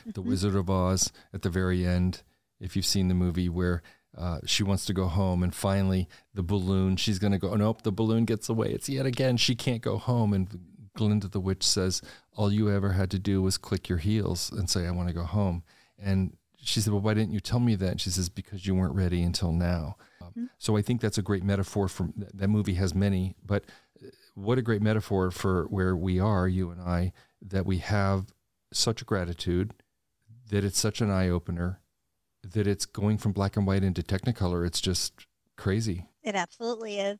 the 0.05 0.19
mm-hmm. 0.19 0.29
Wizard 0.29 0.55
of 0.55 0.69
Oz 0.69 1.13
at 1.33 1.43
the 1.43 1.49
very 1.49 1.85
end. 1.85 2.23
If 2.59 2.75
you've 2.75 2.85
seen 2.85 3.07
the 3.07 3.13
movie 3.13 3.49
where 3.49 3.81
uh, 4.17 4.39
she 4.45 4.63
wants 4.63 4.85
to 4.85 4.93
go 4.93 5.07
home, 5.07 5.43
and 5.43 5.53
finally 5.53 6.07
the 6.33 6.43
balloon. 6.43 6.95
She's 6.95 7.19
going 7.19 7.33
to 7.33 7.37
go. 7.37 7.53
Nope, 7.55 7.81
the 7.81 7.91
balloon 7.91 8.25
gets 8.25 8.49
away. 8.49 8.69
It's 8.69 8.89
yet 8.89 9.05
again. 9.05 9.37
She 9.37 9.55
can't 9.55 9.81
go 9.81 9.97
home, 9.97 10.33
and 10.33 10.59
Glinda 10.95 11.27
the 11.27 11.39
witch 11.39 11.63
says, 11.63 12.01
"All 12.35 12.51
you 12.51 12.69
ever 12.71 12.93
had 12.93 13.11
to 13.11 13.19
do 13.19 13.41
was 13.41 13.57
click 13.57 13.89
your 13.89 13.97
heels 13.97 14.51
and 14.51 14.69
say, 14.69 14.87
I 14.87 14.91
want 14.91 15.09
to 15.09 15.13
go 15.13 15.23
home." 15.23 15.63
And 15.99 16.37
she 16.55 16.79
said, 16.81 16.93
"Well, 16.93 17.01
why 17.01 17.13
didn't 17.13 17.33
you 17.33 17.39
tell 17.41 17.59
me 17.59 17.75
that?" 17.75 17.91
And 17.91 18.01
she 18.01 18.09
says, 18.09 18.29
"Because 18.29 18.65
you 18.65 18.75
weren't 18.75 18.95
ready 18.95 19.21
until 19.21 19.51
now." 19.51 19.97
Mm-hmm. 20.21 20.45
So 20.57 20.77
I 20.77 20.81
think 20.81 21.01
that's 21.01 21.17
a 21.17 21.21
great 21.21 21.43
metaphor 21.43 21.87
for 21.87 22.09
that 22.15 22.47
movie 22.47 22.75
has 22.75 22.95
many, 22.95 23.35
but 23.45 23.65
uh, 24.01 24.07
what 24.33 24.57
a 24.57 24.61
great 24.61 24.81
metaphor 24.81 25.31
for 25.31 25.65
where 25.65 25.95
we 25.95 26.19
are, 26.19 26.47
you 26.47 26.69
and 26.71 26.81
I, 26.81 27.13
that 27.41 27.65
we 27.65 27.79
have 27.79 28.27
such 28.71 29.01
a 29.01 29.05
gratitude, 29.05 29.73
that 30.49 30.63
it's 30.63 30.79
such 30.79 31.01
an 31.01 31.09
eye 31.09 31.29
opener, 31.29 31.81
that 32.53 32.67
it's 32.67 32.85
going 32.85 33.17
from 33.17 33.31
black 33.31 33.57
and 33.57 33.65
white 33.65 33.83
into 33.83 34.01
technicolor. 34.01 34.65
It's 34.65 34.81
just 34.81 35.13
crazy. 35.57 36.05
It 36.23 36.35
absolutely 36.35 36.99
is. 36.99 37.19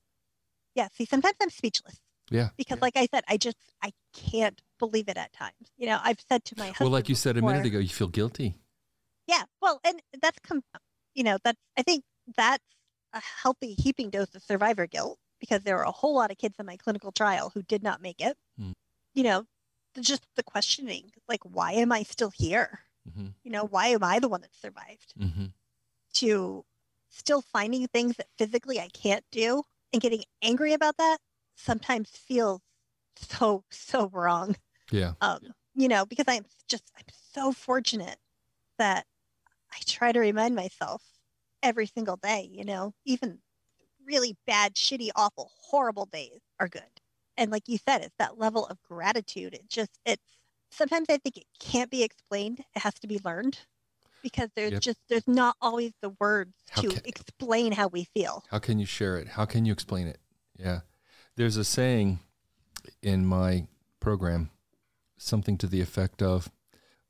Yeah. 0.76 0.88
See, 0.94 1.06
sometimes 1.06 1.36
I'm 1.42 1.50
speechless. 1.50 2.00
Yeah. 2.30 2.50
Because, 2.58 2.78
yeah. 2.78 2.82
like 2.82 2.98
I 2.98 3.08
said, 3.14 3.24
I 3.28 3.38
just 3.38 3.58
I 3.84 3.92
can't 4.14 4.62
believe 4.80 5.08
it 5.08 5.18
at 5.18 5.34
times. 5.34 5.72
You 5.78 5.88
know, 5.88 6.00
I've 6.04 6.20
said 6.28 6.44
to 6.46 6.56
my 6.58 6.68
husband. 6.68 6.86
Well, 6.88 6.94
like 6.94 7.10
you 7.10 7.16
said 7.16 7.36
before, 7.36 7.50
a 7.50 7.54
minute 7.54 7.68
ago, 7.68 7.80
you 7.80 7.90
feel 7.90 8.08
guilty. 8.08 8.56
Yeah. 9.28 9.44
Well, 9.62 9.80
and 9.84 10.02
that's 10.22 10.40
come. 10.40 10.64
You 11.14 11.24
know, 11.24 11.38
that's 11.44 11.60
I 11.78 11.84
think 11.84 12.04
that's 12.36 12.64
a 13.14 13.22
healthy 13.44 13.74
heaping 13.74 14.10
dose 14.10 14.34
of 14.36 14.44
survivor 14.44 14.88
guilt 14.88 15.18
because 15.40 15.64
there 15.64 15.76
were 15.78 15.84
a 15.84 15.92
whole 15.92 16.16
lot 16.16 16.32
of 16.32 16.38
kids 16.38 16.56
in 16.60 16.66
my 16.66 16.78
clinical 16.78 17.12
trial 17.12 17.52
who 17.54 17.62
did 17.62 17.84
not 17.84 18.02
make 18.02 18.20
it. 18.20 18.38
Mm. 18.60 18.74
You 19.14 19.24
know, 19.24 19.46
just 20.00 20.24
the 20.36 20.44
questioning, 20.44 21.12
like, 21.30 21.42
why 21.44 21.74
am 21.74 21.92
I 21.92 22.04
still 22.04 22.32
here? 22.32 22.82
Mm-hmm. 23.10 23.28
You 23.44 23.52
know, 23.52 23.66
why 23.66 23.88
am 23.88 24.04
I 24.04 24.20
the 24.20 24.30
one 24.30 24.42
that 24.42 24.56
survived? 24.56 25.14
Mm-hmm. 25.20 25.46
To 26.16 26.66
still 27.10 27.42
finding 27.42 27.88
things 27.88 28.18
that 28.18 28.28
physically 28.38 28.80
I 28.80 28.90
can't 28.90 29.24
do 29.32 29.64
and 29.94 30.02
getting 30.02 30.24
angry 30.42 30.74
about 30.74 30.98
that 30.98 31.18
sometimes 31.56 32.10
feels 32.10 32.62
so 33.18 33.64
so 33.70 34.10
wrong. 34.14 34.56
Yeah. 34.92 35.14
Um, 35.22 35.40
you 35.74 35.88
know, 35.88 36.06
because 36.06 36.26
I'm 36.28 36.46
just 36.68 36.92
I'm 36.98 37.06
so 37.34 37.52
fortunate 37.52 38.18
that 38.78 39.06
I 39.72 39.78
try 39.86 40.12
to 40.12 40.20
remind 40.20 40.56
myself 40.56 41.02
every 41.64 41.88
single 41.88 42.18
day, 42.18 42.48
you 42.52 42.64
know, 42.64 42.94
even 43.06 43.40
really 44.06 44.38
bad, 44.46 44.76
shitty, 44.76 45.10
awful, 45.16 45.52
horrible 45.60 46.06
days 46.06 46.40
are 46.60 46.68
good. 46.68 46.84
And 47.38 47.52
like 47.52 47.64
you 47.68 47.78
said, 47.78 48.02
it's 48.02 48.16
that 48.20 48.38
level 48.38 48.66
of 48.68 48.82
gratitude. 48.84 49.54
It 49.54 49.68
just, 49.68 50.00
it's 50.06 50.22
sometimes 50.76 51.08
I 51.10 51.18
think 51.18 51.38
it 51.38 51.46
can't 51.60 51.90
be 51.90 52.04
explained. 52.04 52.60
It 52.76 52.80
has 52.80 52.94
to 52.96 53.08
be 53.08 53.20
learned 53.24 53.60
because 54.22 54.50
there's 54.56 54.74
yep. 54.74 54.82
just, 54.82 55.00
there's 55.10 55.28
not 55.28 55.56
always 55.62 55.94
the 56.02 56.10
words 56.20 56.54
how 56.70 56.82
to 56.82 56.90
can, 56.90 57.02
explain 57.06 57.72
how 57.72 57.88
we 57.88 58.06
feel. 58.06 58.44
How 58.50 58.60
can 58.60 58.80
you 58.80 58.86
share 58.86 59.18
it? 59.18 59.30
How 59.30 59.46
can 59.46 59.66
you 59.66 59.74
explain 59.74 60.08
it? 60.08 60.20
Yeah. 60.58 60.82
There's 61.36 61.58
a 61.58 61.64
saying 61.64 62.20
in 63.02 63.26
my 63.26 63.68
program, 64.00 64.50
something 65.18 65.58
to 65.60 65.68
the 65.68 65.82
effect 65.82 66.22
of, 66.22 66.52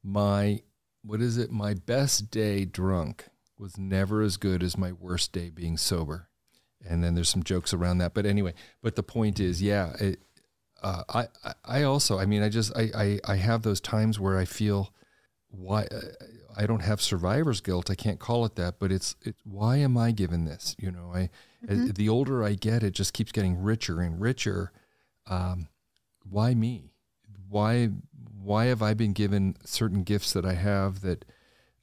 my, 0.03 0.61
what 1.03 1.21
is 1.21 1.37
it? 1.37 1.51
My 1.51 1.73
best 1.73 2.29
day 2.31 2.65
drunk 2.65 3.25
was 3.57 3.77
never 3.77 4.21
as 4.21 4.37
good 4.37 4.61
as 4.61 4.77
my 4.77 4.91
worst 4.91 5.31
day 5.31 5.49
being 5.49 5.77
sober. 5.77 6.29
And 6.87 7.03
then 7.03 7.15
there's 7.15 7.29
some 7.29 7.43
jokes 7.43 7.73
around 7.73 7.97
that. 7.97 8.13
But 8.13 8.25
anyway, 8.25 8.53
but 8.81 8.95
the 8.95 9.03
point 9.03 9.39
is, 9.39 9.61
yeah, 9.61 9.93
it, 9.99 10.19
uh, 10.85 11.03
I, 11.43 11.53
I 11.65 11.83
also 11.83 12.19
I 12.19 12.25
mean 12.25 12.43
I 12.43 12.49
just 12.49 12.75
I, 12.77 12.91
I 12.95 13.19
I 13.33 13.35
have 13.37 13.63
those 13.63 13.81
times 13.81 14.19
where 14.19 14.37
I 14.37 14.45
feel 14.45 14.93
why 15.49 15.83
uh, 15.85 16.01
I 16.55 16.67
don't 16.67 16.81
have 16.81 17.01
survivor's 17.01 17.59
guilt. 17.61 17.89
I 17.89 17.95
can't 17.95 18.19
call 18.19 18.45
it 18.45 18.55
that, 18.55 18.75
but 18.79 18.91
it's 18.91 19.15
it. 19.21 19.35
Why 19.43 19.77
am 19.77 19.97
I 19.97 20.11
given 20.11 20.45
this? 20.45 20.75
You 20.79 20.91
know, 20.91 21.11
I 21.13 21.29
Mhm. 21.67 21.95
the 21.95 22.09
older 22.09 22.43
I 22.43 22.53
get, 22.53 22.83
it 22.83 22.93
just 22.93 23.13
keeps 23.13 23.31
getting 23.31 23.57
richer 23.57 23.99
and 23.99 24.21
richer. 24.21 24.71
Um, 25.25 25.69
why 26.23 26.53
me? 26.53 26.91
Why 27.49 27.89
why 28.43 28.65
have 28.65 28.83
I 28.83 28.93
been 28.93 29.13
given 29.13 29.55
certain 29.65 30.03
gifts 30.03 30.33
that 30.33 30.45
I 30.45 30.53
have 30.53 31.01
that 31.01 31.25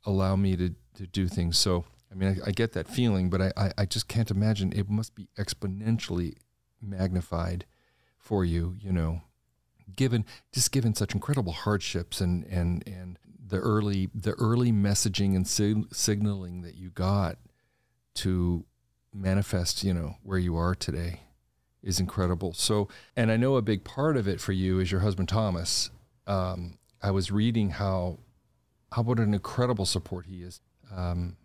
allow 0.05 0.37
me 0.37 0.57
to 0.57 0.75
to 0.95 1.07
do 1.09 1.27
things? 1.29 1.59
So 1.59 1.85
I 2.11 2.15
mean, 2.15 2.29
I, 2.45 2.49
I 2.49 2.53
get 2.53 2.73
that 2.73 2.87
feeling, 2.89 3.31
but 3.31 3.41
I, 3.43 3.53
I 3.57 3.73
I 3.79 3.87
just 3.87 4.07
can't 4.07 4.31
imagine 4.31 4.73
it 4.73 4.89
must 4.89 5.15
be 5.17 5.27
exponentially 5.37 6.37
magnified 6.81 7.65
for 8.23 8.45
you. 8.45 8.77
You 8.81 8.93
know, 8.93 9.21
given 9.95 10.25
just 10.53 10.73
given 10.73 10.95
such 10.95 11.13
incredible 11.13 11.53
hardships 11.53 12.21
and 12.23 12.45
and 12.45 12.83
and 12.87 13.19
the 13.45 13.59
early 13.59 14.09
the 14.15 14.33
early 14.33 14.73
messaging 14.73 15.37
and 15.37 15.47
sig- 15.47 15.95
signaling 15.95 16.63
that 16.63 16.75
you 16.77 16.89
got 16.89 17.37
to 18.15 18.65
manifest 19.13 19.85
you 19.85 19.93
know 19.93 20.17
where 20.23 20.39
you 20.39 20.57
are 20.57 20.75
today 20.75 21.21
is 21.83 22.01
incredible 22.01 22.55
so 22.55 22.89
and 23.15 23.31
i 23.31 23.37
know 23.37 23.57
a 23.57 23.63
big 23.63 23.85
part 23.85 24.17
of 24.17 24.27
it 24.27 24.41
for 24.41 24.53
you 24.53 24.81
is 24.81 24.91
your 24.91 25.03
husband 25.03 25.29
thomas 25.29 25.91
um, 26.27 26.79
i 27.03 27.11
was 27.11 27.31
reading 27.31 27.71
how 27.71 28.19
how 28.93 29.03
what 29.03 29.19
an 29.19 29.35
incredible 29.35 29.85
support 29.85 30.25
he 30.25 30.43
is 30.43 30.63
um, 30.95 31.37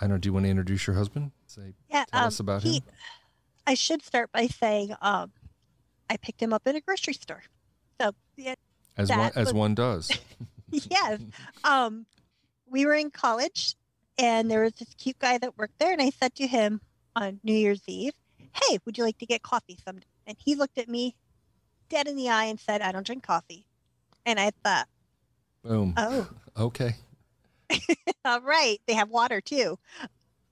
i 0.00 0.08
know 0.08 0.18
do 0.18 0.28
you 0.28 0.32
want 0.32 0.44
to 0.44 0.50
introduce 0.50 0.88
your 0.88 0.96
husband 0.96 1.30
say 1.46 1.74
Yeah. 1.88 2.04
tell 2.10 2.22
um, 2.22 2.26
us 2.26 2.40
about 2.40 2.62
he, 2.64 2.78
him 2.78 2.82
I 3.66 3.74
should 3.74 4.02
start 4.02 4.30
by 4.32 4.46
saying 4.48 4.94
um, 5.00 5.30
I 6.10 6.16
picked 6.16 6.40
him 6.40 6.52
up 6.52 6.66
in 6.66 6.76
a 6.76 6.80
grocery 6.80 7.14
store. 7.14 7.42
So 8.00 8.12
yeah, 8.36 8.54
as 8.96 9.10
one 9.10 9.32
as 9.34 9.46
was- 9.46 9.54
one 9.54 9.74
does 9.74 10.10
yes. 10.70 11.20
Um, 11.62 12.06
we 12.66 12.86
were 12.86 12.94
in 12.94 13.10
college, 13.10 13.76
and 14.18 14.50
there 14.50 14.62
was 14.62 14.72
this 14.74 14.92
cute 14.98 15.18
guy 15.18 15.38
that 15.38 15.56
worked 15.56 15.78
there, 15.78 15.92
and 15.92 16.02
I 16.02 16.10
said 16.10 16.34
to 16.36 16.46
him 16.46 16.80
on 17.14 17.38
New 17.44 17.54
Year's 17.54 17.82
Eve, 17.86 18.14
"Hey, 18.52 18.78
would 18.84 18.98
you 18.98 19.04
like 19.04 19.18
to 19.18 19.26
get 19.26 19.42
coffee 19.42 19.78
someday?" 19.84 20.06
And 20.26 20.36
he 20.42 20.54
looked 20.54 20.78
at 20.78 20.88
me 20.88 21.14
dead 21.88 22.08
in 22.08 22.16
the 22.16 22.30
eye 22.30 22.46
and 22.46 22.58
said, 22.58 22.82
"I 22.82 22.92
don't 22.92 23.06
drink 23.06 23.22
coffee." 23.22 23.66
And 24.26 24.40
I 24.40 24.50
thought, 24.64 24.88
boom 25.62 25.94
"Oh, 25.96 26.28
okay 26.56 26.96
all 28.24 28.40
right, 28.40 28.80
they 28.86 28.94
have 28.94 29.10
water 29.10 29.40
too." 29.40 29.78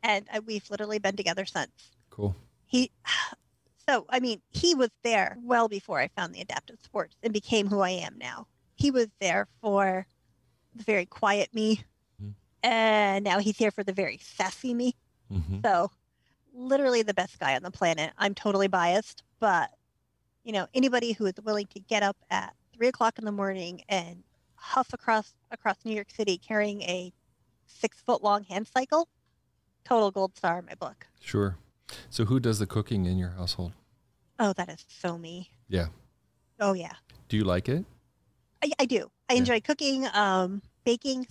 And 0.03 0.27
uh, 0.33 0.41
we've 0.45 0.69
literally 0.71 0.99
been 0.99 1.17
together 1.17 1.45
since. 1.45 1.71
cool 2.11 2.37
He, 2.67 2.91
so 3.92 4.07
I 4.09 4.20
mean, 4.20 4.40
he 4.50 4.74
was 4.74 4.90
there 5.05 5.37
well 5.42 5.68
before 5.68 6.00
I 6.00 6.09
found 6.09 6.35
the 6.35 6.40
adaptive 6.40 6.78
sports 6.83 7.16
and 7.22 7.33
became 7.33 7.66
who 7.66 7.81
I 7.81 7.90
am 7.90 8.16
now. 8.16 8.46
He 8.74 8.90
was 8.90 9.09
there 9.20 9.46
for 9.61 10.07
the 10.74 10.85
very 10.85 11.05
quiet 11.05 11.52
me, 11.52 11.85
Mhm. 12.22 12.35
and 12.62 13.24
now 13.24 13.38
he's 13.38 13.59
here 13.59 13.70
for 13.70 13.85
the 13.85 13.92
very 13.92 14.18
sassy 14.18 14.72
me. 14.72 14.96
hmm 15.28 15.61
So, 15.62 15.90
literally 16.55 17.02
the 17.02 17.14
best 17.14 17.38
guy 17.38 17.55
on 17.55 17.62
the 17.62 17.70
planet. 17.70 18.12
I'm 18.18 18.35
totally 18.35 18.68
biased, 18.68 19.22
but 19.40 19.70
you 20.44 20.52
know, 20.52 20.66
anybody 20.74 21.12
who 21.12 21.26
is 21.26 21.35
willing 21.42 21.66
to 21.68 21.78
get 21.81 22.02
up 22.02 22.16
at 22.31 22.55
three 22.74 22.88
o'clock 22.88 23.18
in 23.18 23.24
the 23.24 23.33
morning 23.33 23.83
and 23.88 24.24
huff 24.55 24.92
across 24.92 25.35
across 25.50 25.85
New 25.85 25.94
York 25.94 26.11
City 26.11 26.38
carrying 26.38 26.83
a 26.83 27.12
six 27.66 28.00
foot 28.00 28.22
long 28.22 28.44
hand 28.44 28.66
cycle, 28.68 29.09
total 29.85 30.11
gold 30.11 30.37
star 30.37 30.59
in 30.59 30.64
my 30.64 30.74
book. 30.74 31.07
Sure. 31.20 31.59
So 32.09 32.24
who 32.24 32.40
does 32.40 32.59
the 32.59 32.66
cooking 32.66 33.05
in 33.05 33.18
your 33.18 33.31
household? 33.31 33.72
Oh, 34.38 34.53
that 34.55 34.68
is 34.68 34.85
so 34.88 35.18
me. 35.18 35.51
Yeah. 35.68 35.87
Oh 36.61 36.73
yeah, 36.75 36.92
Do 37.29 37.37
you 37.37 37.45
like 37.45 37.68
it? 37.68 37.85
I, 38.62 38.71
I 38.79 38.85
do. 38.85 39.11
I 39.29 39.35
Yeah. 39.35 39.38
enjoy 39.40 39.61
cooking, 39.61 40.07
um, 40.12 40.62
baking. 40.85 41.27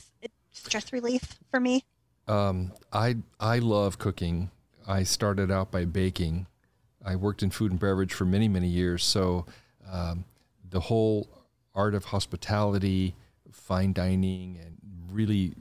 Stress 0.51 0.91
relief 0.91 1.39
for 1.49 1.59
me. 1.61 1.85
Um, 2.27 2.73
I 2.91 3.17
I 3.39 3.59
love 3.59 3.97
cooking. 3.97 4.51
I 4.87 5.03
started 5.03 5.49
out 5.51 5.71
by 5.71 5.85
baking. 5.85 6.47
I 7.05 7.15
worked 7.15 7.41
in 7.41 7.49
food 7.49 7.71
and 7.71 7.79
beverage 7.79 8.13
for 8.13 8.25
many 8.25 8.47
many 8.49 8.67
years. 8.67 9.03
So 9.05 9.45
um, 9.89 10.25
the 10.69 10.81
whole 10.81 11.29
art 11.73 11.95
of 11.95 12.05
hospitality, 12.05 13.15
fine 13.51 13.93
dining, 13.93 14.59
and 14.61 14.77
really 15.09 15.53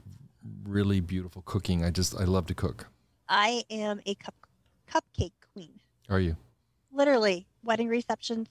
really 0.65 0.99
beautiful 0.99 1.41
cooking. 1.43 1.85
I 1.85 1.89
just 1.91 2.13
I 2.15 2.25
love 2.25 2.47
to 2.47 2.53
cook. 2.53 2.87
I 3.29 3.63
am 3.69 4.01
a 4.05 4.15
cup 4.15 4.35
cupcake 4.91 5.31
queen. 5.53 5.79
Are 6.09 6.19
you? 6.19 6.35
Literally, 6.93 7.47
wedding 7.63 7.87
receptions. 7.87 8.47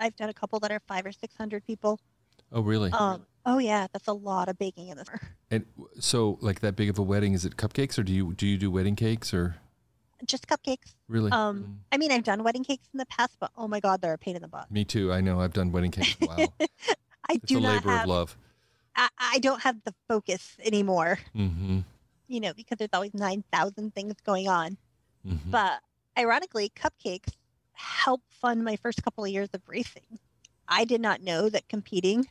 I've 0.00 0.16
done 0.16 0.28
a 0.28 0.34
couple 0.34 0.60
that 0.60 0.70
are 0.70 0.80
five 0.86 1.04
or 1.04 1.12
six 1.12 1.34
hundred 1.36 1.64
people. 1.66 1.98
Oh 2.52 2.62
really? 2.62 2.90
Um, 2.92 3.26
oh 3.44 3.58
yeah, 3.58 3.86
that's 3.92 4.06
a 4.08 4.12
lot 4.12 4.48
of 4.48 4.58
baking 4.58 4.88
in 4.88 4.96
the 4.96 5.04
summer. 5.04 5.20
and 5.50 5.66
so 5.98 6.38
like 6.40 6.60
that 6.60 6.76
big 6.76 6.88
of 6.88 6.98
a 6.98 7.02
wedding? 7.02 7.34
Is 7.34 7.44
it 7.44 7.56
cupcakes 7.56 7.98
or 7.98 8.02
do 8.02 8.12
you 8.12 8.32
do 8.34 8.46
you 8.46 8.56
do 8.56 8.70
wedding 8.70 8.96
cakes 8.96 9.34
or 9.34 9.56
Just 10.24 10.46
cupcakes. 10.46 10.94
really? 11.08 11.30
Um, 11.32 11.58
Mm, 11.64 11.74
I 11.92 11.96
mean, 11.98 12.12
I've 12.12 12.24
done 12.24 12.42
wedding 12.44 12.64
cakes 12.64 12.88
in 12.94 12.98
the 12.98 13.06
past, 13.06 13.36
but 13.40 13.50
oh 13.56 13.68
my 13.68 13.80
god, 13.80 14.00
they're 14.00 14.14
a 14.14 14.18
pain 14.18 14.36
in 14.36 14.42
the 14.42 14.48
butt. 14.48 14.70
Me 14.70 14.84
too. 14.84 15.12
I 15.12 15.20
know. 15.20 15.40
I've 15.40 15.52
done 15.52 15.72
wedding 15.72 15.90
cakes. 15.90 16.16
Wow. 16.20 16.36
I 17.28 17.34
it's 17.34 17.44
do 17.46 17.58
a 17.58 17.60
not 17.60 17.74
labor 17.74 17.90
have. 17.90 18.02
of 18.04 18.08
love. 18.08 18.36
I, 18.96 19.08
I 19.18 19.38
don't 19.40 19.60
have 19.62 19.76
the 19.84 19.94
focus 20.08 20.56
anymore. 20.64 21.18
Mm-hmm. 21.36 21.80
You 22.28 22.40
know, 22.40 22.52
because 22.54 22.78
there's 22.78 22.90
always 22.94 23.12
nine 23.14 23.44
thousand 23.52 23.94
things 23.94 24.14
going 24.24 24.48
on. 24.48 24.76
mm-hmm. 25.26 25.50
But 25.50 25.80
ironically, 26.18 26.70
cupcakes 26.74 27.32
helped 27.78 28.32
fund 28.32 28.64
my 28.64 28.76
first 28.76 29.02
couple 29.02 29.24
of 29.24 29.30
years 29.30 29.48
of 29.54 29.62
racing. 29.66 30.18
I 30.68 30.84
did 30.84 31.00
not 31.00 31.22
know 31.22 31.48
that 31.48 31.68
competing 31.68 32.26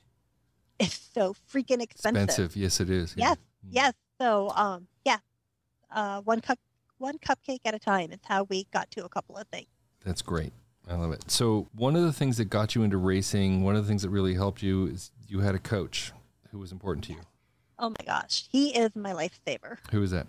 is 0.80 0.94
so 1.14 1.34
freaking 1.52 1.82
expensive. 1.82 2.24
expensive. 2.24 2.56
Yes, 2.56 2.80
it 2.80 2.90
is. 2.90 3.16
Yes, 3.18 3.38
Mm. 3.38 3.70
Yes. 3.72 3.94
So, 4.20 4.50
um, 4.52 4.88
yeah, 5.06 5.18
uh, 5.92 6.22
one 6.22 6.42
cup, 6.42 6.60
one 6.98 7.18
cupcake 7.18 7.60
at 7.66 7.74
a 7.74 7.80
time 7.80 8.12
is 8.12 8.20
how 8.24 8.44
we 8.44 8.66
got 8.74 8.90
to 8.92 9.06
a 9.06 9.10
couple 9.10 9.36
of 9.36 9.48
things. 9.48 9.68
That's 10.04 10.22
great. 10.22 10.54
I 10.90 10.96
love 10.96 11.12
it. 11.12 11.30
So, 11.30 11.68
one 11.74 11.96
of 11.96 12.04
the 12.04 12.14
things 12.14 12.38
that 12.38 12.46
got 12.46 12.76
you 12.76 12.84
into 12.84 12.98
racing, 12.98 13.64
one 13.64 13.76
of 13.76 13.84
the 13.84 13.88
things 13.88 14.04
that 14.04 14.10
really 14.10 14.36
helped 14.36 14.62
you 14.62 14.88
is 14.88 15.12
you 15.28 15.40
had 15.42 15.54
a 15.56 15.60
coach 15.60 16.14
who 16.52 16.60
was 16.60 16.72
important 16.72 17.04
to 17.06 17.14
you. 17.14 17.22
Oh 17.80 17.90
my 17.90 18.06
gosh, 18.06 18.48
he 18.52 18.70
is 18.70 18.96
my 18.96 19.14
lifesaver. 19.14 19.78
Who 19.92 20.00
was 20.00 20.12
that? 20.12 20.28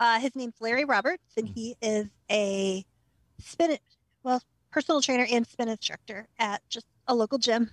Uh, 0.00 0.20
his 0.20 0.34
name's 0.34 0.54
Larry 0.60 0.84
Roberts, 0.84 1.24
and 1.36 1.48
he 1.48 1.76
is 1.82 2.08
a 2.30 2.84
spin, 3.40 3.78
well, 4.22 4.42
personal 4.70 5.00
trainer 5.00 5.26
and 5.30 5.46
spin 5.46 5.68
instructor 5.68 6.28
at 6.38 6.62
just 6.68 6.86
a 7.06 7.14
local 7.14 7.38
gym. 7.38 7.70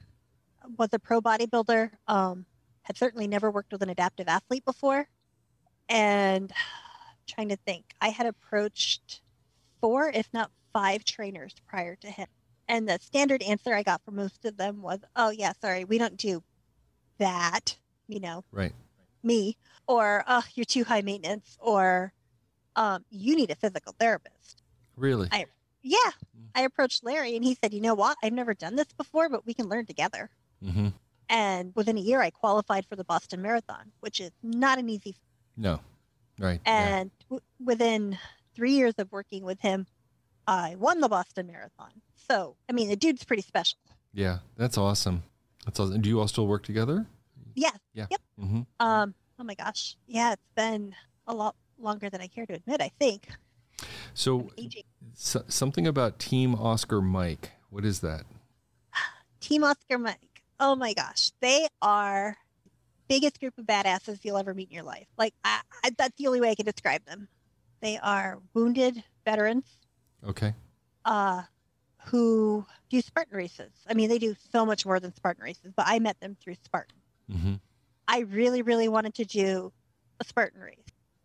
Was 0.77 0.89
a 0.93 0.99
pro 0.99 1.21
bodybuilder. 1.21 1.91
Um, 2.07 2.45
had 2.83 2.97
certainly 2.97 3.27
never 3.27 3.49
worked 3.51 3.71
with 3.71 3.81
an 3.81 3.89
adaptive 3.89 4.27
athlete 4.27 4.65
before, 4.65 5.07
and 5.87 6.51
trying 7.27 7.49
to 7.49 7.55
think, 7.55 7.85
I 8.01 8.09
had 8.09 8.25
approached 8.25 9.21
four, 9.79 10.09
if 10.09 10.27
not 10.33 10.51
five, 10.73 11.03
trainers 11.05 11.53
prior 11.67 11.95
to 11.97 12.07
him, 12.09 12.27
and 12.67 12.87
the 12.89 12.99
standard 13.01 13.41
answer 13.43 13.73
I 13.73 13.83
got 13.83 14.03
from 14.03 14.15
most 14.15 14.43
of 14.45 14.57
them 14.57 14.81
was, 14.81 14.99
"Oh 15.15 15.29
yeah, 15.29 15.53
sorry, 15.61 15.85
we 15.85 15.97
don't 15.97 16.17
do 16.17 16.43
that." 17.19 17.77
You 18.07 18.19
know, 18.19 18.43
Right. 18.51 18.73
me 19.23 19.55
or 19.87 20.23
oh 20.27 20.43
you're 20.55 20.65
too 20.65 20.83
high 20.83 21.01
maintenance 21.01 21.57
or 21.59 22.11
um, 22.75 23.05
you 23.11 23.35
need 23.35 23.51
a 23.51 23.55
physical 23.55 23.93
therapist 23.99 24.63
Really? 24.95 25.27
I- 25.31 25.45
yeah 25.81 26.11
i 26.55 26.61
approached 26.61 27.03
larry 27.03 27.35
and 27.35 27.43
he 27.45 27.55
said 27.55 27.73
you 27.73 27.81
know 27.81 27.93
what 27.93 28.17
i've 28.23 28.33
never 28.33 28.53
done 28.53 28.75
this 28.75 28.91
before 28.97 29.29
but 29.29 29.45
we 29.45 29.53
can 29.53 29.67
learn 29.69 29.85
together 29.85 30.29
mm-hmm. 30.63 30.87
and 31.29 31.71
within 31.75 31.97
a 31.97 32.01
year 32.01 32.21
i 32.21 32.29
qualified 32.29 32.85
for 32.85 32.95
the 32.95 33.03
boston 33.03 33.41
marathon 33.41 33.91
which 34.01 34.19
is 34.19 34.31
not 34.43 34.77
an 34.79 34.89
easy 34.89 35.15
No. 35.57 35.79
Right. 36.37 36.61
yeah. 36.65 36.97
and 36.99 37.11
w- 37.29 37.41
within 37.63 38.17
three 38.55 38.73
years 38.73 38.93
of 38.97 39.11
working 39.11 39.43
with 39.43 39.59
him 39.61 39.87
i 40.47 40.75
won 40.77 40.99
the 41.01 41.09
boston 41.09 41.47
marathon 41.47 41.91
so 42.29 42.55
i 42.69 42.73
mean 42.73 42.89
the 42.89 42.95
dude's 42.95 43.23
pretty 43.23 43.43
special 43.43 43.77
Yeah. 44.13 44.39
That's 44.57 44.77
awesome. 44.77 45.23
That's 45.65 45.79
awesome. 45.79 46.01
Do 46.01 46.09
you 46.09 46.19
all 46.19 46.27
still 46.27 46.47
work 46.47 46.63
together? 46.63 47.05
Yes. 47.55 47.77
Yeah 47.93 48.07
Mm-hmm. 48.41 48.61
um 48.79 49.13
oh 49.39 49.43
my 49.43 49.53
gosh 49.55 49.95
yeah 50.07 50.33
it's 50.33 50.49
been 50.55 50.95
a 51.27 51.33
lot 51.33 51.55
longer 51.77 52.09
than 52.09 52.21
i 52.21 52.27
care 52.27 52.45
to 52.45 52.53
admit 52.53 52.81
i 52.81 52.89
think 52.99 53.27
So, 54.13 54.49
so, 55.13 55.43
something 55.47 55.87
about 55.87 56.19
Team 56.19 56.55
Oscar 56.55 57.01
Mike. 57.01 57.51
What 57.69 57.85
is 57.85 57.99
that? 58.01 58.23
Team 59.39 59.63
Oscar 59.63 59.97
Mike. 59.97 60.43
Oh 60.59 60.75
my 60.75 60.93
gosh, 60.93 61.31
they 61.41 61.67
are 61.81 62.37
biggest 63.07 63.39
group 63.39 63.57
of 63.57 63.65
badasses 63.65 64.19
you'll 64.23 64.37
ever 64.37 64.53
meet 64.53 64.69
in 64.69 64.75
your 64.75 64.83
life. 64.83 65.07
Like 65.17 65.33
I, 65.43 65.61
I, 65.83 65.91
that's 65.97 66.15
the 66.17 66.27
only 66.27 66.41
way 66.41 66.49
I 66.51 66.55
can 66.55 66.65
describe 66.65 67.05
them. 67.05 67.27
They 67.81 67.97
are 67.97 68.39
wounded 68.53 69.03
veterans 69.25 69.65
Okay. 70.27 70.53
uh, 71.05 71.43
who 72.05 72.65
do 72.89 73.01
Spartan 73.01 73.37
races. 73.37 73.71
I 73.89 73.93
mean, 73.93 74.09
they 74.09 74.19
do 74.19 74.35
so 74.51 74.65
much 74.65 74.85
more 74.85 74.99
than 74.99 75.15
Spartan 75.15 75.43
races, 75.43 75.71
but 75.75 75.85
I 75.87 75.99
met 75.99 76.19
them 76.19 76.35
through 76.41 76.55
Spartan. 76.65 76.97
Mm-hmm. 77.31 77.53
I 78.07 78.19
really, 78.19 78.63
really 78.63 78.89
wanted 78.89 79.13
to 79.15 79.25
do 79.25 79.71
a 80.19 80.25
Spartan 80.25 80.59
race, 80.61 80.77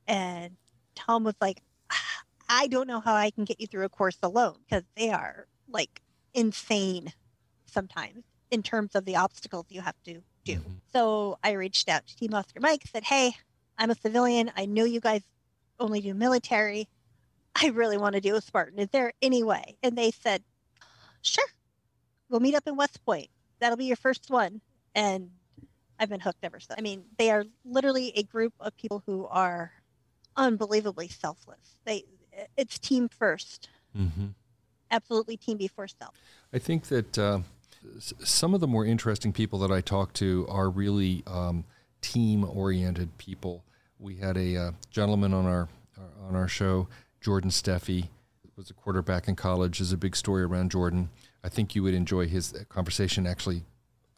and 0.07 0.55
Tom 0.95 1.25
was 1.25 1.35
like, 1.41 1.59
"Ah, 1.61 1.74
"I 2.55 2.69
don't 2.69 2.87
know 2.87 3.01
how 3.01 3.15
I 3.15 3.31
can 3.31 3.45
get 3.45 3.61
you 3.61 3.67
through 3.67 3.85
a 3.85 3.89
course 3.89 4.19
alone 4.23 4.59
because 4.65 4.85
they 4.97 5.11
are 5.11 5.49
like 5.69 6.01
insane 6.33 7.13
sometimes 7.67 8.25
in 8.51 8.63
terms 8.63 8.95
of 8.95 9.05
the 9.05 9.17
obstacles 9.17 9.67
you 9.69 9.81
have 9.81 9.97
to 10.05 10.15
do. 10.15 10.23
Mhm. 10.53 10.81
So 10.93 11.39
I 11.43 11.53
reached 11.53 11.89
out 11.89 12.07
to 12.07 12.17
Team 12.17 12.33
Oscar 12.35 12.61
Mike, 12.61 12.87
said, 12.87 13.05
Hey, 13.05 13.35
I'm 13.77 13.91
a 13.91 13.97
civilian. 13.97 14.53
I 14.57 14.67
know 14.67 14.85
you 14.85 15.01
guys 15.01 15.23
only 15.81 16.01
do 16.01 16.15
military. 16.15 16.89
I 17.57 17.69
really 17.69 17.99
want 17.99 18.15
to 18.15 18.21
do 18.21 18.37
a 18.37 18.41
Spartan. 18.41 18.79
Is 18.79 18.91
there 18.91 19.13
any 19.21 19.43
way? 19.43 19.77
And 19.83 19.99
they 19.99 20.13
said, 20.13 20.45
Sure. 21.23 21.49
We'll 22.29 22.41
meet 22.41 22.55
up 22.55 22.67
in 22.67 22.77
West 22.77 23.05
Point. 23.05 23.31
That'll 23.59 23.77
be 23.77 23.87
your 23.87 23.97
first 23.97 24.31
one. 24.31 24.61
And 24.95 25.31
I've 25.99 26.09
been 26.09 26.21
hooked 26.21 26.45
ever 26.45 26.61
since. 26.61 26.79
I 26.79 26.83
mean, 26.83 27.05
they 27.19 27.31
are 27.31 27.45
literally 27.65 28.13
a 28.17 28.23
group 28.23 28.55
of 28.61 28.77
people 28.77 29.03
who 29.07 29.27
are 29.27 29.73
unbelievably 30.37 31.09
selfless. 31.09 31.79
They 31.85 32.05
it's 32.57 32.79
team 32.79 33.09
first. 33.09 33.69
Mm-hmm. 33.97 34.27
Absolutely 34.91 35.37
team 35.37 35.57
before 35.57 35.89
self. 35.89 36.15
I 36.53 36.59
think 36.59 36.85
that 36.89 37.19
uh, 37.19 37.41
some 38.01 38.55
of 38.55 38.61
the 38.61 38.67
more 38.67 38.85
interesting 38.85 39.33
people 39.33 39.59
that 39.61 39.71
I 39.71 39.81
talk 39.81 40.13
to 40.15 40.47
are 40.49 40.71
really 40.71 41.23
um, 41.27 41.65
team-oriented 42.01 43.17
people. 43.19 43.65
We 43.99 44.17
had 44.17 44.37
a 44.37 44.57
uh, 44.57 44.71
gentleman 44.91 45.33
on 45.35 45.47
our 45.47 45.69
on 46.29 46.35
our 46.35 46.49
show, 46.49 46.89
Jordan 47.21 47.51
Steffi, 47.51 48.09
was 48.57 48.71
a 48.71 48.75
quarterback 48.75 49.29
in 49.29 49.37
college. 49.37 49.79
There's 49.79 49.93
a 49.93 49.97
big 49.97 50.17
story 50.17 50.43
around 50.43 50.71
Jordan. 50.71 51.11
I 51.43 51.49
think 51.49 51.75
you 51.75 51.83
would 51.83 51.95
enjoy 51.95 52.27
his 52.27 52.53
conversation. 52.69 53.27
Actually, 53.27 53.63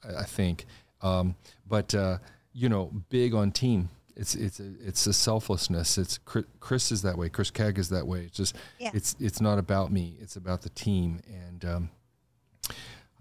I 0.04 0.20
I 0.20 0.24
think, 0.24 0.66
um, 1.02 1.36
but 1.68 1.94
uh, 1.94 2.18
you 2.52 2.68
know, 2.68 2.90
big 3.08 3.34
on 3.34 3.52
team. 3.52 3.90
It's 4.16 4.34
it's 4.34 4.60
a, 4.60 4.72
it's 4.82 5.06
a 5.06 5.12
selflessness. 5.12 5.98
It's 5.98 6.18
Chris, 6.18 6.46
Chris 6.60 6.90
is 6.90 7.02
that 7.02 7.18
way. 7.18 7.28
Chris 7.28 7.50
Kegg 7.50 7.76
is 7.78 7.90
that 7.90 8.06
way. 8.06 8.20
It's 8.22 8.36
just 8.36 8.56
Yeah. 8.78 8.90
it's 8.94 9.14
it's 9.20 9.40
not 9.40 9.58
about 9.58 9.92
me. 9.92 10.16
It's 10.20 10.36
about 10.36 10.62
the 10.62 10.70
team. 10.70 11.20
And 11.28 11.64
um, 11.64 11.90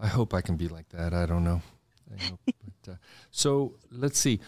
I 0.00 0.06
hope 0.08 0.34
I 0.34 0.40
can 0.40 0.56
be 0.56 0.68
like 0.68 0.88
that. 0.90 1.12
I 1.12 1.26
don't 1.26 1.44
know. 1.44 1.62
I 2.18 2.22
hope. 2.24 2.40
but, 2.84 2.92
uh, 2.92 2.96
so 3.30 3.74
let's 3.90 4.18
see. 4.18 4.40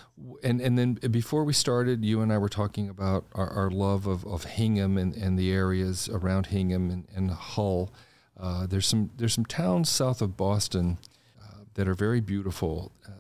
And 0.42 0.61
and 0.61 0.78
then 0.78 0.94
before 0.94 1.44
we 1.44 1.52
started, 1.52 2.04
you 2.04 2.22
and 2.22 2.32
I 2.32 2.38
were 2.38 2.48
talking 2.48 2.88
about 2.88 3.26
our, 3.34 3.48
our 3.50 3.70
love 3.70 4.06
of, 4.06 4.24
of 4.26 4.44
Hingham 4.44 4.96
and, 4.96 5.14
and 5.14 5.38
the 5.38 5.52
areas 5.52 6.08
around 6.08 6.46
Hingham 6.46 6.90
and, 6.90 7.06
and 7.14 7.30
Hull. 7.30 7.92
Uh, 8.40 8.66
there's 8.66 8.87
some 8.87 9.11
there's 9.16 9.34
some 9.34 9.44
towns 9.44 9.88
south 9.90 10.22
of 10.22 10.37
Boston 10.37 10.98
uh, 11.42 11.64
that 11.74 11.88
are 11.88 11.94
very 11.94 12.20
beautiful. 12.20 12.92
Uh, 13.06 13.11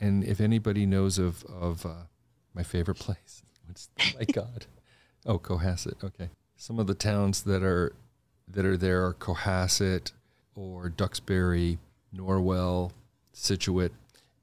and 0.00 0.22
if 0.24 0.40
anybody 0.40 0.86
knows 0.86 1.18
of 1.18 1.44
of 1.44 1.84
uh, 1.84 2.04
my 2.58 2.64
favorite 2.64 2.98
place, 2.98 3.44
what's 3.66 3.88
my 4.18 4.24
God? 4.24 4.66
Oh, 5.24 5.38
Cohasset. 5.38 6.02
Okay. 6.02 6.28
Some 6.56 6.80
of 6.80 6.88
the 6.88 6.94
towns 6.94 7.42
that 7.42 7.62
are 7.62 7.94
that 8.48 8.64
are 8.64 8.76
there 8.76 9.06
are 9.06 9.14
Cohasset 9.14 10.10
or 10.56 10.88
Duxbury, 10.88 11.78
Norwell, 12.14 12.90
Scituate. 13.32 13.92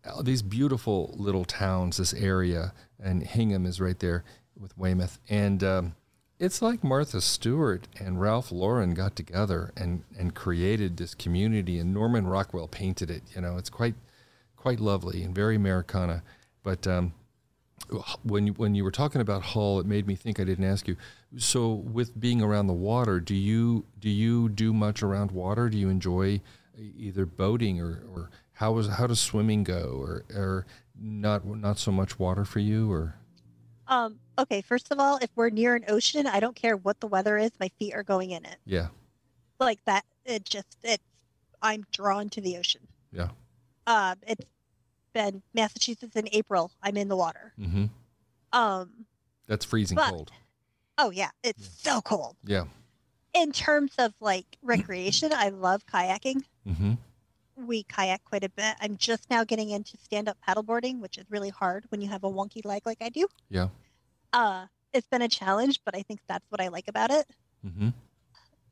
All 0.09 0.23
These 0.23 0.43
beautiful 0.43 1.13
little 1.17 1.43
towns, 1.43 1.97
this 1.97 2.13
area, 2.13 2.73
and 3.03 3.23
Hingham 3.23 3.65
is 3.65 3.81
right 3.81 3.99
there 3.99 4.23
with 4.57 4.77
Weymouth. 4.77 5.19
And 5.27 5.61
um, 5.63 5.95
it's 6.39 6.61
like 6.61 6.83
Martha 6.83 7.19
Stewart 7.19 7.87
and 7.99 8.21
Ralph 8.21 8.51
Lauren 8.51 8.93
got 8.93 9.15
together 9.15 9.73
and, 9.75 10.03
and 10.17 10.33
created 10.33 10.95
this 10.95 11.15
community, 11.15 11.79
and 11.79 11.93
Norman 11.93 12.27
Rockwell 12.27 12.67
painted 12.69 13.09
it. 13.09 13.23
You 13.35 13.41
know, 13.41 13.57
it's 13.57 13.69
quite 13.69 13.95
quite 14.55 14.79
lovely 14.79 15.21
and 15.23 15.35
very 15.35 15.55
Americana. 15.55 16.23
But 16.63 16.87
um, 16.87 17.13
when 18.23 18.47
you, 18.47 18.53
when 18.53 18.73
you 18.75 18.83
were 18.83 18.91
talking 18.91 19.21
about 19.21 19.41
Hull, 19.43 19.79
it 19.79 19.85
made 19.85 20.07
me 20.07 20.15
think. 20.15 20.39
I 20.39 20.43
didn't 20.43 20.65
ask 20.65 20.87
you. 20.87 20.95
So, 21.37 21.73
with 21.73 22.19
being 22.19 22.41
around 22.41 22.67
the 22.67 22.73
water, 22.73 23.19
do 23.19 23.35
you 23.35 23.85
do 23.99 24.09
you 24.09 24.49
do 24.49 24.73
much 24.73 25.03
around 25.03 25.31
water? 25.31 25.69
Do 25.69 25.77
you 25.77 25.89
enjoy 25.89 26.41
either 26.77 27.25
boating 27.25 27.79
or, 27.79 28.03
or 28.13 28.29
how 28.53 28.77
is 28.77 28.87
how 28.87 29.07
does 29.07 29.19
swimming 29.19 29.63
go, 29.63 29.97
or 29.99 30.23
or 30.35 30.65
not 30.99 31.45
not 31.45 31.77
so 31.77 31.91
much 31.91 32.17
water 32.17 32.45
for 32.45 32.59
you, 32.59 32.91
or 32.91 33.15
Um, 33.87 34.19
okay, 34.39 34.61
first 34.61 34.91
of 34.91 34.99
all, 34.99 35.17
if 35.21 35.29
we're 35.35 35.49
near 35.49 35.75
an 35.75 35.85
ocean, 35.87 36.25
I 36.27 36.39
don't 36.39 36.55
care 36.55 36.75
what 36.77 36.99
the 37.01 37.07
weather 37.07 37.37
is, 37.37 37.51
my 37.59 37.69
feet 37.77 37.93
are 37.93 38.03
going 38.03 38.31
in 38.31 38.45
it. 38.45 38.57
yeah, 38.65 38.87
Like 39.59 39.79
that, 39.85 40.05
it 40.25 40.43
just, 40.45 40.77
it's, 40.83 41.03
I'm 41.61 41.85
drawn 41.91 42.29
to 42.29 42.41
the 42.41 42.57
ocean. 42.57 42.81
yeah, 43.11 43.29
Um, 43.85 44.15
it's 44.25 44.43
been 45.15 45.41
Massachusetts 45.53 46.15
in 46.15 46.27
April, 46.31 46.71
I'm 46.83 46.97
in 46.97 47.07
the 47.07 47.15
water. 47.15 47.53
mm-hmm. 47.57 47.85
Um, 48.51 49.05
that's 49.47 49.65
freezing 49.65 49.95
But- 49.95 50.09
cold. 50.11 50.31
oh 50.97 51.09
yeah, 51.09 51.31
it's 51.43 51.65
so 51.81 52.01
cold. 52.01 52.35
Yeah, 52.43 52.65
In 53.33 53.51
terms 53.51 53.93
of 53.97 54.13
like 54.19 54.57
recreation, 54.61 55.31
I 55.33 55.49
love 55.49 55.85
kayaking. 55.87 56.43
mm-hmm. 56.67 56.93
We 57.57 57.83
kayak 57.83 58.23
quite 58.25 58.43
a 58.43 58.49
bit. 58.49 58.75
I'm 58.81 58.97
just 58.97 59.29
now 59.29 59.43
getting 59.45 59.69
into 59.69 59.95
stand 59.97 60.27
up 60.27 60.37
paddleboarding, 60.45 60.99
which 60.99 61.17
is 61.17 61.23
really 61.29 61.49
hard 61.49 61.85
when 61.89 62.01
you 62.01 62.09
have 62.09 62.23
a 62.25 62.29
wonky 62.29 62.65
leg 62.65 62.81
like 62.85 63.01
I 63.01 63.09
do. 63.09 63.27
yeah, 63.49 63.69
Uh, 64.33 64.67
it's 64.93 65.07
been 65.07 65.21
a 65.21 65.29
challenge, 65.29 65.79
but 65.85 65.95
I 65.95 66.01
think 66.03 66.19
that's 66.27 66.45
what 66.49 66.59
I 66.61 66.67
like 66.67 66.87
about 66.89 67.11
it. 67.11 67.25
mm-hmm. 67.65 67.89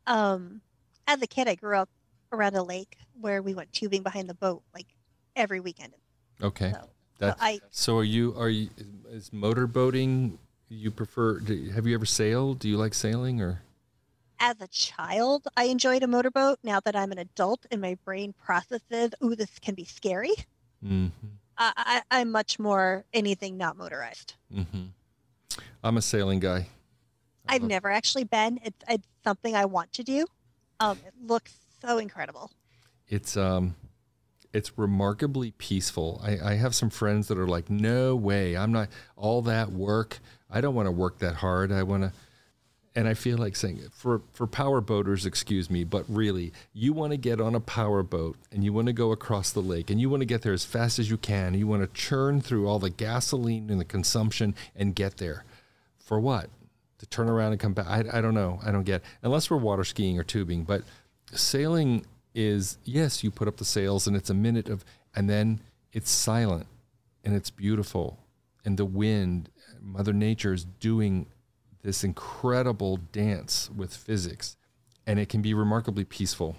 um 0.07 0.61
as 1.07 1.21
a 1.21 1.27
kid 1.27 1.47
i 1.47 1.55
grew 1.55 1.77
up 1.77 1.89
around 2.31 2.55
a 2.55 2.63
lake 2.63 2.97
where 3.19 3.41
we 3.41 3.53
went 3.53 3.71
tubing 3.71 4.03
behind 4.03 4.29
the 4.29 4.33
boat 4.33 4.61
like 4.73 4.87
every 5.35 5.59
weekend 5.59 5.93
Okay, 6.41 6.71
so, 6.73 6.87
so 7.19 7.35
i 7.39 7.59
So, 7.71 7.97
are 7.97 8.03
you 8.03 8.33
are 8.37 8.49
you 8.49 8.69
is 9.11 9.31
motor 9.33 9.67
boating? 9.67 10.37
You 10.69 10.89
prefer? 10.91 11.39
Do, 11.39 11.69
have 11.71 11.85
you 11.85 11.93
ever 11.95 12.05
sailed? 12.05 12.59
Do 12.59 12.67
you 12.69 12.77
like 12.77 12.93
sailing 12.93 13.41
or? 13.41 13.61
as 14.39 14.59
a 14.59 14.67
child 14.67 15.47
i 15.55 15.65
enjoyed 15.65 16.03
a 16.03 16.07
motorboat 16.07 16.57
now 16.63 16.79
that 16.83 16.95
i'm 16.97 17.11
an 17.13 17.19
adult 17.19 17.65
and 17.71 17.79
my 17.79 17.95
brain 18.03 18.33
processes 18.33 19.11
ooh 19.23 19.35
this 19.35 19.57
can 19.59 19.73
be 19.75 19.85
scary 19.85 20.33
Mm-hmm. 20.83 21.27
I, 21.57 21.71
I, 21.77 22.19
i'm 22.19 22.31
much 22.31 22.59
more 22.59 23.05
anything 23.13 23.55
not 23.57 23.77
motorized 23.77 24.33
Mm-hmm. 24.53 24.85
I'm 25.83 25.97
a 25.97 26.01
sailing 26.01 26.39
guy. 26.41 26.67
I 27.47 27.55
i've 27.55 27.61
love- 27.61 27.69
never 27.69 27.89
actually 27.91 28.25
been 28.25 28.59
it's, 28.63 28.83
it's 28.89 29.07
something 29.23 29.55
i 29.55 29.63
want 29.63 29.93
to 29.93 30.03
do 30.03 30.25
um 30.81 30.97
it 31.07 31.13
looks 31.25 31.53
so 31.81 31.99
incredible 31.99 32.51
It's 33.07 33.37
um, 33.37 33.75
it's 34.53 34.77
remarkably 34.77 35.51
peaceful. 35.51 36.21
I, 36.23 36.51
I 36.51 36.53
have 36.55 36.75
some 36.75 36.91
friends 36.91 37.27
that 37.27 37.37
are 37.37 37.47
like, 37.47 37.69
no 37.69 38.15
way, 38.15 38.55
I'm 38.55 38.71
not 38.71 38.89
all 39.17 39.41
that 39.41 39.71
work. 39.71 40.19
I 40.49 40.61
don't 40.61 40.75
want 40.75 40.85
to 40.85 40.91
work 40.91 41.17
that 41.19 41.35
hard. 41.35 41.71
I 41.71 41.81
want 41.81 42.03
to, 42.03 42.13
and 42.95 43.07
I 43.07 43.15
feel 43.15 43.39
like 43.39 43.55
saying 43.55 43.81
for 43.91 44.21
for 44.33 44.45
power 44.45 44.79
boaters, 44.79 45.25
excuse 45.25 45.69
me, 45.71 45.83
but 45.83 46.05
really, 46.07 46.53
you 46.73 46.93
want 46.93 47.11
to 47.11 47.17
get 47.17 47.41
on 47.41 47.55
a 47.55 47.59
power 47.59 48.03
boat 48.03 48.37
and 48.51 48.63
you 48.63 48.71
want 48.71 48.85
to 48.85 48.93
go 48.93 49.11
across 49.11 49.51
the 49.51 49.61
lake 49.61 49.89
and 49.89 49.99
you 49.99 50.11
want 50.11 50.21
to 50.21 50.27
get 50.27 50.43
there 50.43 50.53
as 50.53 50.63
fast 50.63 50.99
as 50.99 51.09
you 51.09 51.17
can. 51.17 51.55
You 51.55 51.65
want 51.65 51.81
to 51.81 51.99
churn 51.99 52.39
through 52.39 52.67
all 52.67 52.77
the 52.77 52.91
gasoline 52.91 53.71
and 53.71 53.79
the 53.79 53.85
consumption 53.85 54.53
and 54.75 54.93
get 54.93 55.17
there. 55.17 55.43
For 55.97 56.19
what? 56.19 56.49
To 56.99 57.07
turn 57.07 57.29
around 57.29 57.53
and 57.53 57.59
come 57.59 57.73
back? 57.73 57.87
I, 57.87 58.19
I 58.19 58.21
don't 58.21 58.35
know. 58.35 58.59
I 58.63 58.71
don't 58.71 58.83
get. 58.83 59.01
Unless 59.23 59.49
we're 59.49 59.57
water 59.57 59.83
skiing 59.83 60.19
or 60.19 60.23
tubing, 60.23 60.63
but 60.63 60.83
sailing 61.31 62.05
is 62.33 62.77
yes, 62.83 63.23
you 63.23 63.31
put 63.31 63.47
up 63.47 63.57
the 63.57 63.65
sails 63.65 64.07
and 64.07 64.15
it's 64.15 64.29
a 64.29 64.33
minute 64.33 64.69
of, 64.69 64.83
and 65.15 65.29
then 65.29 65.59
it's 65.91 66.09
silent 66.09 66.67
and 67.23 67.35
it's 67.35 67.49
beautiful, 67.49 68.19
and 68.65 68.77
the 68.77 68.85
wind, 68.85 69.49
Mother 69.81 70.13
Nature 70.13 70.53
is 70.53 70.65
doing 70.65 71.27
this 71.83 72.03
incredible 72.03 72.97
dance 73.11 73.69
with 73.75 73.95
physics, 73.95 74.55
and 75.05 75.19
it 75.19 75.29
can 75.29 75.41
be 75.41 75.53
remarkably 75.53 76.05
peaceful. 76.05 76.55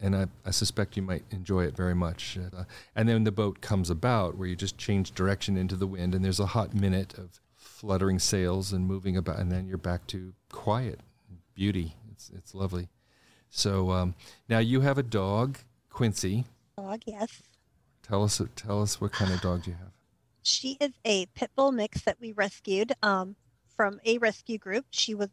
And 0.00 0.16
I, 0.16 0.26
I 0.44 0.50
suspect 0.50 0.96
you 0.96 1.02
might 1.02 1.24
enjoy 1.30 1.64
it 1.64 1.76
very 1.76 1.94
much. 1.94 2.36
Uh, 2.36 2.64
and 2.96 3.08
then 3.08 3.24
the 3.24 3.30
boat 3.30 3.60
comes 3.60 3.88
about 3.88 4.36
where 4.36 4.48
you 4.48 4.56
just 4.56 4.76
change 4.76 5.14
direction 5.14 5.56
into 5.56 5.76
the 5.76 5.86
wind, 5.86 6.14
and 6.14 6.24
there's 6.24 6.40
a 6.40 6.46
hot 6.46 6.74
minute 6.74 7.16
of 7.16 7.40
fluttering 7.56 8.18
sails 8.18 8.72
and 8.72 8.86
moving 8.86 9.16
about, 9.16 9.38
and 9.38 9.50
then 9.50 9.66
you're 9.66 9.78
back 9.78 10.06
to 10.08 10.32
quiet, 10.50 11.00
beauty. 11.54 11.94
It's 12.10 12.30
it's 12.36 12.54
lovely. 12.54 12.88
So 13.54 13.90
um, 13.90 14.14
now 14.48 14.58
you 14.58 14.80
have 14.80 14.96
a 14.96 15.02
dog, 15.02 15.58
Quincy. 15.90 16.46
dog 16.76 17.02
yes 17.06 17.42
Tell 18.02 18.24
us 18.24 18.40
tell 18.56 18.82
us 18.82 19.00
what 19.00 19.12
kind 19.12 19.32
of 19.32 19.40
dog 19.40 19.64
do 19.64 19.70
you 19.70 19.76
have? 19.76 19.92
She 20.42 20.76
is 20.80 20.90
a 21.04 21.26
pit 21.26 21.50
bull 21.54 21.70
mix 21.70 22.00
that 22.02 22.16
we 22.18 22.32
rescued 22.32 22.92
um, 23.02 23.36
from 23.76 24.00
a 24.04 24.18
rescue 24.18 24.58
group. 24.58 24.86
She 24.90 25.14
was 25.14 25.28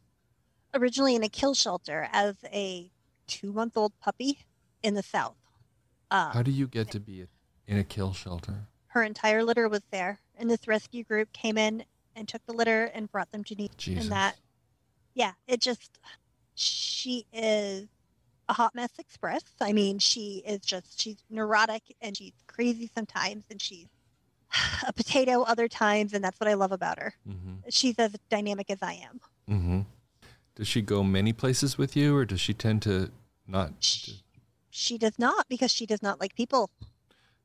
originally 0.75 1.15
in 1.15 1.23
a 1.23 1.29
kill 1.29 1.55
shelter 1.55 2.07
as 2.11 2.35
a 2.45 2.91
two 3.25 3.51
month 3.53 3.75
old 3.77 3.93
puppy 3.99 4.39
in 4.83 4.93
the 4.93 5.01
South. 5.01 5.37
Uh, 6.11 6.31
How 6.31 6.43
do 6.43 6.51
you 6.51 6.67
get 6.67 6.91
to 6.91 6.99
be 6.99 7.25
in 7.67 7.77
a 7.77 7.83
kill 7.83 8.13
shelter? 8.13 8.67
her 8.89 9.03
entire 9.03 9.43
litter 9.43 9.69
was 9.69 9.81
there, 9.91 10.19
and 10.35 10.49
this 10.49 10.67
rescue 10.67 11.03
group 11.03 11.31
came 11.31 11.57
in 11.57 11.83
and 12.15 12.27
took 12.27 12.43
the 12.45 12.53
litter 12.53 12.85
and 12.85 13.11
brought 13.11 13.31
them 13.31 13.43
to 13.43 13.55
me. 13.55 13.69
Jesus. 13.77 14.03
And 14.03 14.11
that, 14.11 14.35
yeah, 15.13 15.33
it 15.47 15.61
just, 15.61 15.99
she 16.55 17.25
is 17.31 17.87
a 18.49 18.53
hot 18.53 18.75
mess 18.75 18.89
express. 18.97 19.43
I 19.61 19.71
mean, 19.71 19.99
she 19.99 20.43
is 20.45 20.59
just, 20.61 20.99
she's 20.99 21.17
neurotic 21.29 21.83
and 22.01 22.17
she's 22.17 22.33
crazy 22.47 22.89
sometimes, 22.93 23.43
and 23.49 23.61
she's 23.61 23.85
a 24.87 24.91
potato 24.91 25.43
other 25.43 25.67
times, 25.67 26.13
and 26.13 26.23
that's 26.23 26.39
what 26.39 26.49
I 26.49 26.55
love 26.55 26.71
about 26.71 26.99
her. 26.99 27.13
Mm-hmm. 27.27 27.53
She's 27.69 27.97
as 27.99 28.15
dynamic 28.29 28.69
as 28.69 28.79
I 28.81 28.93
am. 28.93 29.19
Mm-hmm. 29.49 29.79
Does 30.55 30.67
she 30.67 30.81
go 30.81 31.03
many 31.03 31.31
places 31.31 31.77
with 31.77 31.95
you, 31.95 32.15
or 32.15 32.25
does 32.25 32.41
she 32.41 32.53
tend 32.53 32.81
to 32.81 33.11
not? 33.47 33.71
She, 33.79 34.21
she 34.71 34.97
does 34.97 35.17
not 35.17 35.45
because 35.47 35.71
she 35.71 35.85
does 35.85 36.01
not 36.01 36.19
like 36.19 36.35
people. 36.35 36.69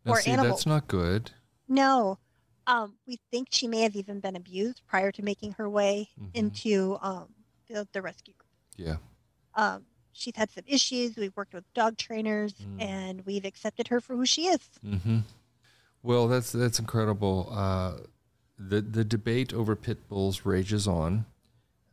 Now, 0.05 0.12
Or 0.12 0.20
see, 0.20 0.32
animals. 0.32 0.61
that's 0.61 0.66
not 0.66 0.88
good. 0.88 1.30
No. 1.68 2.18
Um, 2.66 2.94
we 3.07 3.18
think 3.30 3.48
she 3.50 3.68
may 3.68 3.82
have 3.82 3.94
even 3.94 4.20
been 4.20 4.36
abused 4.36 4.80
prior 4.86 5.12
to 5.12 5.22
making 5.22 5.52
her 5.52 5.68
way 5.68 6.09
Mhm. 6.18 6.30
into 6.34 6.98
um, 7.02 7.28
the, 7.68 7.86
the 7.92 8.00
rescue 8.02 8.32
group. 8.34 8.48
Yeah. 8.76 8.96
Um, 9.55 9.84
she's 10.14 10.36
had 10.36 10.50
some 10.50 10.64
issues. 10.66 11.16
We've 11.16 11.36
worked 11.36 11.54
with 11.54 11.64
dog 11.74 11.96
trainers 11.98 12.54
Mm. 12.54 12.82
and 12.82 13.26
we've 13.26 13.44
accepted 13.44 13.88
her 13.88 14.00
for 14.00 14.16
who 14.16 14.24
she 14.26 14.46
is. 14.46 14.60
hmm 14.82 15.18
Well, 16.02 16.28
that's 16.28 16.52
that's 16.52 16.78
incredible. 16.78 17.48
Uh, 17.50 17.94
the 18.58 18.80
the 18.80 19.04
debate 19.04 19.52
over 19.52 19.74
pit 19.76 20.08
bulls 20.08 20.44
rages 20.46 20.86
on. 20.88 21.26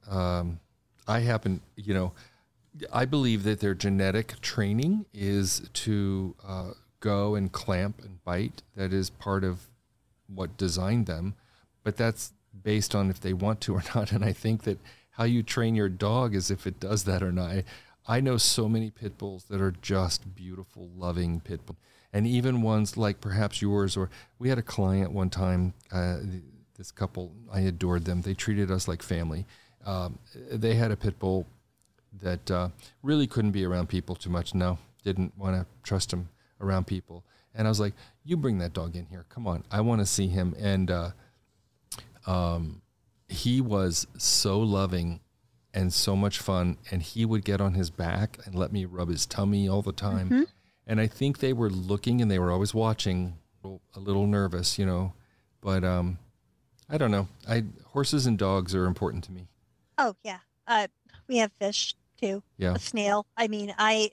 Um, 0.10 0.60
I 1.08 1.20
happen, 1.22 1.62
you 1.76 1.94
know, 1.94 2.12
I 2.94 3.06
believe 3.06 3.44
that 3.44 3.60
their 3.60 3.74
genetic 3.74 4.40
training 4.42 5.06
is 5.14 5.68
to 5.74 6.36
uh, 6.46 6.72
go 7.00 7.36
and 7.36 7.52
clamp 7.52 8.00
and 8.04 8.24
bite. 8.24 8.62
That 8.76 8.94
is 8.94 9.10
part 9.10 9.44
of 9.44 9.68
what 10.28 10.58
designed 10.58 11.06
them, 11.08 11.36
but 11.84 11.98
that's 11.98 12.34
based 12.64 12.94
on 12.96 13.10
if 13.10 13.20
they 13.20 13.34
want 13.34 13.60
to 13.62 13.76
or 13.76 13.84
not. 13.96 14.12
And 14.12 14.24
I 14.24 14.34
think 14.34 14.64
that 14.64 14.80
how 15.12 15.24
you 15.26 15.44
train 15.44 15.76
your 15.76 15.90
dog 15.90 16.34
is 16.36 16.50
if 16.52 16.66
it 16.68 16.80
does 16.80 17.04
that 17.06 17.22
or 17.24 17.32
not. 17.32 17.50
I, 17.52 17.64
I 18.08 18.20
know 18.20 18.38
so 18.38 18.68
many 18.68 18.90
pit 18.90 19.18
bulls 19.18 19.46
that 19.46 19.62
are 19.62 19.72
just 19.72 20.36
beautiful, 20.36 20.90
loving 20.96 21.40
pit 21.40 21.66
bulls 21.66 21.78
and 22.14 22.28
even 22.28 22.62
ones 22.62 22.98
like 22.98 23.22
perhaps 23.22 23.62
yours 23.62 23.96
or 23.96 24.10
we 24.40 24.50
had 24.50 24.58
a 24.58 24.64
client 24.64 25.12
one 25.12 25.30
time 25.30 25.74
uh, 25.92 26.18
this 26.78 26.92
couple 26.92 27.32
i 27.52 27.62
adored 27.62 28.06
them. 28.06 28.22
They 28.22 28.34
treated 28.34 28.72
us 28.72 28.88
like 28.88 29.04
family. 29.04 29.46
Um, 29.86 30.20
they 30.52 30.76
had 30.76 30.92
a 30.92 30.98
pit 30.98 31.20
bull 31.20 31.48
that 32.22 32.52
uh, 32.52 32.70
really 33.04 33.28
couldn't 33.28 33.52
be 33.52 33.66
around 33.66 33.88
people 33.88 34.16
too 34.16 34.30
much. 34.30 34.54
No 34.54 34.78
didn't 35.04 35.36
want 35.38 35.56
to 35.56 35.66
trust 35.84 36.14
him 36.14 36.30
around 36.60 36.86
people. 36.86 37.24
And 37.56 37.68
i 37.68 37.70
was 37.70 37.80
like 37.80 37.94
you 38.24 38.38
bring 38.38 38.60
that 38.60 38.74
dog 38.74 38.96
in 38.96 39.06
here. 39.06 39.26
Come 39.30 39.48
on. 39.48 39.64
I 39.72 39.82
want 39.82 40.02
to 40.02 40.06
see 40.06 40.28
him. 40.28 40.56
And 40.60 40.92
uh, 40.92 41.12
um, 42.28 42.82
he 43.28 43.62
was 43.62 44.08
so 44.18 44.60
loving 44.60 45.20
and 45.74 45.94
so 45.94 46.16
much 46.16 46.38
fun 46.40 46.78
and 46.92 47.02
he 47.02 47.26
would 47.26 47.46
get 47.46 47.62
on 47.62 47.74
his 47.76 47.90
back 47.90 48.38
and 48.46 48.54
let 48.56 48.72
me 48.74 48.86
rub 48.86 49.10
his 49.10 49.26
tummy 49.26 49.68
all 49.70 49.82
the 49.82 49.94
time 49.94 50.30
Mhm. 50.30 50.46
and 50.88 51.00
I 51.00 51.08
think 51.08 51.40
they 51.40 51.54
were 51.54 51.70
looking 51.70 52.22
and 52.22 52.30
they 52.30 52.40
were 52.40 52.52
always 52.52 52.74
watching, 52.74 53.38
a 53.64 54.00
little 54.00 54.26
nervous, 54.28 54.78
you 54.80 54.86
know. 54.86 55.14
But 55.62 55.84
um, 55.84 56.18
I 56.90 56.98
don't 56.98 57.12
know. 57.12 57.28
I 57.48 57.64
horses 57.88 58.26
and 58.26 58.38
dogs 58.38 58.74
are 58.74 58.86
important 58.86 59.24
to 59.26 59.32
me. 59.32 59.48
Oh 59.98 60.16
yeah. 60.24 60.40
Uh, 60.68 60.88
we 61.28 61.38
have 61.38 61.52
fish 61.60 61.96
too. 62.20 62.42
Yeah. 62.58 62.74
A 62.76 62.80
snail. 62.80 63.26
I 63.38 63.48
mean, 63.48 63.74
I 63.78 64.12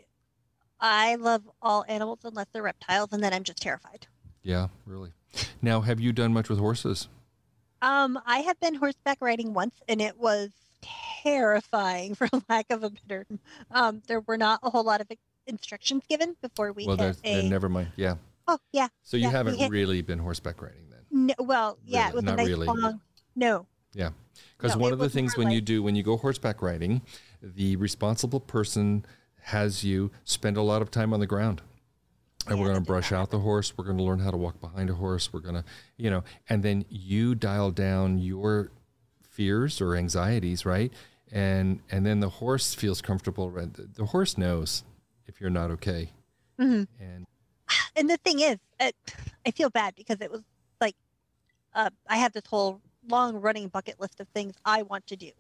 I 0.81 1.17
love 1.17 1.43
all 1.61 1.85
animals 1.89 2.21
unless 2.25 2.47
they're 2.53 2.63
reptiles, 2.63 3.13
and 3.13 3.23
then 3.23 3.33
I'm 3.33 3.43
just 3.43 3.61
terrified. 3.63 4.07
Yeah, 4.43 4.69
really. 4.87 5.13
Now, 5.61 5.81
have 5.81 5.99
you 5.99 6.13
done 6.13 6.33
much 6.33 6.49
with 6.49 6.59
horses? 6.59 7.09
Um, 7.83 8.19
I 8.27 8.39
have 8.41 8.61
been 8.61 8.75
horseback 8.77 9.19
riding 9.21 9.55
once, 9.55 9.75
and 9.89 10.01
it 10.01 10.19
was 10.19 10.51
terrifying, 11.23 12.15
for 12.17 12.29
lack 12.49 12.71
of 12.71 12.83
a 12.85 12.91
better. 13.07 13.27
Um, 13.71 14.03
there 14.07 14.21
were 14.21 14.37
not 14.39 14.61
a 14.63 14.71
whole 14.71 14.85
lot 14.85 15.01
of 15.01 15.09
instructions 15.47 16.03
given 16.09 16.37
before 16.43 16.73
we 16.73 16.87
well, 16.87 16.97
then 16.97 17.15
a. 17.25 17.43
never 17.43 17.69
mind. 17.69 17.89
Yeah. 17.97 18.17
Oh 18.47 18.59
yeah. 18.73 18.89
So 19.03 19.17
you 19.17 19.25
Yeah, 19.25 19.31
haven't 19.31 19.71
really 19.71 20.03
been 20.03 20.19
horseback 20.19 20.63
riding 20.63 20.89
then, 20.91 21.27
No, 21.27 21.35
well, 21.39 21.79
yeah, 21.85 22.07
Really? 22.07 22.09
it 22.11 22.15
was 22.15 22.25
Not 22.25 22.35
a 22.35 22.37
nice 22.37 22.49
really. 22.49 22.67
long. 22.67 23.01
No. 23.37 23.67
Yeah, 23.95 24.11
because 24.57 24.75
No, 24.77 24.83
one 24.83 24.93
of 24.93 24.99
the 24.99 25.09
things 25.09 25.37
when 25.37 25.51
you 25.51 25.61
do 25.61 25.83
when 25.83 25.97
you 25.97 26.03
go 26.03 26.17
horseback 26.17 26.63
riding, 26.63 27.03
the 27.43 27.77
responsible 27.77 28.41
person 28.41 29.05
has 29.43 29.83
you 29.85 30.11
spend 30.25 30.57
a 30.57 30.63
lot 30.63 30.83
of 30.83 30.91
time 30.91 31.13
on 31.15 31.21
the 31.21 31.27
ground. 31.27 31.63
And 32.47 32.57
Yeah, 32.57 32.63
we're 32.63 32.71
going 32.73 32.83
to 32.85 32.87
brush 32.87 33.13
out 33.13 33.31
the 33.31 33.41
horse. 33.41 33.77
We're 33.77 33.85
going 33.85 33.97
to 33.99 34.03
learn 34.03 34.21
how 34.21 34.31
to 34.31 34.37
walk 34.37 34.61
behind 34.61 34.89
a 34.91 34.95
horse. 34.95 35.33
We're 35.33 35.41
going 35.41 35.57
to, 35.57 35.65
you 35.97 36.11
know, 36.11 36.23
and 36.49 36.63
then 36.63 36.85
you 36.89 37.35
dial 37.35 37.71
down 37.71 38.19
your 38.19 38.71
fears 39.39 39.81
or 39.81 39.95
anxieties, 39.95 40.67
right? 40.67 40.93
And 41.33 41.81
and 41.91 42.05
then 42.05 42.21
the 42.21 42.29
horse 42.29 42.75
feels 42.75 43.01
comfortable. 43.01 43.51
right? 43.51 43.73
The, 43.73 43.85
the 43.95 44.07
horse 44.07 44.37
knows 44.37 44.83
if 45.29 45.41
you're 45.41 45.51
not 45.61 45.71
okay. 45.71 46.11
hmm 46.59 46.83
And 47.01 47.25
And 47.97 48.11
the 48.11 48.17
thing 48.19 48.41
is, 48.41 48.59
it, 48.81 48.97
I 49.47 49.51
feel 49.53 49.71
bad 49.71 49.95
because 49.95 50.21
it 50.21 50.31
was 50.31 50.43
like, 50.81 50.97
uh, 51.75 51.91
I 52.09 52.17
have 52.19 52.33
this 52.33 52.47
whole 52.49 52.81
long 53.09 53.37
running 53.37 53.69
bucket 53.69 54.01
list 54.01 54.21
of 54.21 54.29
things 54.29 54.55
I 54.65 54.83
want 54.83 55.07
to 55.09 55.17
do. 55.17 55.31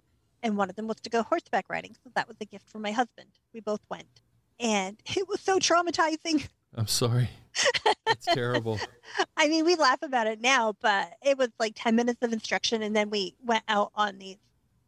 And 0.42 0.56
one 0.56 0.70
of 0.70 0.76
them 0.76 0.86
was 0.86 0.98
to 1.00 1.10
go 1.10 1.22
horseback 1.22 1.66
riding. 1.68 1.94
So 2.04 2.10
that 2.14 2.28
was 2.28 2.36
a 2.40 2.44
gift 2.44 2.68
from 2.70 2.82
my 2.82 2.92
husband. 2.92 3.30
We 3.52 3.60
both 3.60 3.80
went. 3.90 4.22
And 4.60 4.96
it 5.16 5.28
was 5.28 5.40
so 5.40 5.58
traumatizing. 5.58 6.46
I'm 6.74 6.86
sorry. 6.86 7.30
It's 8.06 8.26
terrible. 8.26 8.78
I 9.36 9.48
mean, 9.48 9.64
we 9.64 9.74
laugh 9.76 10.02
about 10.02 10.26
it 10.26 10.40
now, 10.40 10.74
but 10.80 11.12
it 11.22 11.36
was 11.36 11.48
like 11.58 11.72
10 11.76 11.96
minutes 11.96 12.22
of 12.22 12.32
instruction. 12.32 12.82
And 12.82 12.94
then 12.94 13.10
we 13.10 13.34
went 13.44 13.64
out 13.68 13.90
on 13.94 14.18
these 14.18 14.36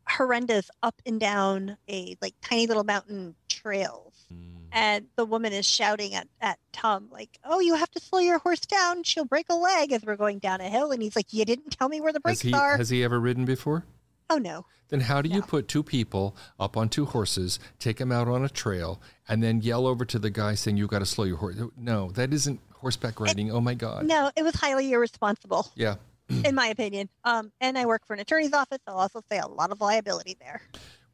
horrendous 0.08 0.70
up 0.82 1.00
and 1.06 1.20
down 1.20 1.76
a 1.88 2.16
like 2.20 2.34
tiny 2.42 2.66
little 2.66 2.84
mountain 2.84 3.34
trails. 3.48 4.26
Mm. 4.32 4.46
And 4.72 5.06
the 5.16 5.24
woman 5.24 5.52
is 5.52 5.66
shouting 5.66 6.14
at, 6.14 6.28
at 6.40 6.58
Tom, 6.72 7.08
like, 7.10 7.38
oh, 7.44 7.58
you 7.60 7.74
have 7.74 7.90
to 7.90 8.00
slow 8.00 8.20
your 8.20 8.38
horse 8.38 8.60
down. 8.60 9.02
She'll 9.02 9.24
break 9.24 9.46
a 9.50 9.54
leg 9.56 9.92
as 9.92 10.02
we're 10.04 10.16
going 10.16 10.38
down 10.38 10.60
a 10.60 10.68
hill. 10.68 10.92
And 10.92 11.02
he's 11.02 11.16
like, 11.16 11.32
you 11.32 11.44
didn't 11.44 11.70
tell 11.70 11.88
me 11.88 12.00
where 12.00 12.12
the 12.12 12.20
Has 12.24 12.40
brakes 12.40 12.42
he 12.42 12.54
are. 12.54 12.76
has 12.76 12.88
he 12.88 13.02
ever 13.02 13.18
ridden 13.18 13.44
before? 13.44 13.84
Oh, 14.30 14.38
no. 14.38 14.64
Then 14.88 15.00
how 15.00 15.22
do 15.22 15.28
you 15.28 15.42
put 15.42 15.68
two 15.68 15.82
people 15.84 16.34
up 16.58 16.76
on 16.76 16.88
two 16.88 17.04
horses, 17.04 17.60
take 17.78 17.98
them 17.98 18.10
out 18.10 18.26
on 18.26 18.44
a 18.44 18.48
trail, 18.48 19.00
and 19.28 19.40
then 19.42 19.60
yell 19.60 19.86
over 19.86 20.04
to 20.04 20.18
the 20.18 20.30
guy 20.30 20.54
saying 20.56 20.76
You've 20.78 20.90
got 20.90 20.98
to 20.98 21.06
slow 21.06 21.24
your 21.24 21.36
horse? 21.36 21.56
No, 21.76 22.10
that 22.12 22.32
isn't 22.32 22.60
horseback 22.74 23.20
riding. 23.20 23.52
Oh 23.52 23.60
my 23.60 23.74
God. 23.74 24.06
No, 24.06 24.30
it 24.34 24.42
was 24.42 24.54
highly 24.56 24.90
irresponsible, 24.92 25.70
Yeah. 25.76 25.96
in 26.44 26.54
my 26.56 26.66
opinion. 26.68 27.08
Um, 27.24 27.52
and 27.60 27.78
I 27.78 27.86
work 27.86 28.06
for 28.06 28.14
an 28.14 28.20
attorney's 28.20 28.52
office. 28.52 28.78
I'll 28.86 28.96
also 28.98 29.20
say 29.30 29.38
a 29.38 29.46
lot 29.46 29.70
of 29.70 29.80
liability 29.80 30.36
there. 30.40 30.62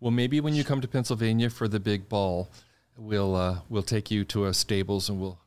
Well, 0.00 0.10
maybe 0.10 0.40
when 0.40 0.54
you 0.54 0.62
come 0.64 0.80
to 0.80 0.88
Pennsylvania 0.88 1.50
for 1.50 1.68
the 1.68 1.80
big 1.80 2.08
ball, 2.08 2.48
we'll 2.96 3.34
uh, 3.34 3.58
we'll 3.68 3.82
take 3.82 4.10
you 4.10 4.24
to 4.26 4.46
a 4.46 4.54
stables 4.54 5.08
and 5.10 5.20
we'll 5.20 5.38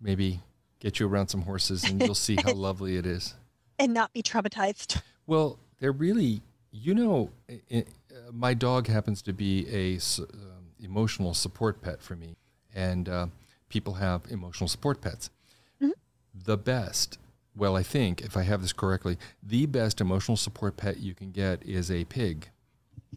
maybe 0.00 0.40
get 0.80 0.98
you 1.00 1.06
around 1.08 1.28
some 1.28 1.42
horses 1.42 1.84
and 1.84 2.02
you'll 2.02 2.14
see 2.14 2.36
how 2.42 2.52
lovely 2.54 2.96
it 2.96 3.06
is. 3.06 3.34
And 3.78 3.92
not 3.94 4.12
be 4.12 4.22
traumatized. 4.22 5.00
Well, 5.26 5.58
they're 5.78 5.92
really, 5.92 6.40
you 6.70 6.94
know, 6.94 7.30
i 7.48 7.60
i 7.72 7.78
uh, 7.78 8.32
my 8.32 8.54
dog 8.54 8.86
happens 8.86 9.22
to 9.22 9.32
be 9.32 9.66
a 9.70 9.98
um, 10.22 10.72
emotional 10.80 11.34
support 11.34 11.80
pet 11.82 12.02
for 12.02 12.16
me, 12.16 12.36
and 12.74 13.08
uh, 13.08 13.26
people 13.68 13.94
have 13.94 14.22
emotional 14.30 14.68
support 14.68 15.00
pets. 15.00 15.30
Mhm. 15.80 15.92
The 16.34 16.56
best, 16.56 17.18
well, 17.54 17.76
I 17.76 17.82
think 17.82 18.22
if 18.22 18.36
I 18.36 18.42
have 18.42 18.62
this 18.62 18.72
correctly, 18.72 19.18
the 19.42 19.66
best 19.66 20.00
emotional 20.00 20.36
support 20.36 20.76
pet 20.76 20.98
you 20.98 21.14
can 21.14 21.30
get 21.32 21.62
is 21.64 21.90
a 21.90 22.04
pig, 22.04 22.48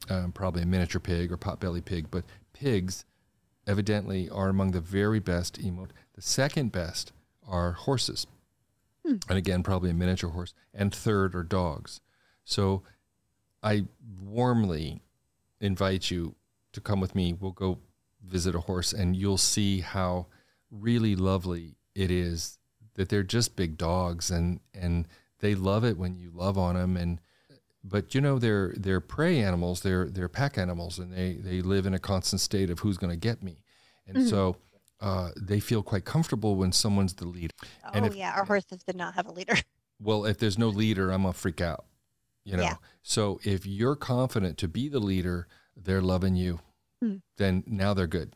um, 0.10 0.32
probably 0.32 0.64
a 0.64 0.66
miniature 0.66 1.02
pig 1.02 1.32
or 1.32 1.38
potbelly 1.38 1.84
pig, 1.84 2.08
but 2.12 2.24
pigs 2.54 3.06
evidently 3.68 4.30
are 4.30 4.50
among 4.50 4.72
the 4.72 4.82
very 4.82 5.20
best 5.20 5.60
emo. 5.60 5.88
The 6.16 6.22
second 6.22 6.72
best 6.72 7.14
are 7.48 7.72
horses. 7.74 8.28
Hmm. 9.06 9.18
And 9.30 9.38
again, 9.38 9.64
probably 9.64 9.90
a 9.90 9.94
miniature 9.94 10.32
horse. 10.32 10.54
And 10.74 10.94
third 10.94 11.36
are 11.36 11.44
dogs. 11.44 12.02
So 12.44 12.84
I 13.64 13.86
warmly 14.20 15.02
invite 15.60 16.10
you 16.10 16.36
to 16.74 16.82
come 16.82 17.00
with 17.00 17.16
me. 17.16 17.34
We'll 17.34 17.52
go 17.52 17.80
visit 18.26 18.56
a 18.56 18.60
horse 18.62 18.94
and 18.94 19.16
you'll 19.16 19.38
see 19.38 19.82
how 19.82 20.28
really 20.70 21.16
lovely 21.16 21.76
it 21.96 22.10
is 22.12 22.58
that 22.96 23.10
they're 23.10 23.24
just 23.24 23.56
big 23.56 23.78
dogs 23.78 24.32
and, 24.32 24.60
and 24.74 25.08
they 25.40 25.56
love 25.56 25.84
it 25.84 25.98
when 25.98 26.16
you 26.16 26.32
love 26.34 26.58
on 26.58 26.76
them. 26.76 26.98
And, 26.98 27.20
but 27.84 28.14
you 28.16 28.22
know, 28.22 28.40
they're, 28.40 28.74
they're 28.78 29.02
prey 29.02 29.42
animals. 29.42 29.82
They're, 29.82 30.06
they're 30.06 30.30
pack 30.30 30.58
animals 30.58 31.00
and 31.00 31.14
they, 31.14 31.34
they 31.34 31.62
live 31.62 31.86
in 31.86 31.94
a 31.94 32.00
constant 32.00 32.42
state 32.42 32.70
of 32.70 32.80
who's 32.80 32.98
going 32.98 33.12
to 33.12 33.18
get 33.18 33.44
me. 33.44 33.64
And 34.08 34.18
Mhm. 34.18 34.30
so, 34.30 34.58
uh, 35.00 35.32
they 35.36 35.60
feel 35.60 35.82
quite 35.82 36.06
comfortable 36.06 36.56
when 36.56 36.72
someone's 36.72 37.14
the 37.16 37.26
leader. 37.28 37.54
And 37.94 38.06
oh, 38.06 38.08
if- 38.10 38.16
yeah. 38.16 38.34
Our 38.36 38.46
horses 38.46 38.84
did 38.84 38.96
not 38.96 39.16
have 39.16 39.26
a 39.28 39.32
leader. 39.32 39.56
Well, 40.00 40.26
if 40.26 40.38
there's 40.40 40.58
no 40.58 40.70
leader, 40.70 41.12
I'm 41.12 41.22
gonna 41.24 41.34
freak 41.34 41.62
out. 41.62 41.86
You 42.44 42.58
know. 42.58 42.64
Yeah. 42.64 42.76
So 43.04 43.40
if 43.44 43.66
you're 43.66 43.96
confident 43.96 44.58
to 44.60 44.68
be 44.68 44.90
the 44.90 45.00
leader, 45.00 45.48
they're 45.76 46.02
loving 46.02 46.36
you. 46.36 46.60
Hmm. 47.02 47.18
Then 47.38 47.64
now 47.68 47.94
they're 47.94 48.08
good. 48.08 48.34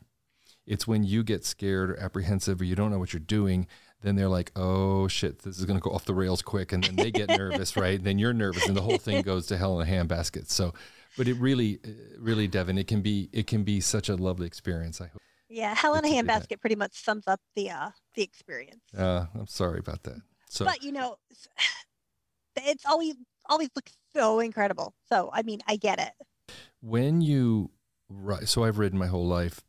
It's 0.65 0.87
when 0.87 1.03
you 1.03 1.23
get 1.23 1.45
scared 1.45 1.91
or 1.91 1.99
apprehensive 1.99 2.61
or 2.61 2.63
you 2.63 2.75
don't 2.75 2.91
know 2.91 2.97
what 2.97 3.13
you're 3.13 3.19
doing, 3.19 3.67
then 4.01 4.15
they're 4.15 4.29
like, 4.29 4.51
"Oh 4.55 5.07
shit, 5.07 5.39
this 5.39 5.57
is 5.57 5.65
gonna 5.65 5.79
go 5.79 5.91
off 5.91 6.05
the 6.05 6.13
rails 6.13 6.41
quick," 6.41 6.71
and 6.71 6.83
then 6.83 6.95
they 6.95 7.11
get 7.11 7.29
nervous, 7.29 7.75
right? 7.77 8.03
Then 8.03 8.17
you're 8.19 8.33
nervous, 8.33 8.67
and 8.67 8.75
the 8.75 8.81
whole 8.81 8.97
thing 8.97 9.21
goes 9.21 9.47
to 9.47 9.57
hell 9.57 9.79
in 9.79 9.87
a 9.87 9.91
handbasket. 9.91 10.49
So, 10.49 10.73
but 11.17 11.27
it 11.27 11.35
really, 11.35 11.79
uh, 11.85 11.89
really, 12.19 12.47
Devann, 12.47 12.79
it 12.79 12.87
can 12.87 13.01
be, 13.01 13.29
it 13.31 13.47
can 13.47 13.63
be 13.63 13.79
such 13.79 14.09
a 14.09 14.15
lovely 14.15 14.47
experience. 14.47 15.01
I 15.01 15.07
hope. 15.07 15.21
Yeah. 15.49 15.73
Hell 15.75 15.93
in 15.95 16.05
a 16.05 16.07
Let's 16.07 16.21
do 16.21 16.27
that. 16.27 16.49
handbasket 16.49 16.61
pretty 16.61 16.75
much 16.75 17.03
sums 17.03 17.27
up 17.27 17.39
the, 17.55 17.69
uh, 17.69 17.89
the 18.15 18.23
experience. 18.23 18.81
Uh, 18.97 19.27
I'm 19.33 19.47
sorry 19.47 19.79
about 19.79 20.03
that. 20.03 20.21
So. 20.49 20.65
but 20.65 20.83
you 20.83 20.91
know 20.91 21.17
it's 22.55 22.85
always 22.85 23.15
always 23.49 23.69
look 23.75 23.89
so 24.15 24.39
incredible 24.39 24.93
so 25.07 25.29
i 25.33 25.41
mean 25.43 25.59
i 25.67 25.75
get 25.75 25.99
it 25.99 26.11
when 26.81 27.21
you 27.21 27.71
ri- 28.09 28.45
so 28.45 28.63
I've 28.63 28.77
ridden 28.77 28.99
my 28.99 29.07
whole 29.07 29.27
life, 29.27 29.61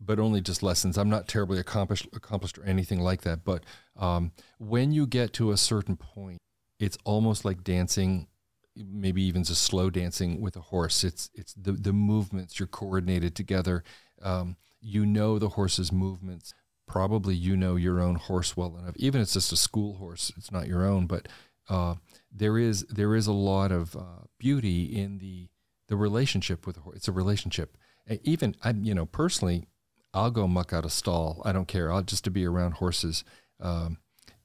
but 0.00 0.18
only 0.18 0.40
just 0.40 0.62
lessons. 0.62 0.96
I'm 0.96 1.10
not 1.10 1.28
terribly 1.28 1.58
accomplished, 1.58 2.08
accomplished 2.12 2.58
or 2.58 2.64
anything 2.64 3.00
like 3.00 3.22
that. 3.22 3.44
But 3.44 3.64
um, 3.96 4.32
when 4.58 4.92
you 4.92 5.06
get 5.06 5.32
to 5.34 5.50
a 5.50 5.56
certain 5.56 5.96
point, 5.96 6.38
it's 6.78 6.98
almost 7.04 7.44
like 7.44 7.64
dancing, 7.64 8.28
maybe 8.76 9.22
even 9.22 9.44
just 9.44 9.62
slow 9.62 9.90
dancing 9.90 10.40
with 10.40 10.56
a 10.56 10.60
horse. 10.60 11.02
It's 11.02 11.30
it's 11.34 11.54
the 11.54 11.72
the 11.72 11.92
movements 11.92 12.58
you're 12.58 12.68
coordinated 12.68 13.34
together. 13.34 13.82
Um, 14.22 14.56
you 14.80 15.04
know 15.04 15.38
the 15.38 15.50
horse's 15.50 15.90
movements. 15.90 16.54
Probably 16.86 17.34
you 17.34 17.56
know 17.56 17.76
your 17.76 18.00
own 18.00 18.14
horse 18.14 18.56
well 18.56 18.76
enough. 18.78 18.94
Even 18.96 19.20
if 19.20 19.26
it's 19.26 19.34
just 19.34 19.52
a 19.52 19.56
school 19.56 19.96
horse, 19.96 20.32
it's 20.36 20.50
not 20.50 20.68
your 20.68 20.86
own, 20.86 21.06
but 21.06 21.28
uh, 21.68 21.94
there 22.32 22.58
is 22.58 22.84
there 22.84 23.14
is 23.14 23.26
a 23.26 23.32
lot 23.32 23.72
of 23.72 23.96
uh, 23.96 24.24
beauty 24.38 24.84
in 24.84 25.18
the 25.18 25.48
the 25.88 25.96
relationship 25.96 26.66
with 26.66 26.76
the 26.76 26.82
horse. 26.82 26.96
It's 26.96 27.08
a 27.08 27.12
relationship. 27.12 27.76
Even 28.22 28.54
I, 28.62 28.70
you 28.70 28.94
know, 28.94 29.06
personally, 29.06 29.66
I'll 30.14 30.30
go 30.30 30.46
muck 30.46 30.72
out 30.72 30.84
a 30.84 30.90
stall. 30.90 31.42
I 31.44 31.52
don't 31.52 31.68
care. 31.68 31.92
I'll 31.92 32.02
just 32.02 32.24
to 32.24 32.30
be 32.30 32.46
around 32.46 32.72
horses. 32.74 33.24
Um, 33.60 33.98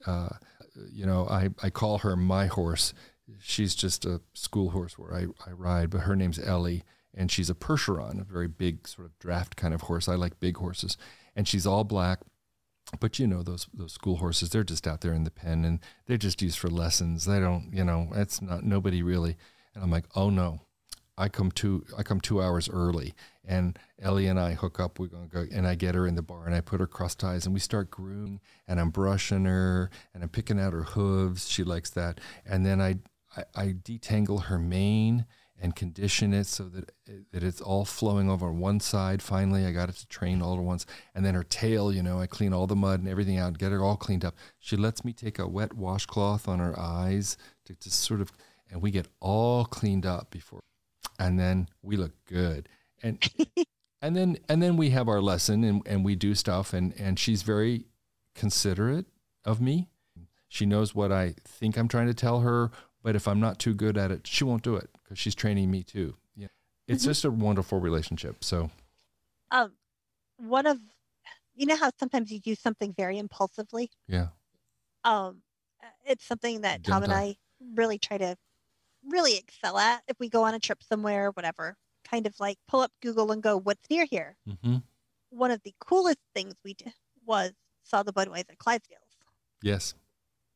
uh, 0.05 0.29
you 0.91 1.05
know, 1.05 1.27
I, 1.29 1.49
I 1.61 1.69
call 1.69 1.99
her 1.99 2.15
my 2.15 2.47
horse. 2.47 2.93
She's 3.39 3.75
just 3.75 4.05
a 4.05 4.21
school 4.33 4.71
horse 4.71 4.97
where 4.97 5.13
I, 5.13 5.25
I 5.47 5.51
ride, 5.51 5.89
but 5.89 6.01
her 6.01 6.15
name's 6.15 6.39
Ellie, 6.39 6.83
and 7.13 7.31
she's 7.31 7.49
a 7.49 7.55
Percheron, 7.55 8.19
a 8.19 8.25
very 8.25 8.47
big 8.47 8.87
sort 8.87 9.07
of 9.07 9.17
draft 9.19 9.55
kind 9.55 9.73
of 9.73 9.81
horse. 9.81 10.09
I 10.09 10.15
like 10.15 10.39
big 10.39 10.57
horses, 10.57 10.97
and 11.35 11.47
she's 11.47 11.65
all 11.65 11.83
black. 11.83 12.19
But 12.99 13.19
you 13.19 13.27
know 13.27 13.43
those 13.43 13.67
those 13.73 13.93
school 13.93 14.17
horses, 14.17 14.49
they're 14.49 14.63
just 14.63 14.87
out 14.87 15.01
there 15.01 15.13
in 15.13 15.23
the 15.23 15.31
pen, 15.31 15.65
and 15.65 15.79
they're 16.05 16.17
just 16.17 16.41
used 16.41 16.59
for 16.59 16.69
lessons. 16.69 17.25
They 17.25 17.39
don't, 17.39 17.69
you 17.73 17.83
know, 17.83 18.09
it's 18.15 18.41
not 18.41 18.63
nobody 18.63 19.01
really. 19.01 19.37
And 19.73 19.83
I'm 19.83 19.91
like, 19.91 20.05
oh 20.15 20.29
no, 20.29 20.61
I 21.17 21.29
come 21.29 21.51
two 21.51 21.85
I 21.97 22.03
come 22.03 22.19
two 22.19 22.41
hours 22.41 22.69
early, 22.69 23.13
and 23.45 23.77
Ellie 24.01 24.27
and 24.27 24.39
I 24.39 24.53
hook 24.53 24.79
up. 24.79 24.99
We're 24.99 25.07
gonna 25.07 25.27
go, 25.27 25.45
and 25.51 25.67
I 25.67 25.75
get 25.75 25.95
her 25.95 26.07
in 26.07 26.15
the 26.15 26.21
bar, 26.21 26.45
and 26.45 26.55
I 26.55 26.61
put 26.61 26.79
her 26.79 26.87
cross 26.87 27.15
ties, 27.15 27.45
and 27.45 27.53
we 27.53 27.59
start 27.59 27.91
grooming, 27.91 28.39
and 28.67 28.79
I'm 28.79 28.89
brushing 28.89 29.45
her, 29.45 29.89
and 30.13 30.23
I'm 30.23 30.29
picking 30.29 30.59
out 30.59 30.73
her 30.73 30.83
hooves. 30.83 31.47
She 31.49 31.63
likes 31.63 31.89
that, 31.91 32.19
and 32.45 32.65
then 32.65 32.81
I 32.81 32.97
I, 33.35 33.43
I 33.55 33.65
detangle 33.67 34.43
her 34.43 34.59
mane 34.59 35.25
and 35.61 35.75
condition 35.75 36.33
it 36.33 36.45
so 36.45 36.63
that 36.65 36.91
that 37.31 37.43
it's 37.43 37.61
all 37.61 37.85
flowing 37.85 38.29
over 38.29 38.51
one 38.51 38.79
side. 38.79 39.21
Finally, 39.21 39.65
I 39.65 39.71
got 39.71 39.89
it 39.89 39.95
to 39.95 40.07
train 40.07 40.41
all 40.41 40.57
at 40.57 40.63
once, 40.63 40.85
and 41.15 41.25
then 41.25 41.35
her 41.35 41.43
tail. 41.43 41.93
You 41.93 42.03
know, 42.03 42.19
I 42.19 42.27
clean 42.27 42.53
all 42.53 42.67
the 42.67 42.75
mud 42.75 42.99
and 42.99 43.09
everything 43.09 43.37
out, 43.37 43.57
get 43.57 43.71
her 43.71 43.83
all 43.83 43.97
cleaned 43.97 44.25
up. 44.25 44.35
She 44.59 44.75
lets 44.75 45.05
me 45.05 45.13
take 45.13 45.39
a 45.39 45.47
wet 45.47 45.73
washcloth 45.73 46.47
on 46.47 46.59
her 46.59 46.77
eyes 46.79 47.37
to, 47.65 47.75
to 47.75 47.91
sort 47.91 48.21
of, 48.21 48.31
and 48.69 48.81
we 48.81 48.91
get 48.91 49.07
all 49.19 49.65
cleaned 49.65 50.05
up 50.05 50.31
before 50.31 50.61
and 51.19 51.39
then 51.39 51.67
we 51.81 51.95
look 51.95 52.13
good 52.25 52.67
and 53.01 53.27
and 54.01 54.15
then 54.15 54.37
and 54.49 54.61
then 54.61 54.77
we 54.77 54.89
have 54.89 55.07
our 55.07 55.21
lesson 55.21 55.63
and, 55.63 55.81
and 55.85 56.03
we 56.03 56.15
do 56.15 56.35
stuff 56.35 56.73
and 56.73 56.93
and 56.99 57.19
she's 57.19 57.41
very 57.41 57.85
considerate 58.35 59.05
of 59.45 59.61
me 59.61 59.89
she 60.47 60.65
knows 60.65 60.95
what 60.95 61.11
i 61.11 61.33
think 61.45 61.77
i'm 61.77 61.87
trying 61.87 62.07
to 62.07 62.13
tell 62.13 62.41
her 62.41 62.71
but 63.01 63.15
if 63.15 63.27
i'm 63.27 63.39
not 63.39 63.59
too 63.59 63.73
good 63.73 63.97
at 63.97 64.11
it 64.11 64.25
she 64.25 64.43
won't 64.43 64.63
do 64.63 64.75
it 64.75 64.89
because 65.13 65.21
she's 65.21 65.35
training 65.35 65.69
me 65.69 65.83
too 65.83 66.15
yeah 66.35 66.47
it's 66.87 67.03
mm-hmm. 67.03 67.11
just 67.11 67.25
a 67.25 67.31
wonderful 67.31 67.79
relationship 67.79 68.43
so 68.43 68.69
um 69.51 69.71
one 70.37 70.65
of 70.65 70.79
you 71.55 71.65
know 71.65 71.75
how 71.75 71.91
sometimes 71.99 72.31
you 72.31 72.39
do 72.39 72.55
something 72.55 72.93
very 72.97 73.17
impulsively 73.17 73.91
yeah 74.07 74.27
um 75.03 75.41
it's 76.05 76.25
something 76.25 76.61
that 76.61 76.81
Don't 76.81 76.93
tom 76.93 77.03
and 77.03 77.13
I? 77.13 77.37
Really 77.75 77.97
try 77.97 78.17
to 78.17 78.35
really 79.07 79.37
excel 79.37 79.77
at 79.77 80.01
if 80.07 80.19
we 80.19 80.29
go 80.29 80.43
on 80.43 80.53
a 80.53 80.59
trip 80.59 80.83
somewhere, 80.83 81.31
whatever. 81.31 81.77
Kind 82.03 82.27
of 82.27 82.39
like 82.39 82.57
pull 82.67 82.81
up 82.81 82.91
Google 83.01 83.31
and 83.31 83.41
go, 83.41 83.57
what's 83.57 83.89
near 83.89 84.05
here? 84.05 84.35
Mm-hmm. 84.47 84.77
One 85.29 85.51
of 85.51 85.61
the 85.63 85.73
coolest 85.79 86.19
things 86.33 86.53
we 86.63 86.73
did 86.73 86.93
was 87.25 87.51
saw 87.83 88.03
the 88.03 88.13
Budweiser 88.13 88.57
Clydesdales. 88.57 89.15
Yes. 89.61 89.95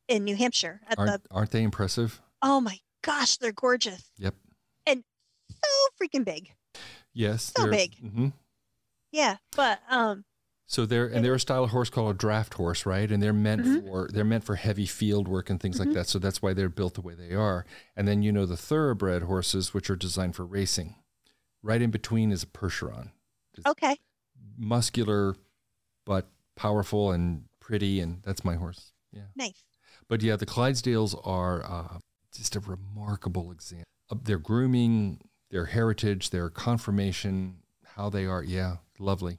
In 0.08 0.24
New 0.24 0.36
Hampshire. 0.36 0.80
At 0.88 0.98
aren't, 0.98 1.22
the, 1.24 1.28
aren't 1.30 1.50
they 1.50 1.62
impressive? 1.62 2.20
Oh 2.42 2.60
my 2.60 2.78
gosh, 3.02 3.38
they're 3.38 3.52
gorgeous. 3.52 4.10
Yep. 4.18 4.34
Freaking 6.00 6.24
big. 6.24 6.52
Yes. 7.12 7.52
So 7.56 7.68
big. 7.68 7.96
Mm-hmm. 8.02 8.28
Yeah, 9.10 9.36
but 9.56 9.80
um, 9.88 10.24
so 10.66 10.84
they're 10.84 11.06
and 11.06 11.24
they're 11.24 11.34
a 11.34 11.40
style 11.40 11.64
of 11.64 11.70
horse 11.70 11.88
called 11.88 12.14
a 12.14 12.18
draft 12.18 12.54
horse, 12.54 12.84
right? 12.84 13.10
And 13.10 13.22
they're 13.22 13.32
meant 13.32 13.62
mm-hmm. 13.62 13.86
for 13.86 14.08
they're 14.12 14.22
meant 14.22 14.44
for 14.44 14.56
heavy 14.56 14.84
field 14.84 15.26
work 15.26 15.48
and 15.48 15.58
things 15.58 15.80
mm-hmm. 15.80 15.88
like 15.88 15.94
that. 15.94 16.08
So 16.08 16.18
that's 16.18 16.42
why 16.42 16.52
they're 16.52 16.68
built 16.68 16.94
the 16.94 17.00
way 17.00 17.14
they 17.14 17.34
are. 17.34 17.64
And 17.96 18.06
then 18.06 18.22
you 18.22 18.32
know 18.32 18.44
the 18.44 18.56
thoroughbred 18.56 19.22
horses, 19.22 19.72
which 19.72 19.88
are 19.88 19.96
designed 19.96 20.36
for 20.36 20.44
racing. 20.44 20.96
Right 21.62 21.80
in 21.80 21.90
between 21.90 22.30
is 22.30 22.42
a 22.42 22.46
Percheron. 22.46 23.12
It's 23.56 23.66
okay. 23.66 23.96
Muscular, 24.58 25.34
but 26.04 26.28
powerful 26.54 27.12
and 27.12 27.44
pretty, 27.60 28.00
and 28.00 28.22
that's 28.22 28.44
my 28.44 28.56
horse. 28.56 28.92
Yeah. 29.10 29.22
Nice. 29.34 29.64
But 30.06 30.22
yeah, 30.22 30.36
the 30.36 30.46
Clydesdales 30.46 31.18
are 31.26 31.64
uh, 31.64 31.98
just 32.34 32.56
a 32.56 32.60
remarkable 32.60 33.50
example 33.50 33.86
of 34.10 34.24
their 34.24 34.38
grooming, 34.38 35.20
their 35.50 35.66
heritage, 35.66 36.30
their 36.30 36.50
conformation, 36.50 37.58
how 37.96 38.10
they 38.10 38.26
are. 38.26 38.42
Yeah, 38.42 38.76
lovely 38.98 39.38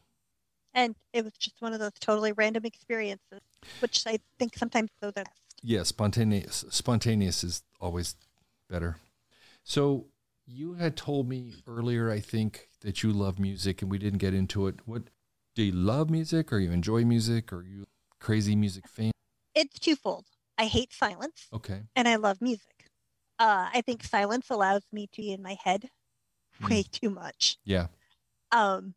and 0.73 0.95
it 1.13 1.23
was 1.23 1.33
just 1.33 1.61
one 1.61 1.73
of 1.73 1.79
those 1.79 1.93
totally 1.99 2.31
random 2.31 2.65
experiences, 2.65 3.41
which 3.79 4.03
I 4.05 4.19
think 4.37 4.57
sometimes 4.57 4.89
so 5.01 5.07
the 5.07 5.23
best. 5.23 5.41
Yeah, 5.61 5.83
spontaneous. 5.83 6.65
Spontaneous 6.69 7.43
is 7.43 7.63
always 7.81 8.15
better. 8.69 8.97
So 9.63 10.05
you 10.45 10.75
had 10.75 10.95
told 10.95 11.27
me 11.27 11.55
earlier, 11.67 12.09
I 12.09 12.19
think, 12.19 12.69
that 12.81 13.03
you 13.03 13.11
love 13.11 13.39
music, 13.39 13.81
and 13.81 13.91
we 13.91 13.97
didn't 13.97 14.19
get 14.19 14.33
into 14.33 14.67
it. 14.67 14.75
What 14.85 15.03
do 15.55 15.63
you 15.63 15.73
love 15.73 16.09
music, 16.09 16.53
or 16.53 16.59
you 16.59 16.71
enjoy 16.71 17.03
music, 17.03 17.51
or 17.51 17.63
you 17.63 17.85
crazy 18.19 18.55
music 18.55 18.87
fan? 18.87 19.11
It's 19.53 19.79
twofold. 19.79 20.25
I 20.57 20.65
hate 20.65 20.93
silence. 20.93 21.47
Okay. 21.53 21.81
And 21.95 22.07
I 22.07 22.15
love 22.15 22.41
music. 22.41 22.85
Uh, 23.37 23.69
I 23.73 23.81
think 23.81 24.03
silence 24.03 24.49
allows 24.49 24.83
me 24.91 25.07
to 25.07 25.21
be 25.21 25.31
in 25.31 25.41
my 25.41 25.57
head 25.63 25.89
mm. 26.61 26.69
way 26.69 26.83
too 26.83 27.09
much. 27.09 27.57
Yeah. 27.63 27.87
Um, 28.51 28.93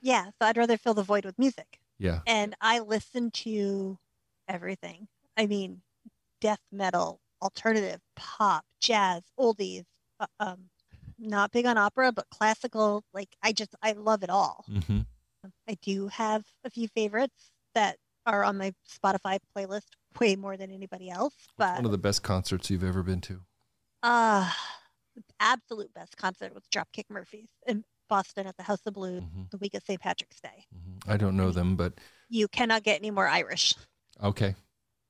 yeah, 0.00 0.26
so 0.26 0.46
I'd 0.46 0.56
rather 0.56 0.76
fill 0.76 0.94
the 0.94 1.02
void 1.02 1.24
with 1.24 1.38
music. 1.38 1.78
Yeah. 1.98 2.20
And 2.26 2.56
I 2.60 2.80
listen 2.80 3.30
to 3.30 3.98
everything. 4.48 5.06
I 5.36 5.46
mean, 5.46 5.82
death 6.40 6.60
metal, 6.72 7.20
alternative, 7.40 8.00
pop, 8.16 8.64
jazz, 8.80 9.22
oldies. 9.38 9.84
Uh, 10.18 10.26
um, 10.40 10.64
not 11.18 11.52
big 11.52 11.66
on 11.66 11.78
opera, 11.78 12.12
but 12.12 12.28
classical. 12.30 13.04
Like 13.14 13.28
I 13.42 13.52
just 13.52 13.74
I 13.82 13.92
love 13.92 14.22
it 14.22 14.30
all. 14.30 14.64
Mm-hmm. 14.68 15.00
I 15.68 15.76
do 15.80 16.08
have 16.08 16.44
a 16.64 16.70
few 16.70 16.88
favorites 16.88 17.52
that 17.74 17.96
are 18.26 18.44
on 18.44 18.58
my 18.58 18.72
Spotify 18.88 19.38
playlist 19.56 19.86
way 20.20 20.36
more 20.36 20.56
than 20.56 20.70
anybody 20.70 21.10
else. 21.10 21.34
But 21.56 21.70
What's 21.70 21.78
one 21.78 21.86
of 21.86 21.92
the 21.92 21.98
best 21.98 22.22
concerts 22.22 22.70
you've 22.70 22.84
ever 22.84 23.02
been 23.02 23.20
to. 23.22 23.40
Uh 24.02 24.50
the 24.50 24.56
absolute 25.42 25.92
best 25.92 26.16
concert 26.16 26.54
was 26.54 26.62
Dropkick 26.72 27.10
Murphys, 27.10 27.50
in 27.66 27.84
Boston 28.08 28.46
at 28.46 28.56
the 28.56 28.62
House 28.62 28.80
of 28.86 28.94
Blues 28.94 29.22
mm-hmm. 29.22 29.42
the 29.50 29.58
week 29.58 29.74
of 29.74 29.82
St. 29.82 30.00
Patrick's 30.00 30.40
Day. 30.40 30.66
Mm-hmm. 30.74 31.10
I 31.10 31.16
don't 31.16 31.36
know 31.36 31.50
them, 31.50 31.76
but 31.76 31.94
you 32.28 32.48
cannot 32.48 32.82
get 32.82 32.98
any 32.98 33.10
more 33.10 33.26
Irish. 33.26 33.74
Okay. 34.22 34.54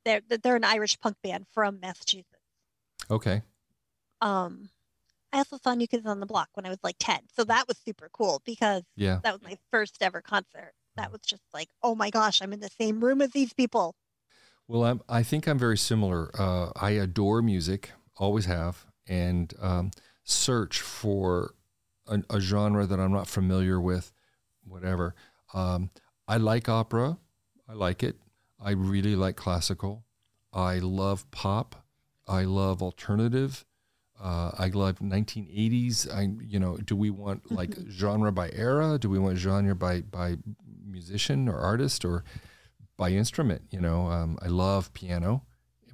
They're 0.05 0.21
they're 0.29 0.57
an 0.57 0.65
Irish 0.65 0.99
punk 0.99 1.17
band 1.23 1.47
from 1.53 1.79
Massachusetts. 1.81 2.29
Okay. 3.11 3.43
Um, 4.21 4.71
I 5.33 5.39
also 5.39 5.59
saw 5.59 5.75
New 5.75 5.87
Kids 5.87 6.07
on 6.07 6.21
the 6.21 6.27
Block 6.27 6.49
when 6.55 6.67
I 6.67 6.69
was 6.69 6.79
like 6.83 6.97
ten, 6.99 7.21
so 7.37 7.45
that 7.45 7.69
was 7.69 7.79
super 7.85 8.09
cool 8.13 8.43
because 8.45 8.83
yeah, 8.97 9.21
that 9.23 9.33
was 9.33 9.43
my 9.43 9.57
first 9.71 9.97
ever 10.01 10.21
concert. 10.21 10.73
That 10.97 11.11
was 11.11 11.21
just 11.23 11.43
like, 11.55 11.69
oh 11.83 11.95
my 11.95 12.11
gosh, 12.11 12.43
I'm 12.43 12.53
in 12.53 12.61
the 12.61 12.71
same 12.81 13.03
room 13.03 13.23
as 13.23 13.31
these 13.31 13.53
people. 13.53 13.95
Well, 14.69 14.85
I'm, 14.85 15.01
I 15.09 15.23
think 15.23 15.47
I'm 15.47 15.59
very 15.59 15.79
similar. 15.79 16.31
Uh, 16.39 16.71
I 16.77 16.91
adore 16.91 17.43
music, 17.43 17.93
always 18.17 18.45
have, 18.47 18.87
and 19.07 19.53
um, 19.61 19.91
search 20.25 20.81
for 20.81 21.55
a, 22.07 22.23
a, 22.31 22.41
genre 22.41 22.87
that 22.87 23.01
I'm 23.01 23.13
not 23.13 23.29
familiar 23.29 23.81
with, 23.81 24.13
whatever. 24.65 25.15
Um, 25.55 25.91
I 26.29 26.37
like 26.37 26.69
opera. 26.69 27.19
I 27.69 27.75
like 27.75 28.03
it. 28.03 28.17
I 28.61 28.73
really 28.73 29.17
like 29.17 29.37
classical. 29.37 30.05
I 30.53 30.79
love 30.79 31.31
pop. 31.31 31.85
I 32.29 32.43
love 32.43 32.83
alternative. 32.83 33.65
Uh, 34.23 34.53
I 34.57 34.69
love 34.69 35.01
1980s. 35.01 36.13
I, 36.15 36.29
you 36.47 36.61
know, 36.61 36.77
do 36.77 36.95
we 36.95 37.11
want 37.11 37.51
like 37.51 37.77
genre 37.89 38.31
by 38.31 38.51
era? 38.53 38.99
Do 38.99 39.11
we 39.11 39.19
want 39.19 39.39
genre 39.39 39.75
by 39.75 40.03
by 40.03 40.37
musician 40.87 41.49
or 41.49 41.59
artist 41.59 42.05
or 42.05 42.25
by 42.97 43.11
instrument? 43.11 43.63
You 43.71 43.81
know, 43.81 44.07
um, 44.07 44.39
I 44.41 44.47
love 44.47 44.93
piano, 44.93 45.45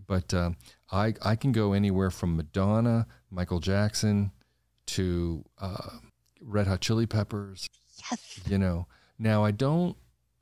but 0.07 0.35
um, 0.35 0.57
I 0.93 1.14
I 1.22 1.37
can 1.37 1.53
go 1.53 1.72
anywhere 1.72 2.11
from 2.11 2.37
Madonna, 2.37 3.07
Michael 3.31 3.61
Jackson, 3.61 4.33
to 4.87 5.45
uh, 5.61 5.99
Red 6.41 6.66
Hot 6.66 6.81
Chili 6.81 7.07
Peppers. 7.07 7.68
Yes. 8.11 8.41
You 8.47 8.59
know, 8.59 8.87
now 9.18 9.45
I 9.45 9.51
don't 9.51 9.97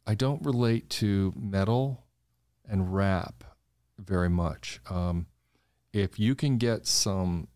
I 0.07 0.15
don't 0.15 0.45
relate 0.45 0.89
to 0.91 1.33
metal 1.37 2.05
and 2.69 2.95
rap 2.95 3.45
very 3.99 4.29
much. 4.29 4.81
Um, 4.89 5.27
if 5.93 6.19
you 6.19 6.35
can 6.35 6.59
get 6.59 6.87
some 6.87 7.49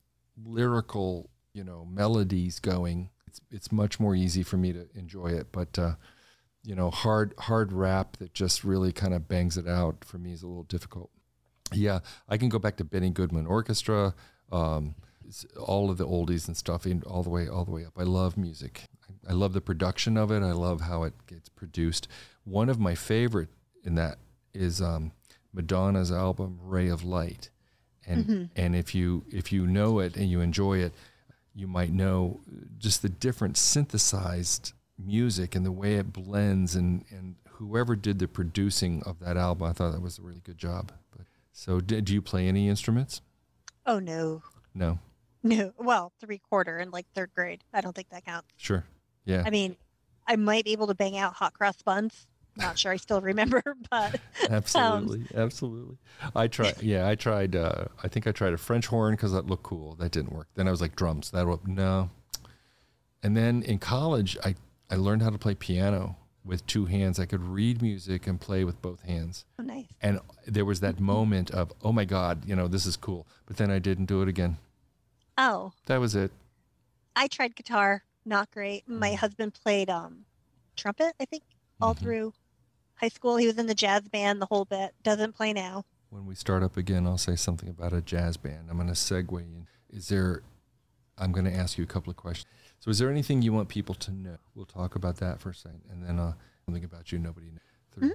lyrical, 0.42 1.30
you 1.52 1.62
know, 1.62 1.86
melodies 1.88 2.58
going, 2.58 3.10
it's 3.26 3.40
it's 3.50 3.72
much 3.72 4.00
more 4.00 4.14
easy 4.14 4.42
for 4.42 4.56
me 4.56 4.72
to 4.72 4.88
enjoy 4.94 5.28
it. 5.28 5.48
But 5.52 5.78
uh, 5.78 5.94
you 6.64 6.74
know, 6.74 6.90
hard 6.90 7.34
hard 7.38 7.72
rap 7.72 8.16
that 8.18 8.34
just 8.34 8.64
really 8.64 8.92
kind 8.92 9.14
of 9.14 9.28
bangs 9.28 9.56
it 9.56 9.68
out 9.68 10.04
for 10.04 10.18
me 10.18 10.32
is 10.32 10.42
a 10.42 10.46
little 10.46 10.64
difficult. 10.64 11.10
Yeah, 11.72 12.00
I 12.28 12.36
can 12.36 12.48
go 12.48 12.58
back 12.58 12.76
to 12.78 12.84
Benny 12.84 13.10
Goodman 13.10 13.46
Orchestra, 13.46 14.14
um, 14.50 14.96
all 15.58 15.90
of 15.90 15.98
the 15.98 16.06
oldies 16.06 16.46
and 16.48 16.56
stuff, 16.56 16.86
and 16.86 17.02
all 17.04 17.22
the 17.22 17.30
way 17.30 17.48
all 17.48 17.64
the 17.64 17.70
way 17.70 17.84
up. 17.84 17.92
I 17.98 18.02
love 18.04 18.36
music. 18.36 18.84
I 19.28 19.32
love 19.32 19.52
the 19.52 19.60
production 19.60 20.16
of 20.16 20.30
it. 20.30 20.42
I 20.42 20.52
love 20.52 20.82
how 20.82 21.02
it 21.04 21.12
gets 21.26 21.48
produced. 21.48 22.08
One 22.44 22.68
of 22.68 22.78
my 22.80 22.94
favorite 22.94 23.48
in 23.84 23.94
that 23.96 24.18
is 24.54 24.80
um, 24.80 25.12
Madonna's 25.52 26.10
album 26.10 26.58
Ray 26.62 26.88
of 26.88 27.04
Light, 27.04 27.50
and 28.06 28.24
Mm-hmm. 28.26 28.44
and 28.56 28.74
if 28.76 28.94
you 28.94 29.24
if 29.30 29.52
you 29.52 29.66
know 29.66 29.98
it 30.00 30.16
and 30.16 30.30
you 30.30 30.40
enjoy 30.40 30.78
it, 30.78 30.92
you 31.54 31.66
might 31.66 31.92
know 31.92 32.40
just 32.78 33.02
the 33.02 33.08
different 33.08 33.56
synthesized 33.56 34.72
music 34.98 35.54
and 35.54 35.64
the 35.64 35.72
way 35.72 35.94
it 35.96 36.12
blends 36.12 36.74
and 36.74 37.04
and 37.10 37.36
whoever 37.52 37.94
did 37.94 38.18
the 38.18 38.26
producing 38.28 39.02
of 39.04 39.18
that 39.20 39.36
album, 39.36 39.68
I 39.68 39.72
thought 39.72 39.92
that 39.92 40.00
was 40.00 40.18
a 40.18 40.22
really 40.22 40.40
good 40.42 40.56
job. 40.58 40.92
But 41.14 41.26
so, 41.52 41.80
did 41.80 42.06
do 42.06 42.14
you 42.14 42.22
play 42.22 42.48
any 42.48 42.68
instruments? 42.68 43.20
Oh 43.86 43.98
no, 43.98 44.42
No, 44.74 44.98
no. 45.42 45.72
Well, 45.78 46.12
three 46.20 46.38
quarter 46.38 46.78
in 46.78 46.90
like 46.90 47.06
third 47.14 47.30
grade. 47.34 47.64
I 47.72 47.80
don't 47.80 47.94
think 47.94 48.10
that 48.10 48.24
counts. 48.24 48.48
sure, 48.56 48.84
yeah, 49.24 49.42
I 49.46 49.50
mean, 49.50 49.76
I 50.26 50.36
might 50.36 50.64
be 50.64 50.72
able 50.72 50.86
to 50.88 50.94
bang 50.94 51.16
out 51.16 51.34
hot 51.34 51.54
cross 51.54 51.80
buns. 51.82 52.26
Not 52.56 52.78
sure 52.78 52.92
I 52.92 52.96
still 52.96 53.20
remember, 53.20 53.62
but 53.90 54.20
absolutely, 54.50 55.24
absolutely. 55.34 55.98
I 56.34 56.48
tried, 56.48 56.82
yeah, 56.82 57.08
I 57.08 57.14
tried. 57.14 57.56
Uh, 57.56 57.84
I 58.02 58.08
think 58.08 58.26
I 58.26 58.32
tried 58.32 58.52
a 58.52 58.58
French 58.58 58.86
horn 58.88 59.14
because 59.14 59.32
that 59.32 59.46
looked 59.46 59.62
cool. 59.62 59.94
That 59.94 60.10
didn't 60.12 60.32
work. 60.32 60.48
Then 60.54 60.66
I 60.68 60.70
was 60.70 60.80
like 60.80 60.96
drums. 60.96 61.30
That 61.30 61.46
would 61.46 61.66
no. 61.68 62.10
And 63.22 63.36
then 63.36 63.62
in 63.62 63.78
college, 63.78 64.36
I 64.44 64.54
I 64.90 64.96
learned 64.96 65.22
how 65.22 65.30
to 65.30 65.38
play 65.38 65.54
piano 65.54 66.16
with 66.44 66.66
two 66.66 66.86
hands. 66.86 67.20
I 67.20 67.26
could 67.26 67.42
read 67.42 67.82
music 67.82 68.26
and 68.26 68.40
play 68.40 68.64
with 68.64 68.80
both 68.82 69.02
hands. 69.02 69.44
oh, 69.58 69.62
nice. 69.62 69.86
And 70.00 70.20
there 70.46 70.64
was 70.64 70.80
that 70.80 70.98
moment 70.98 71.50
of, 71.50 71.72
oh 71.82 71.92
my 71.92 72.04
God, 72.04 72.44
you 72.46 72.56
know, 72.56 72.66
this 72.66 72.86
is 72.86 72.96
cool. 72.96 73.26
But 73.46 73.56
then 73.58 73.70
I 73.70 73.78
didn't 73.78 74.06
do 74.06 74.22
it 74.22 74.28
again. 74.28 74.56
Oh, 75.38 75.72
That 75.86 75.98
was 75.98 76.14
it. 76.14 76.30
I 77.16 77.26
tried 77.28 77.56
guitar. 77.56 78.04
Not 78.24 78.50
great. 78.50 78.88
My 78.88 79.10
Mm. 79.12 79.16
husband 79.16 79.54
played 79.54 79.88
um, 79.90 80.26
trumpet. 80.76 81.14
I 81.20 81.24
think 81.24 81.42
all 81.80 81.94
Mhm. 81.94 81.98
through 81.98 82.34
high 82.96 83.08
school. 83.08 83.36
He 83.36 83.46
was 83.46 83.56
in 83.58 83.66
the 83.66 83.74
jazz 83.74 84.02
band 84.08 84.40
the 84.42 84.46
whole 84.46 84.64
bit. 84.64 84.94
Doesn't 85.02 85.34
play 85.34 85.52
now. 85.52 85.84
When 86.10 86.26
we 86.26 86.34
start 86.34 86.62
up 86.62 86.76
again, 86.76 87.06
I'll 87.06 87.18
say 87.18 87.36
something 87.36 87.68
about 87.68 87.92
a 87.92 88.02
jazz 88.02 88.36
band. 88.36 88.68
I'm 88.68 88.76
going 88.76 88.88
to 88.88 88.92
segue 88.94 89.40
in. 89.40 89.66
Is 89.88 90.08
there, 90.08 90.42
I'm 91.16 91.32
going 91.32 91.44
to 91.46 91.54
ask 91.54 91.78
you 91.78 91.84
a 91.84 91.86
couple 91.86 92.10
of 92.10 92.16
questions. 92.16 92.52
So, 92.80 92.90
is 92.90 92.98
there 92.98 93.10
anything 93.10 93.42
you 93.42 93.52
want 93.52 93.68
people 93.68 93.94
to 93.96 94.10
know? 94.10 94.38
We'll 94.54 94.66
talk 94.66 94.94
about 94.94 95.16
that 95.16 95.40
for 95.40 95.50
a 95.50 95.54
second. 95.54 95.82
And 95.90 96.04
then 96.04 96.18
uh, 96.18 96.34
something 96.66 96.84
about 96.84 97.12
you 97.12 97.18
nobody 97.18 97.50
knows. 97.50 97.60
3 97.92 98.12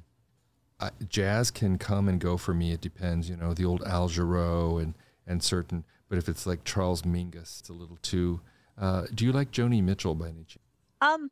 I, 0.79 0.91
jazz 1.07 1.51
can 1.51 1.77
come 1.77 2.07
and 2.09 2.19
go 2.19 2.35
for 2.37 2.53
me. 2.53 2.71
It 2.73 2.81
depends, 2.81 3.29
you 3.29 3.37
know, 3.37 3.53
the 3.53 3.63
old 3.65 3.81
Al 3.83 4.09
Jarreau 4.09 4.81
and, 4.81 4.93
and 5.25 5.41
certain, 5.41 5.85
but 6.09 6.17
if 6.17 6.27
it's 6.29 6.45
like 6.45 6.63
Charles 6.63 7.03
Mingus, 7.03 7.59
it's 7.59 7.69
a 7.69 7.73
little 7.73 7.97
too. 8.01 8.41
Uh, 8.77 9.05
do 9.13 9.25
you 9.25 9.31
like 9.31 9.51
Joni 9.51 9.81
Mitchell 9.83 10.15
by 10.15 10.27
any 10.29 10.43
chance? 10.43 10.59
Um, 11.01 11.29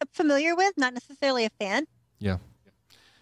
I'm 0.00 0.08
familiar 0.12 0.54
with, 0.56 0.72
not 0.76 0.94
necessarily 0.94 1.44
a 1.44 1.50
fan. 1.50 1.86
Yeah. 2.18 2.38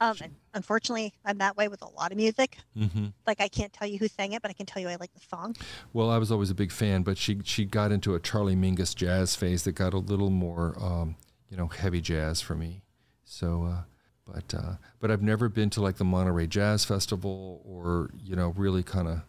Um, 0.00 0.14
She- 0.14 0.24
unfortunately, 0.54 1.12
I'm 1.24 1.38
that 1.38 1.56
way 1.56 1.68
with 1.68 1.82
a 1.82 1.88
lot 1.88 2.10
of 2.10 2.16
music. 2.16 2.56
Mm-hmm. 2.76 3.08
Like 3.26 3.40
I 3.40 3.48
can't 3.48 3.72
tell 3.72 3.86
you 3.86 3.98
who 3.98 4.08
sang 4.08 4.32
it, 4.32 4.40
but 4.40 4.50
I 4.50 4.54
can 4.54 4.64
tell 4.66 4.80
you 4.80 4.88
I 4.88 4.96
like 4.96 5.12
the 5.12 5.20
song. 5.20 5.56
Well, 5.92 6.08
I 6.10 6.16
was 6.16 6.32
always 6.32 6.48
a 6.50 6.54
big 6.54 6.72
fan, 6.72 7.02
but 7.02 7.18
she 7.18 7.40
she 7.44 7.64
got 7.66 7.92
into 7.92 8.14
a 8.14 8.20
Charlie 8.20 8.56
Mingus 8.56 8.94
jazz 8.94 9.36
phase 9.36 9.64
that 9.64 9.72
got 9.72 9.92
a 9.92 9.98
little 9.98 10.30
more, 10.30 10.74
um, 10.80 11.16
you 11.50 11.56
know, 11.56 11.66
heavy 11.66 12.00
jazz 12.00 12.40
for 12.40 12.54
me. 12.54 12.82
So, 13.24 13.64
uh, 13.64 13.82
but 14.24 14.54
uh, 14.54 14.72
but 15.00 15.10
I've 15.10 15.22
never 15.22 15.48
been 15.50 15.68
to 15.70 15.82
like 15.82 15.96
the 15.96 16.04
Monterey 16.04 16.46
Jazz 16.46 16.84
Festival 16.86 17.60
or 17.64 18.10
you 18.18 18.34
know 18.36 18.54
really 18.56 18.82
kind 18.82 19.06
of 19.06 19.20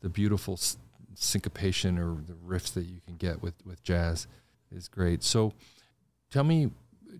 the 0.00 0.08
beautiful 0.08 0.58
syncopation 1.14 1.98
or 1.98 2.16
the 2.26 2.34
riffs 2.34 2.72
that 2.74 2.84
you 2.84 3.00
can 3.06 3.16
get 3.16 3.42
with 3.42 3.54
with 3.64 3.82
jazz 3.82 4.26
is 4.70 4.88
great. 4.88 5.22
So, 5.22 5.52
tell 6.30 6.44
me, 6.44 6.70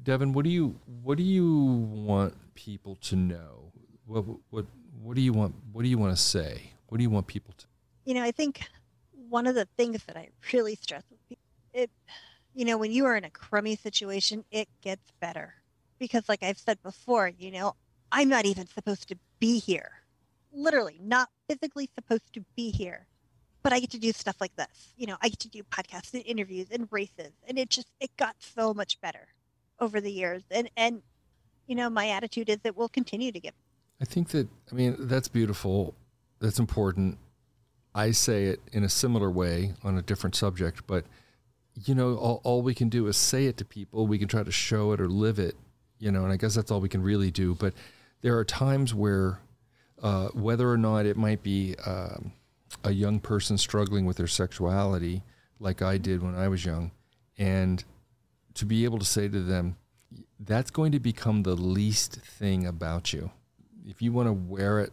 Devann, 0.03 0.32
what 0.32 0.45
do 0.45 0.51
you 0.51 0.78
what 1.03 1.18
do 1.18 1.24
you 1.24 1.53
want 1.55 2.34
people 2.55 2.97
to 2.97 3.16
know? 3.16 3.72
What 4.07 4.24
what 4.51 4.66
what 5.03 5.14
do 5.16 5.22
you 5.22 5.32
want 5.32 5.55
what 5.72 5.82
do 5.82 5.88
you 5.88 5.99
want 5.99 6.16
to 6.16 6.22
say? 6.22 6.72
What 6.88 6.99
do 6.99 7.03
you 7.03 7.11
want 7.11 7.26
people 7.26 7.55
to 7.59 7.66
You 8.05 8.14
know, 8.14 8.22
I 8.22 8.30
think 8.30 8.68
one 9.28 9.47
of 9.47 9.55
the 9.55 9.66
things 9.76 10.05
that 10.05 10.16
I 10.16 10.28
really 10.53 10.76
stress 10.76 11.03
with 11.11 11.18
people, 11.28 11.42
it, 11.72 11.90
you 12.55 12.64
know, 12.64 12.78
when 12.78 12.92
you 12.92 13.07
are 13.07 13.16
in 13.16 13.24
a 13.24 13.30
crummy 13.30 13.76
situation, 13.76 14.45
it 14.51 14.68
gets 14.80 15.11
better. 15.20 15.55
Because, 15.99 16.28
like 16.28 16.42
I've 16.42 16.59
said 16.59 16.82
before, 16.82 17.28
you 17.38 17.51
know, 17.51 17.74
I'm 18.12 18.28
not 18.28 18.47
even 18.47 18.66
supposed 18.66 19.09
to 19.09 19.16
be 19.38 19.59
here. 19.59 19.90
Literally, 20.53 21.01
not 21.03 21.30
physically 21.49 21.88
supposed 21.95 22.32
to 22.34 22.45
be 22.55 22.70
here. 22.70 23.07
But 23.64 23.72
I 23.72 23.80
get 23.80 23.90
to 23.90 23.98
do 23.98 24.12
stuff 24.12 24.40
like 24.40 24.54
this. 24.54 24.92
You 24.96 25.08
know, 25.08 25.16
I 25.20 25.28
get 25.28 25.40
to 25.40 25.48
do 25.48 25.64
podcasts 25.64 26.14
and 26.14 26.22
interviews 26.24 26.68
and 26.70 26.86
races. 26.92 27.32
And 27.48 27.58
it 27.58 27.70
just, 27.70 27.88
it 27.98 28.16
got 28.16 28.36
so 28.38 28.72
much 28.72 29.00
better 29.00 29.26
over 29.80 30.00
the 30.00 30.12
years. 30.12 30.44
And, 30.52 30.70
and, 30.76 31.02
you 31.66 31.74
know, 31.74 31.90
my 31.90 32.10
attitude 32.10 32.48
is 32.48 32.58
that 32.58 32.76
we'll 32.76 32.88
continue 32.88 33.32
to 33.32 33.40
get 33.40 33.54
I 34.00 34.04
think 34.04 34.28
that 34.28 34.48
I 34.70 34.74
mean 34.74 34.96
that's 34.98 35.28
beautiful. 35.28 35.94
That's 36.40 36.58
important. 36.58 37.18
I 37.94 38.10
say 38.10 38.46
it 38.46 38.60
in 38.72 38.84
a 38.84 38.88
similar 38.88 39.30
way 39.30 39.74
on 39.82 39.96
a 39.96 40.02
different 40.02 40.34
subject, 40.34 40.86
but 40.86 41.04
you 41.86 41.94
know, 41.94 42.16
all, 42.16 42.40
all 42.44 42.62
we 42.62 42.74
can 42.74 42.88
do 42.88 43.06
is 43.06 43.16
say 43.16 43.46
it 43.46 43.56
to 43.58 43.64
people. 43.64 44.06
We 44.06 44.18
can 44.18 44.28
try 44.28 44.42
to 44.42 44.52
show 44.52 44.92
it 44.92 45.00
or 45.00 45.08
live 45.08 45.38
it, 45.38 45.56
you 45.98 46.12
know, 46.12 46.24
and 46.24 46.32
I 46.32 46.36
guess 46.36 46.54
that's 46.54 46.70
all 46.70 46.80
we 46.80 46.88
can 46.88 47.02
really 47.02 47.30
do. 47.30 47.54
But 47.54 47.74
there 48.20 48.36
are 48.36 48.44
times 48.44 48.94
where, 48.94 49.40
uh, 50.02 50.28
whether 50.28 50.70
or 50.70 50.76
not 50.76 51.06
it 51.06 51.16
might 51.16 51.42
be 51.42 51.74
um, 51.84 52.32
a 52.83 52.93
young 52.93 53.20
person 53.20 53.59
struggling 53.59 54.07
with 54.07 54.16
their 54.16 54.27
sexuality, 54.27 55.22
like 55.61 55.83
I 55.83 55.99
did 55.99 56.22
when 56.22 56.35
I 56.35 56.49
was 56.49 56.64
young, 56.64 56.91
and 57.39 57.85
to 58.55 58.66
be 58.66 58.85
able 58.85 58.99
to 58.99 59.05
say 59.05 59.29
to 59.29 59.41
them, 59.41 59.77
that's 60.39 60.70
going 60.70 60.93
to 60.93 61.01
become 61.01 61.43
the 61.43 61.55
least 61.55 62.16
thing 62.16 62.66
about 62.66 63.12
you 63.12 63.31
if 63.87 64.01
you 64.03 64.12
want 64.12 64.29
to 64.29 64.33
wear 64.33 64.81
it 64.81 64.93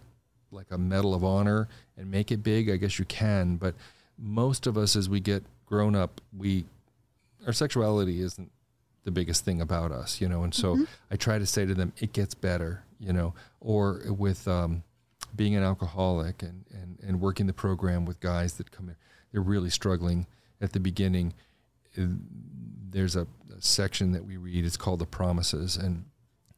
like 0.51 0.67
a 0.71 0.77
medal 0.77 1.13
of 1.13 1.23
honor 1.23 1.67
and 1.97 2.11
make 2.11 2.31
it 2.31 2.43
big, 2.43 2.69
I 2.69 2.75
guess 2.75 2.99
you 2.99 3.05
can. 3.05 3.55
But 3.55 3.75
most 4.17 4.67
of 4.67 4.77
us, 4.77 4.95
as 4.95 5.07
we 5.07 5.19
get 5.19 5.43
grown 5.65 5.95
up, 5.95 6.21
we 6.35 6.65
our 7.47 7.53
sexuality 7.53 8.21
isn't 8.21 8.51
the 9.03 9.11
biggest 9.11 9.43
thing 9.45 9.61
about 9.61 9.91
us, 9.91 10.21
you 10.21 10.29
know. 10.29 10.43
And 10.43 10.53
so 10.53 10.85
I 11.09 11.15
try 11.15 11.39
to 11.39 11.45
say 11.45 11.65
to 11.65 11.73
them, 11.73 11.93
it 11.97 12.13
gets 12.13 12.35
better, 12.35 12.83
you 12.99 13.13
know. 13.13 13.33
Or 13.59 14.01
with 14.07 14.47
um, 14.47 14.83
being 15.35 15.55
an 15.55 15.63
alcoholic 15.63 16.41
and, 16.43 16.65
and 16.71 16.97
and 17.01 17.21
working 17.21 17.47
the 17.47 17.53
program 17.53 18.05
with 18.05 18.19
guys 18.19 18.53
that 18.53 18.71
come 18.71 18.89
in, 18.89 18.95
they're 19.31 19.41
really 19.41 19.69
struggling 19.69 20.27
at 20.59 20.73
the 20.73 20.79
beginning. 20.79 21.33
Uh, 21.97 22.03
There's 22.89 23.15
a, 23.15 23.27
a 23.55 23.61
section 23.61 24.11
that 24.11 24.25
we 24.25 24.37
read. 24.37 24.65
It's 24.65 24.77
called 24.77 24.99
the 24.99 25.05
promises, 25.05 25.75
and 25.77 26.05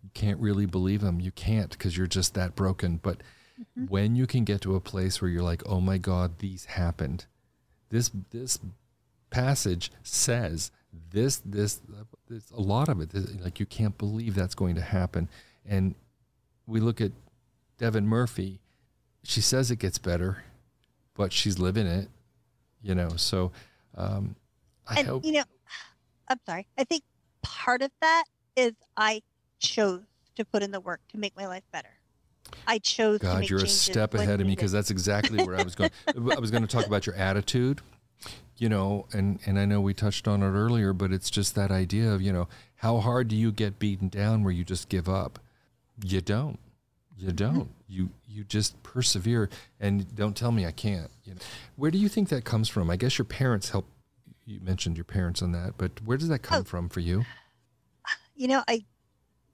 you 0.04 0.10
can't 0.14 0.40
really 0.40 0.66
believe 0.66 1.02
them. 1.02 1.20
You 1.20 1.32
can't 1.32 1.72
because 1.72 1.96
you're 1.98 2.08
just 2.08 2.34
that 2.34 2.56
broken. 2.56 2.98
But 2.98 3.22
when 3.88 4.16
you 4.16 4.26
can 4.28 4.44
get 4.44 4.62
to 4.62 4.76
a 4.76 4.82
place 4.82 5.22
where 5.22 5.30
you're 5.30 5.44
like, 5.44 5.64
oh 5.66 5.80
my 5.80 5.98
God, 5.98 6.40
these 6.40 6.66
happened. 6.66 7.26
This 7.90 8.12
this 8.32 8.60
passage 9.30 9.92
says 10.04 10.72
this 11.12 11.38
this, 11.46 11.82
this 12.28 12.52
a 12.52 12.62
lot 12.62 12.90
of 12.90 13.00
it. 13.02 13.12
This- 13.12 13.34
like 13.42 13.60
you 13.60 13.66
can't 13.66 13.98
believe 13.98 14.36
that's 14.36 14.56
going 14.56 14.76
to 14.76 14.82
happen. 14.82 15.30
And 15.66 15.96
we 16.66 16.80
look 16.80 17.00
at 17.02 17.12
Devann 17.80 18.06
Murphy. 18.06 18.60
She 19.24 19.42
says 19.42 19.72
it 19.72 19.80
gets 19.80 19.98
better, 19.98 20.44
but 21.16 21.32
she's 21.32 21.60
living 21.60 21.88
it. 21.88 22.10
You 22.82 22.96
know. 22.96 23.10
So 23.16 23.52
um, 23.96 24.36
I 24.88 25.00
and 25.00 25.08
hope. 25.08 25.26
you 25.26 25.34
know 25.34 25.44
i'm 26.28 26.40
sorry 26.46 26.68
i 26.78 26.84
think 26.84 27.04
part 27.42 27.82
of 27.82 27.92
that 28.02 28.26
is 28.56 28.74
i 28.98 29.22
chose 29.60 30.02
to 30.36 30.46
put 30.46 30.64
in 30.64 30.72
the 30.72 30.80
work 30.80 31.02
to 31.10 31.18
make 31.18 31.36
my 31.36 31.48
life 31.48 31.64
better 31.72 31.90
i 32.68 32.80
chose 32.80 33.20
to 33.20 33.26
God, 33.26 33.50
you're 33.50 33.64
a 33.64 33.68
step 33.68 34.14
ahead 34.14 34.42
of 34.42 34.48
me 34.48 34.56
because 34.56 34.72
that's 34.72 34.92
exactly 34.92 35.44
where 35.44 35.56
I 35.56 35.64
was 35.64 35.76
going. 35.76 35.90
I 36.08 36.40
was 36.40 36.52
going 36.52 36.62
to 36.62 36.68
talk 36.68 36.86
about 36.86 37.06
your 37.06 37.16
attitude, 37.16 37.82
you 38.58 38.68
know, 38.68 39.08
and 39.14 39.40
and 39.46 39.58
I 39.58 39.66
know 39.66 39.80
we 39.80 39.94
touched 39.94 40.28
on 40.28 40.44
it 40.44 40.48
earlier, 40.48 40.92
but 40.92 41.14
it's 41.14 41.30
just 41.30 41.56
that 41.56 41.72
idea 41.72 42.12
of 42.12 42.22
you 42.22 42.34
know 42.34 42.50
how 42.76 42.98
hard 43.00 43.30
do 43.30 43.36
you 43.36 43.52
get 43.52 43.80
beaten 43.80 44.10
down 44.10 44.44
where 44.44 44.52
you 44.52 44.66
just 44.66 44.90
give 44.90 45.08
up? 45.08 45.40
You 46.04 46.20
don't. 46.20 46.60
You 47.24 47.32
don't. 47.32 47.70
You 47.88 48.10
you 48.28 48.44
just 48.44 48.82
persevere 48.84 49.50
and 49.80 50.14
don't 50.14 50.36
tell 50.36 50.52
me 50.52 50.66
I 50.66 50.72
can't. 50.72 51.10
You 51.24 51.36
know. 51.36 51.40
Where 51.78 51.90
do 51.90 51.98
you 51.98 52.10
think 52.10 52.28
that 52.30 52.44
comes 52.44 52.68
from? 52.68 52.90
I 52.90 52.98
guess 52.98 53.18
your 53.18 53.24
parents 53.26 53.70
help. 53.70 53.88
You 54.46 54.60
mentioned 54.60 54.98
your 54.98 55.06
parents 55.06 55.42
on 55.42 55.54
that, 55.54 55.76
but 55.78 55.92
where 56.04 56.18
does 56.18 56.28
that 56.28 56.40
come 56.40 56.62
Oh. 56.62 56.64
from 56.66 56.90
for 56.90 57.00
you? 57.00 57.24
you 58.36 58.48
know 58.48 58.64
i 58.68 58.84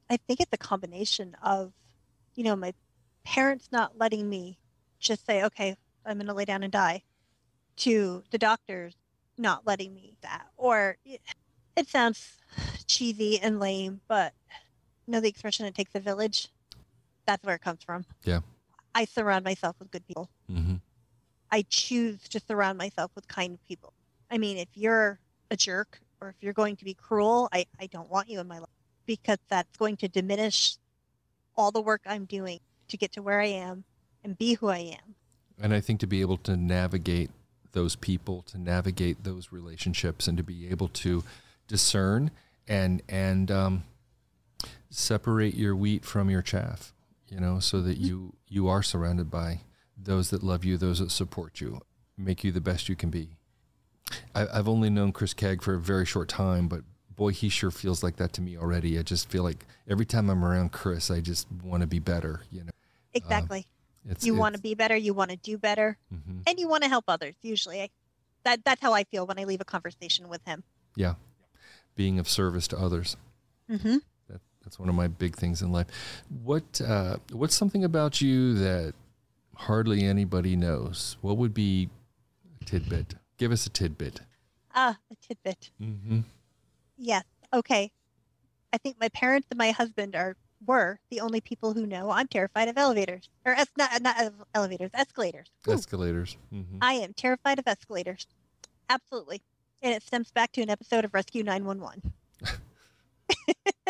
i 0.09 0.15
think 0.25 0.39
it's 0.39 0.53
a 0.53 0.57
combination 0.57 1.35
of 1.43 1.73
you 2.35 2.43
know 2.45 2.55
my 2.55 2.73
parents 3.25 3.67
not 3.73 3.97
letting 3.97 4.27
me 4.29 4.57
just 4.99 5.25
say 5.25 5.43
okay 5.43 5.75
i'm 6.05 6.17
going 6.17 6.25
to 6.27 6.33
lay 6.33 6.45
down 6.45 6.63
and 6.63 6.71
die 6.71 7.03
to 7.75 8.23
the 8.31 8.37
doctors 8.37 8.95
not 9.37 9.67
letting 9.67 9.93
me 9.93 10.15
that 10.21 10.47
or 10.55 10.95
it, 11.05 11.19
it 11.75 11.87
sounds 11.89 12.37
cheesy 12.87 13.37
and 13.39 13.59
lame 13.59 13.99
but 14.07 14.33
know 15.07 15.19
the 15.19 15.27
expression 15.29 15.65
"it 15.65 15.75
takes 15.75 15.93
a 15.93 15.99
village." 15.99 16.47
That's 17.29 17.43
where 17.43 17.53
it 17.53 17.61
comes 17.61 17.83
from. 17.83 18.05
Yeah. 18.23 18.39
I 18.95 19.05
surround 19.05 19.45
myself 19.45 19.75
with 19.77 19.91
good 19.91 20.03
people. 20.07 20.31
Mm-hmm. 20.51 20.77
I 21.51 21.63
choose 21.69 22.17
to 22.29 22.39
surround 22.39 22.79
myself 22.79 23.11
with 23.13 23.27
kind 23.27 23.59
people. 23.67 23.93
I 24.31 24.39
mean, 24.39 24.57
if 24.57 24.69
you're 24.73 25.19
a 25.51 25.55
jerk 25.55 25.99
or 26.19 26.29
if 26.29 26.37
you're 26.41 26.53
going 26.53 26.75
to 26.77 26.85
be 26.85 26.95
cruel, 26.95 27.47
I, 27.53 27.67
I 27.79 27.85
don't 27.85 28.09
want 28.09 28.29
you 28.29 28.39
in 28.39 28.47
my 28.47 28.57
life 28.57 28.69
because 29.05 29.37
that's 29.47 29.77
going 29.77 29.97
to 29.97 30.07
diminish 30.07 30.77
all 31.55 31.69
the 31.71 31.81
work 31.81 32.01
I'm 32.07 32.25
doing 32.25 32.61
to 32.87 32.97
get 32.97 33.11
to 33.11 33.21
where 33.21 33.39
I 33.39 33.49
am 33.49 33.83
and 34.23 34.35
be 34.35 34.55
who 34.55 34.69
I 34.69 34.79
am. 34.79 35.13
And 35.61 35.71
I 35.71 35.81
think 35.81 35.99
to 35.99 36.07
be 36.07 36.21
able 36.21 36.37
to 36.37 36.57
navigate 36.57 37.29
those 37.73 37.95
people, 37.95 38.41
to 38.47 38.57
navigate 38.57 39.23
those 39.23 39.51
relationships, 39.51 40.27
and 40.27 40.35
to 40.35 40.43
be 40.43 40.67
able 40.67 40.87
to 40.87 41.23
discern 41.67 42.31
and 42.67 43.03
and 43.07 43.51
um, 43.51 43.83
separate 44.89 45.53
your 45.53 45.75
wheat 45.75 46.03
from 46.03 46.31
your 46.31 46.41
chaff, 46.41 46.91
you 47.29 47.39
know, 47.39 47.59
so 47.59 47.81
that 47.81 47.97
you 47.97 48.33
you 48.47 48.67
are 48.67 48.83
surrounded 48.83 49.29
by 49.29 49.61
those 49.97 50.29
that 50.29 50.43
love 50.43 50.63
you, 50.65 50.77
those 50.77 50.99
that 50.99 51.11
support 51.11 51.59
you, 51.61 51.81
make 52.17 52.43
you 52.43 52.51
the 52.51 52.61
best 52.61 52.89
you 52.89 52.95
can 52.95 53.09
be. 53.09 53.37
I, 54.33 54.47
I've 54.51 54.67
only 54.67 54.89
known 54.89 55.11
Chris 55.11 55.33
Kegg 55.33 55.61
for 55.61 55.75
a 55.75 55.79
very 55.79 56.05
short 56.05 56.29
time, 56.29 56.67
but 56.67 56.81
boy, 57.15 57.31
he 57.31 57.49
sure 57.49 57.69
feels 57.71 58.01
like 58.01 58.15
that 58.15 58.33
to 58.33 58.41
me 58.41 58.57
already. 58.57 58.97
I 58.97 59.03
just 59.03 59.29
feel 59.29 59.43
like 59.43 59.65
every 59.87 60.05
time 60.05 60.29
I'm 60.29 60.43
around 60.43 60.71
Chris, 60.71 61.11
I 61.11 61.19
just 61.21 61.47
want 61.63 61.81
to 61.81 61.87
be 61.87 61.99
better. 61.99 62.41
You 62.51 62.63
know, 62.63 62.71
Exactly. 63.13 63.67
it's, 64.07 64.25
you 64.25 64.33
want 64.35 64.55
to 64.55 64.61
be 64.61 64.73
better, 64.73 64.95
you 64.95 65.13
want 65.13 65.31
to 65.31 65.37
do 65.37 65.57
better, 65.57 65.97
mhm. 66.13 66.41
and 66.47 66.59
you 66.59 66.67
want 66.67 66.83
to 66.83 66.89
help 66.89 67.05
others. 67.07 67.35
Usually, 67.41 67.81
I, 67.81 67.89
that 68.45 68.63
that's 68.63 68.81
how 68.81 68.93
I 68.93 69.03
feel 69.03 69.27
when 69.27 69.37
I 69.37 69.43
leave 69.43 69.61
a 69.61 69.65
conversation 69.65 70.29
with 70.29 70.43
him. 70.45 70.63
yeah, 70.95 71.15
being 71.95 72.17
of 72.19 72.27
service 72.29 72.67
to 72.69 72.77
others. 72.77 73.17
Mm-hmm. 73.69 73.97
That, 74.69 74.73
that's 74.73 74.79
one 74.79 74.89
of 74.89 74.95
my 74.95 75.07
big 75.07 75.35
things 75.35 75.61
in 75.61 75.71
life. 75.71 75.87
What 76.43 76.79
uh, 76.85 77.17
what's 77.31 77.55
something 77.55 77.83
about 77.83 78.21
you 78.21 78.53
that 78.55 78.93
hardly 79.55 80.03
anybody 80.05 80.55
knows? 80.55 81.17
What 81.21 81.37
would 81.37 81.53
be 81.53 81.89
a 82.61 82.65
tidbit? 82.65 83.15
Give 83.37 83.51
us 83.51 83.65
a 83.65 83.69
tidbit. 83.69 84.21
Ah, 84.75 84.97
a 85.11 85.15
tidbit. 85.27 85.71
Mm-hmm. 85.81 86.19
Yes. 86.97 87.23
Okay. 87.53 87.91
I 88.71 88.77
think 88.77 88.97
my 88.99 89.09
parents 89.09 89.47
and 89.49 89.57
my 89.57 89.71
husband 89.71 90.15
are 90.15 90.35
were 90.65 90.99
the 91.09 91.21
only 91.21 91.39
people 91.41 91.73
who 91.73 91.85
know 91.87 92.11
I'm 92.11 92.27
terrified 92.27 92.67
of 92.67 92.77
elevators 92.77 93.29
or 93.45 93.53
es- 93.53 93.67
not 93.77 94.01
not 94.01 94.21
of 94.21 94.33
elevators, 94.53 94.91
escalators. 94.93 95.47
Ooh, 95.67 95.71
Escalators. 95.71 96.37
Mm-hmm. 96.53 96.77
I 96.81 96.93
am 96.93 97.13
terrified 97.13 97.57
of 97.59 97.67
escalators. 97.67 98.27
Absolutely. 98.89 99.41
And 99.81 99.93
it 99.93 100.03
stems 100.03 100.31
back 100.31 100.51
to 100.53 100.61
an 100.61 100.69
episode 100.69 101.05
of 101.05 101.13
Rescue 101.13 101.43
911. 101.43 102.13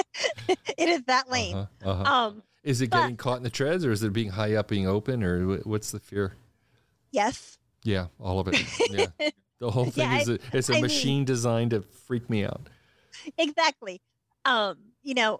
it 0.47 0.89
is 0.89 1.03
that 1.03 1.29
lame. 1.29 1.57
Uh-huh, 1.57 1.89
uh-huh. 1.89 2.03
Um, 2.27 2.43
is 2.63 2.81
it 2.81 2.89
but- 2.89 3.01
getting 3.01 3.17
caught 3.17 3.37
in 3.37 3.43
the 3.43 3.49
treads, 3.49 3.85
or 3.85 3.91
is 3.91 4.03
it 4.03 4.11
being 4.13 4.29
high 4.31 4.55
up, 4.55 4.67
being 4.67 4.87
open, 4.87 5.23
or 5.23 5.57
what's 5.59 5.91
the 5.91 5.99
fear? 5.99 6.33
yes. 7.11 7.57
Yeah, 7.83 8.07
all 8.19 8.39
of 8.39 8.47
it. 8.49 8.59
Yeah, 8.91 9.05
the 9.59 9.71
whole 9.71 9.85
thing 9.85 10.11
Yeah, 10.11 10.19
is 10.19 10.29
a, 10.29 10.39
it's 10.51 10.69
a 10.69 10.73
I 10.73 10.75
mean- 10.75 10.81
machine 10.83 11.25
designed 11.25 11.71
to 11.71 11.81
freak 11.81 12.29
me 12.29 12.43
out. 12.43 12.67
exactly. 13.37 14.01
Um, 14.45 14.77
you 15.03 15.13
know, 15.13 15.39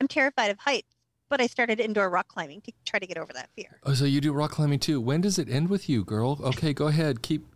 I'm 0.00 0.08
terrified 0.08 0.50
of 0.50 0.58
heights, 0.58 0.94
but 1.28 1.40
I 1.40 1.46
started 1.46 1.78
indoor 1.78 2.10
rock 2.10 2.26
climbing 2.28 2.60
to 2.62 2.72
try 2.84 2.98
to 2.98 3.06
get 3.06 3.16
over 3.16 3.32
that 3.32 3.48
fear. 3.54 3.78
Oh, 3.84 3.94
so 3.94 4.04
you 4.04 4.20
do 4.20 4.32
rock 4.32 4.50
climbing 4.50 4.80
too? 4.80 5.00
When 5.00 5.20
does 5.20 5.38
it 5.38 5.48
end 5.48 5.68
with 5.70 5.88
you, 5.88 6.04
girl? 6.04 6.38
Okay, 6.42 6.72
go 6.72 6.88
ahead. 6.88 7.22
Keep. 7.22 7.46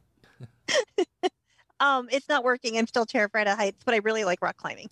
Um, 1.78 2.08
it's 2.10 2.26
not 2.26 2.42
working. 2.42 2.78
I'm 2.78 2.86
still 2.86 3.04
terrified 3.04 3.46
of 3.48 3.58
heights, 3.58 3.82
but 3.84 3.92
I 3.92 3.98
really 3.98 4.24
like 4.24 4.40
rock 4.40 4.56
climbing. 4.56 4.88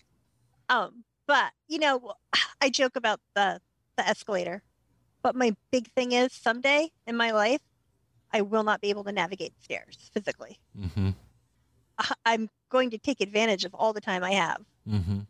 Um, 0.68 1.03
but 1.27 1.53
you 1.68 1.79
know, 1.79 2.14
I 2.61 2.70
joke 2.70 2.97
about 2.97 3.20
the 3.35 3.61
the 3.97 4.07
escalator, 4.09 4.62
but 5.22 5.37
my 5.37 5.55
big 5.70 5.91
thing 5.93 6.12
is 6.12 6.33
someday 6.33 6.91
in 7.07 7.16
my 7.16 7.31
life, 7.31 7.61
I 8.33 8.41
will 8.41 8.64
not 8.64 8.81
be 8.81 8.91
able 8.91 9.05
to 9.05 9.12
navigate 9.12 9.53
stairs 9.62 10.11
physically. 10.12 10.59
Mm-hmm. 10.79 11.11
I- 11.99 12.14
I'm 12.27 12.51
going 12.70 12.91
to 12.91 12.99
take 12.99 13.20
advantage 13.20 13.64
of 13.64 13.75
all 13.75 13.93
the 13.93 14.01
time 14.01 14.25
I 14.25 14.33
have 14.33 14.62
Mm-hmm. 14.89 15.20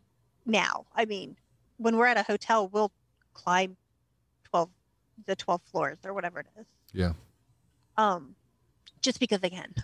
now. 0.47 0.86
I 0.95 1.05
mean, 1.05 1.36
when 1.76 1.97
we're 1.97 2.07
at 2.07 2.16
a 2.16 2.22
hotel, 2.22 2.68
we'll 2.68 2.90
climb 3.34 3.76
twelve 4.45 4.70
the 5.26 5.36
twelve 5.36 5.61
floors 5.70 5.99
or 6.05 6.12
whatever 6.14 6.40
it 6.40 6.47
is. 6.59 6.66
Yeah. 6.92 7.12
Um, 7.97 8.34
just 9.03 9.20
because 9.20 9.40
I 9.45 9.49
can. 9.51 9.74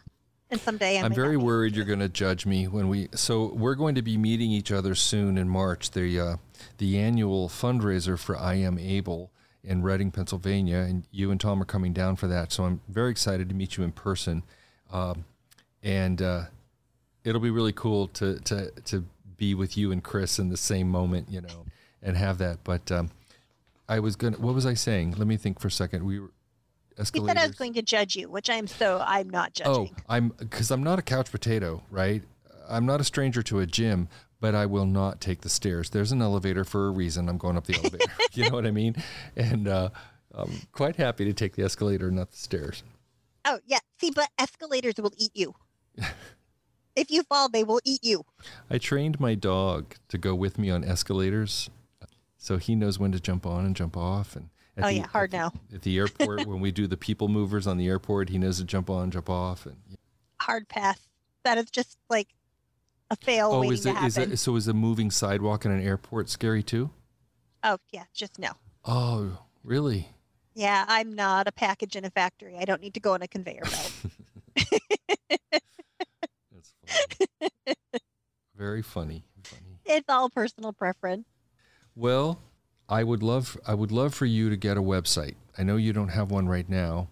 And 0.51 0.61
someday 0.61 0.99
I 0.99 1.05
I'm 1.05 1.15
very 1.15 1.29
not 1.29 1.31
be 1.31 1.35
able 1.35 1.47
worried 1.47 1.77
you're 1.77 1.85
going 1.85 2.01
to 2.01 2.09
judge 2.09 2.45
me 2.47 2.67
when 2.67 2.89
we. 2.89 3.09
So 3.15 3.53
we're 3.55 3.75
going 3.77 3.95
to 3.95 4.03
be 4.03 4.17
meeting 4.17 4.51
each 4.51 4.73
other 4.73 4.95
soon 4.95 5.39
in 5.39 5.49
March. 5.49 5.91
The 5.93 6.21
uh, 6.21 6.37
the 6.79 6.99
annual 6.99 7.49
fundraiser 7.49 8.19
for 8.19 8.35
IM 8.35 8.79
ABLE 8.79 9.31
in 9.63 9.83
Reading, 9.83 10.11
Pennsylvania, 10.11 10.79
and 10.79 11.05
you 11.11 11.31
and 11.31 11.41
Tom 11.41 11.63
are 11.63 11.67
coming 11.67 11.93
down 11.93 12.17
for 12.17 12.27
that. 12.27 12.53
So 12.53 12.65
I'm 12.65 12.81
very 12.89 13.11
excited 13.11 13.49
to 13.51 13.55
meet 13.55 13.77
you 13.77 13.85
in 13.85 13.93
person, 13.93 14.43
um, 14.91 15.25
and 15.83 16.21
uh, 16.21 16.45
it'll 17.25 17.41
be 17.41 17.51
really 17.51 17.73
cool 17.73 18.09
to 18.09 18.39
to 18.41 18.71
to 18.87 19.05
be 19.37 19.55
with 19.55 19.77
you 19.77 19.93
and 19.93 20.03
Chris 20.03 20.39
in 20.39 20.49
the 20.49 20.57
same 20.57 20.89
moment, 20.89 21.29
you 21.31 21.41
know, 21.41 21.65
and 22.03 22.17
have 22.17 22.39
that. 22.39 22.59
But 22.65 22.91
um, 22.91 23.11
I 23.89 24.01
was 24.01 24.17
gonna. 24.17 24.39
What 24.39 24.55
was 24.55 24.67
I 24.67 24.75
saying? 24.75 25.15
Let 25.17 25.27
me 25.27 25.37
think 25.37 25.61
for 25.61 25.69
a 25.69 25.73
second. 25.73 26.05
We 26.05 26.21
were. 26.21 26.31
He 26.97 27.03
Escalators. 27.03 27.29
said 27.29 27.45
I 27.45 27.47
was 27.47 27.57
going 27.57 27.75
to 27.75 27.83
judge 27.83 28.17
you, 28.17 28.29
which 28.29 28.51
I'm 28.51 28.67
so 28.67 29.03
I'm 29.07 29.31
not 29.31 29.55
judging. 29.55 29.95
Oh. 29.99 30.03
I'm 30.09 30.29
because 30.39 30.71
I'm 30.71 30.83
not 30.83 30.99
a 30.99 31.03
couch 31.03 31.31
potato, 31.31 31.83
right? 31.91 32.23
I'm 32.69 32.87
not 32.87 33.01
a 33.01 33.05
stranger 33.05 33.43
to 33.45 33.61
a 33.61 33.67
gym, 33.67 34.09
but 34.41 34.55
I 34.55 34.67
will 34.67 34.87
not 34.87 35.21
take 35.21 35.43
the 35.43 35.49
stairs. 35.49 35.91
There's 35.91 36.13
an 36.13 36.23
elevator 36.23 36.65
for 36.65 36.89
a 36.89 36.91
reason. 36.91 37.29
I'm 37.29 37.39
going 37.39 37.57
up 37.57 37.67
the 37.67 37.75
elevator. 37.75 38.07
you 38.33 38.49
know 38.49 38.55
what 38.55 38.67
I 38.67 38.71
mean? 38.71 38.97
And 39.37 39.69
uh, 39.69 39.91
I'm 40.35 40.63
quite 40.73 40.97
happy 40.97 41.25
to 41.25 41.33
take 41.33 41.57
the 41.57 41.65
escalator, 41.65 42.11
not 42.11 42.31
the 42.31 42.39
stairs. 42.39 42.83
Oh, 43.45 43.59
yeah. 43.67 43.79
See, 44.01 44.11
but 44.11 44.29
escalators 44.39 44.95
will 44.99 45.13
eat 45.17 45.33
you. 45.35 45.55
if 46.97 47.11
you 47.11 47.23
fall, 47.25 47.49
they 47.49 47.65
will 47.65 47.81
eat 47.85 48.05
you. 48.05 48.25
I 48.71 48.79
trained 48.79 49.21
my 49.21 49.35
dog 49.35 49.97
to 50.09 50.19
go 50.19 50.35
with 50.35 50.59
me 50.59 50.71
on 50.71 50.85
escalators, 50.85 51.71
so 52.37 52.57
he 52.57 52.75
knows 52.75 52.99
when 52.99 53.13
to 53.13 53.21
jump 53.21 53.45
on 53.47 53.65
and 53.65 53.77
jump 53.77 53.97
off. 53.97 54.37
And 54.37 54.51
Oh, 54.85 54.89
the- 54.89 54.95
yeah, 54.95 55.07
hard 55.07 55.29
at 55.29 55.31
the- 55.31 55.37
now. 55.37 55.53
At 55.75 55.83
the 55.83 55.99
airport, 55.99 56.47
when 56.47 56.61
we 56.61 56.71
do 56.71 56.87
the 56.87 56.97
people 56.97 57.29
movers 57.29 57.67
on 57.67 57.77
the 57.77 57.89
airport, 57.89 58.29
he 58.29 58.39
knows 58.39 58.59
to 58.59 58.65
jump 58.65 58.91
on, 58.91 59.11
jump 59.11 59.29
off, 59.31 59.67
and 59.67 59.77
Hard 60.41 60.69
pass. 60.69 60.99
That 61.45 61.59
is 61.59 61.71
just 61.71 61.99
like 62.09 62.29
a 63.11 63.17
fail 63.17 63.51
oh, 63.53 63.71
is 63.71 63.85
it 63.85 63.97
is 64.03 64.17
it 64.17 64.39
so? 64.39 64.57
Is 64.57 64.69
a 64.69 64.75
moving 64.75 65.11
sidewalk 65.11 65.65
in 65.65 65.71
an 65.71 65.83
airport 65.83 66.29
scary 66.31 66.63
too? 66.63 66.91
Oh, 67.63 67.79
yeah. 67.93 68.05
Just 68.15 68.39
no. 68.39 68.53
Oh, 68.85 69.39
really? 69.63 70.09
Yeah, 70.55 70.85
I'm 70.89 71.13
not 71.13 71.47
a 71.47 71.53
package 71.53 71.95
in 71.97 72.05
a 72.05 72.11
factory. 72.11 72.57
I 72.59 72.65
don't 72.65 72.81
need 72.81 72.95
to 72.95 73.01
go 73.01 73.13
on 73.15 73.23
a 73.23 73.29
conveyor 73.29 73.63
belt. 73.63 73.93
That's 76.51 76.75
funny. 76.87 77.77
Very 78.57 78.83
funny. 78.83 79.25
Funny. 79.45 79.79
it's 79.85 80.09
all 80.09 80.29
personal 80.31 80.73
preference. 80.73 81.27
Well, 81.95 82.41
I 82.91 83.05
would 83.05 83.23
love 83.23 83.57
I 83.67 83.75
would 83.75 83.93
love 83.93 84.15
for 84.15 84.27
you 84.27 84.51
to 84.51 84.57
get 84.57 84.77
a 84.77 84.83
website. 84.83 85.37
I 85.57 85.63
know 85.63 85.77
you 85.77 85.93
don't 85.93 86.09
have 86.09 86.31
one 86.31 86.49
right 86.49 86.69
now. 86.69 87.09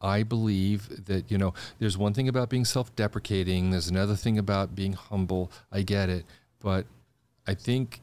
I 0.00 0.22
believe 0.22 1.06
that, 1.06 1.30
you 1.30 1.38
know, 1.38 1.54
there's 1.78 1.96
one 1.96 2.12
thing 2.12 2.28
about 2.28 2.50
being 2.50 2.66
self-deprecating, 2.66 3.70
there's 3.70 3.88
another 3.88 4.16
thing 4.16 4.38
about 4.38 4.74
being 4.74 4.92
humble. 4.92 5.50
I 5.72 5.80
get 5.80 6.10
it, 6.10 6.26
but 6.60 6.86
I 7.46 7.54
think 7.54 8.00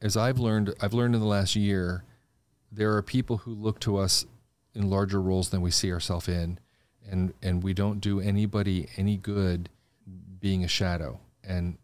as 0.00 0.16
I've 0.16 0.38
learned 0.38 0.74
I've 0.80 0.94
learned 0.94 1.14
in 1.14 1.20
the 1.20 1.26
last 1.26 1.56
year, 1.56 2.04
there 2.70 2.96
are 2.96 3.02
people 3.02 3.38
who 3.38 3.52
look 3.52 3.80
to 3.80 3.98
us 3.98 4.24
in 4.74 4.88
larger 4.88 5.20
roles 5.20 5.50
than 5.50 5.60
we 5.60 5.70
see 5.70 5.92
ourselves 5.92 6.28
in 6.28 6.58
and 7.10 7.32
and 7.42 7.62
we 7.62 7.72
don't 7.72 8.00
do 8.00 8.20
anybody 8.20 8.88
any 8.96 9.16
good 9.16 9.68
being 10.40 10.64
a 10.64 10.68
shadow. 10.68 11.18
And 11.42 11.78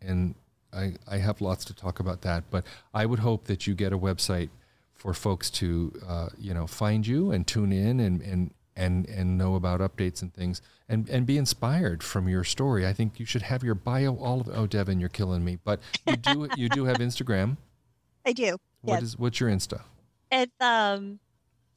and 0.00 0.34
I, 0.72 0.94
I 1.06 1.18
have 1.18 1.40
lots 1.40 1.64
to 1.66 1.74
talk 1.74 2.00
about 2.00 2.22
that, 2.22 2.44
but 2.50 2.64
I 2.92 3.06
would 3.06 3.20
hope 3.20 3.44
that 3.44 3.66
you 3.66 3.74
get 3.74 3.92
a 3.92 3.98
website 3.98 4.50
for 4.94 5.14
folks 5.14 5.48
to, 5.50 5.92
uh, 6.06 6.28
you 6.38 6.52
know, 6.52 6.66
find 6.66 7.06
you 7.06 7.30
and 7.30 7.46
tune 7.46 7.72
in 7.72 8.00
and, 8.00 8.20
and, 8.20 8.52
and, 8.76 9.08
and 9.08 9.38
know 9.38 9.54
about 9.54 9.80
updates 9.80 10.22
and 10.22 10.32
things 10.34 10.60
and, 10.88 11.08
and 11.08 11.24
be 11.26 11.38
inspired 11.38 12.02
from 12.02 12.28
your 12.28 12.44
story. 12.44 12.86
I 12.86 12.92
think 12.92 13.18
you 13.20 13.24
should 13.26 13.42
have 13.42 13.62
your 13.62 13.74
bio 13.74 14.14
all 14.16 14.40
of, 14.40 14.48
oh, 14.48 14.66
Devann, 14.66 15.00
you're 15.00 15.08
killing 15.08 15.44
me, 15.44 15.58
but 15.64 15.80
you 16.06 16.16
do, 16.16 16.48
you 16.56 16.68
do 16.68 16.84
have 16.84 16.98
Instagram. 16.98 17.56
I 18.26 18.32
do. 18.32 18.56
What 18.82 18.94
Yes. 18.94 19.02
is, 19.02 19.18
what's 19.18 19.40
your 19.40 19.48
Insta? 19.50 19.82
It's 20.30 20.52
um 20.60 21.18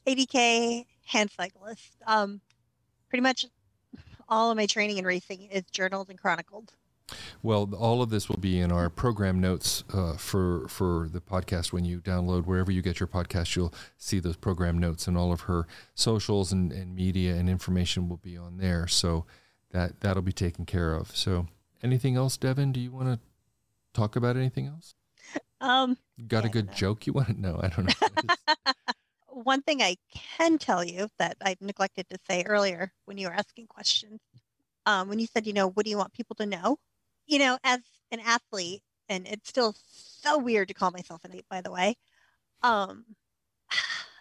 ADK 0.05 0.85
hand 1.05 1.31
cyclist. 1.35 1.95
Um 2.05 2.41
pretty 3.09 3.21
much 3.21 3.45
all 4.27 4.51
of 4.51 4.57
my 4.57 4.65
training 4.65 4.97
and 4.97 5.07
racing 5.07 5.43
is 5.51 5.63
journaled 5.71 6.09
and 6.09 6.19
chronicled. 6.19 6.73
Well, 7.41 7.73
all 7.75 8.01
of 8.01 8.09
this 8.09 8.29
will 8.29 8.37
be 8.37 8.59
in 8.59 8.71
our 8.71 8.89
program 8.89 9.39
notes 9.39 9.83
uh, 9.93 10.17
for 10.17 10.67
for 10.67 11.09
the 11.11 11.21
podcast. 11.21 11.71
When 11.73 11.85
you 11.85 11.99
download 11.99 12.45
wherever 12.45 12.71
you 12.71 12.81
get 12.81 12.99
your 12.99 13.07
podcast, 13.07 13.55
you'll 13.55 13.73
see 13.97 14.19
those 14.19 14.37
program 14.37 14.77
notes, 14.77 15.07
and 15.07 15.17
all 15.17 15.31
of 15.31 15.41
her 15.41 15.67
socials 15.95 16.51
and, 16.51 16.71
and 16.71 16.95
media 16.95 17.35
and 17.35 17.49
information 17.49 18.09
will 18.09 18.17
be 18.17 18.37
on 18.37 18.57
there. 18.57 18.87
So 18.87 19.25
that 19.71 20.01
that'll 20.01 20.21
be 20.21 20.33
taken 20.33 20.65
care 20.65 20.93
of. 20.93 21.15
So, 21.15 21.47
anything 21.83 22.15
else, 22.15 22.37
Devann? 22.37 22.73
Do 22.73 22.79
you 22.79 22.91
want 22.91 23.07
to 23.07 23.19
talk 23.93 24.15
about 24.15 24.35
anything 24.37 24.67
else? 24.67 24.95
Um, 25.59 25.97
Got 26.27 26.43
Yeah, 26.43 26.49
a 26.49 26.49
good 26.49 26.73
joke 26.73 27.05
you 27.07 27.13
want 27.13 27.27
to 27.27 27.39
know? 27.39 27.59
I 27.61 27.67
don't 27.69 27.85
know. 27.85 28.65
one 29.27 29.61
thing 29.61 29.81
I 29.81 29.97
can 30.13 30.57
tell 30.57 30.83
you 30.83 31.07
that 31.19 31.37
I 31.41 31.55
neglected 31.61 32.09
to 32.09 32.17
say 32.29 32.43
earlier 32.45 32.91
when 33.05 33.17
you 33.17 33.27
were 33.27 33.33
asking 33.33 33.67
questions, 33.67 34.19
um, 34.85 35.07
when 35.09 35.19
you 35.19 35.27
said, 35.27 35.45
you 35.47 35.53
know, 35.53 35.69
what 35.69 35.85
do 35.85 35.89
you 35.89 35.97
want 35.97 36.13
people 36.13 36.35
to 36.37 36.45
know? 36.45 36.77
You 37.27 37.39
know, 37.39 37.57
as 37.63 37.79
an 38.11 38.19
athlete, 38.19 38.81
and 39.07 39.27
it's 39.27 39.49
still 39.49 39.75
so 40.21 40.37
weird 40.37 40.67
to 40.67 40.73
call 40.73 40.91
myself 40.91 41.23
an 41.23 41.31
athlete, 41.31 41.45
by 41.49 41.61
the 41.61 41.71
way. 41.71 41.95
Um, 42.61 43.05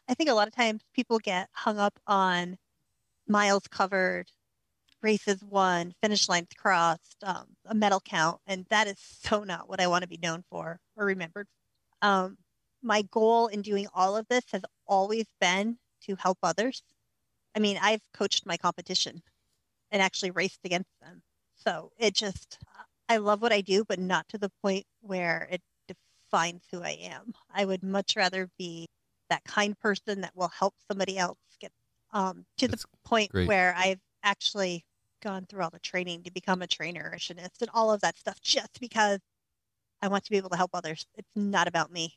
I 0.09 0.15
think 0.15 0.31
a 0.31 0.35
lot 0.35 0.49
of 0.49 0.55
times 0.55 0.83
people 0.95 1.19
get 1.19 1.49
hung 1.53 1.79
up 1.79 1.99
on 2.07 2.57
miles 3.29 3.67
covered, 3.69 4.27
races 5.03 5.43
won, 5.43 5.95
finish 6.03 6.29
lines 6.29 6.49
crossed, 6.57 7.17
um, 7.25 7.47
a 7.67 7.75
medal 7.75 8.01
count, 8.01 8.41
and 8.47 8.67
that 8.71 8.87
is 8.87 8.99
so 8.99 9.45
not 9.45 9.69
what 9.69 9.81
I 9.81 9.87
want 9.87 10.03
to 10.03 10.09
be 10.09 10.19
known 10.23 10.45
for 10.51 10.81
or 10.97 11.07
remembered. 11.07 11.47
Um, 12.03 12.39
my 12.83 13.03
goal 13.03 13.47
in 13.49 13.63
doing 13.63 13.87
all 13.95 14.17
of 14.17 14.27
this 14.29 14.45
has 14.53 14.63
always 14.87 15.27
been 15.41 15.79
to 16.03 16.17
help 16.17 16.39
others. 16.43 16.83
I 17.55 17.59
mean, 17.59 17.79
I've 17.81 18.03
coached 18.15 18.47
my 18.47 18.57
competition 18.57 19.23
and 19.91 20.01
actually 20.01 20.31
raced 20.31 20.61
against 20.65 20.91
them. 21.01 21.23
So 21.57 21.93
it 21.99 22.15
just, 22.15 22.59
I 23.11 23.17
love 23.17 23.43
what 23.43 23.53
I 23.53 23.61
do, 23.61 23.85
but 23.85 23.99
not 23.99 24.29
to 24.29 24.39
the 24.39 24.53
point 24.63 24.87
where 25.01 25.49
it 25.51 25.61
defines 25.89 26.63
who 26.71 26.81
I 26.81 26.97
am. 27.03 27.35
I 27.53 27.65
would 27.65 27.83
much 27.83 28.15
rather 28.15 28.49
be 28.57 28.87
that 29.31 29.43
kind 29.43 29.77
person 29.81 30.21
that 30.21 30.31
will 30.37 30.49
help 30.49 30.75
somebody 30.89 31.19
else 31.19 31.39
get 31.61 31.73
um, 32.13 32.47
to 32.59 32.69
That's 32.69 32.83
the 32.85 32.89
point 33.05 33.33
great. 33.33 33.49
where 33.49 33.75
I've 33.77 33.99
actually 34.23 34.85
gone 35.25 35.47
through 35.47 35.65
all 35.65 35.71
the 35.71 35.81
training 35.81 36.23
to 36.23 36.31
become 36.31 36.63
a 36.63 36.69
trainer, 36.69 37.17
and 37.29 37.51
all 37.75 37.91
of 37.93 38.01
that 38.03 38.17
stuff 38.17 38.41
just 38.41 38.79
because 38.81 39.19
I 40.01 40.07
want 40.07 40.25
to 40.27 40.31
be 40.31 40.37
able 40.37 40.51
to 40.51 40.57
help 40.57 40.71
others. 40.73 41.05
It's 41.17 41.29
not 41.35 41.67
about 41.67 41.91
me. 41.91 42.17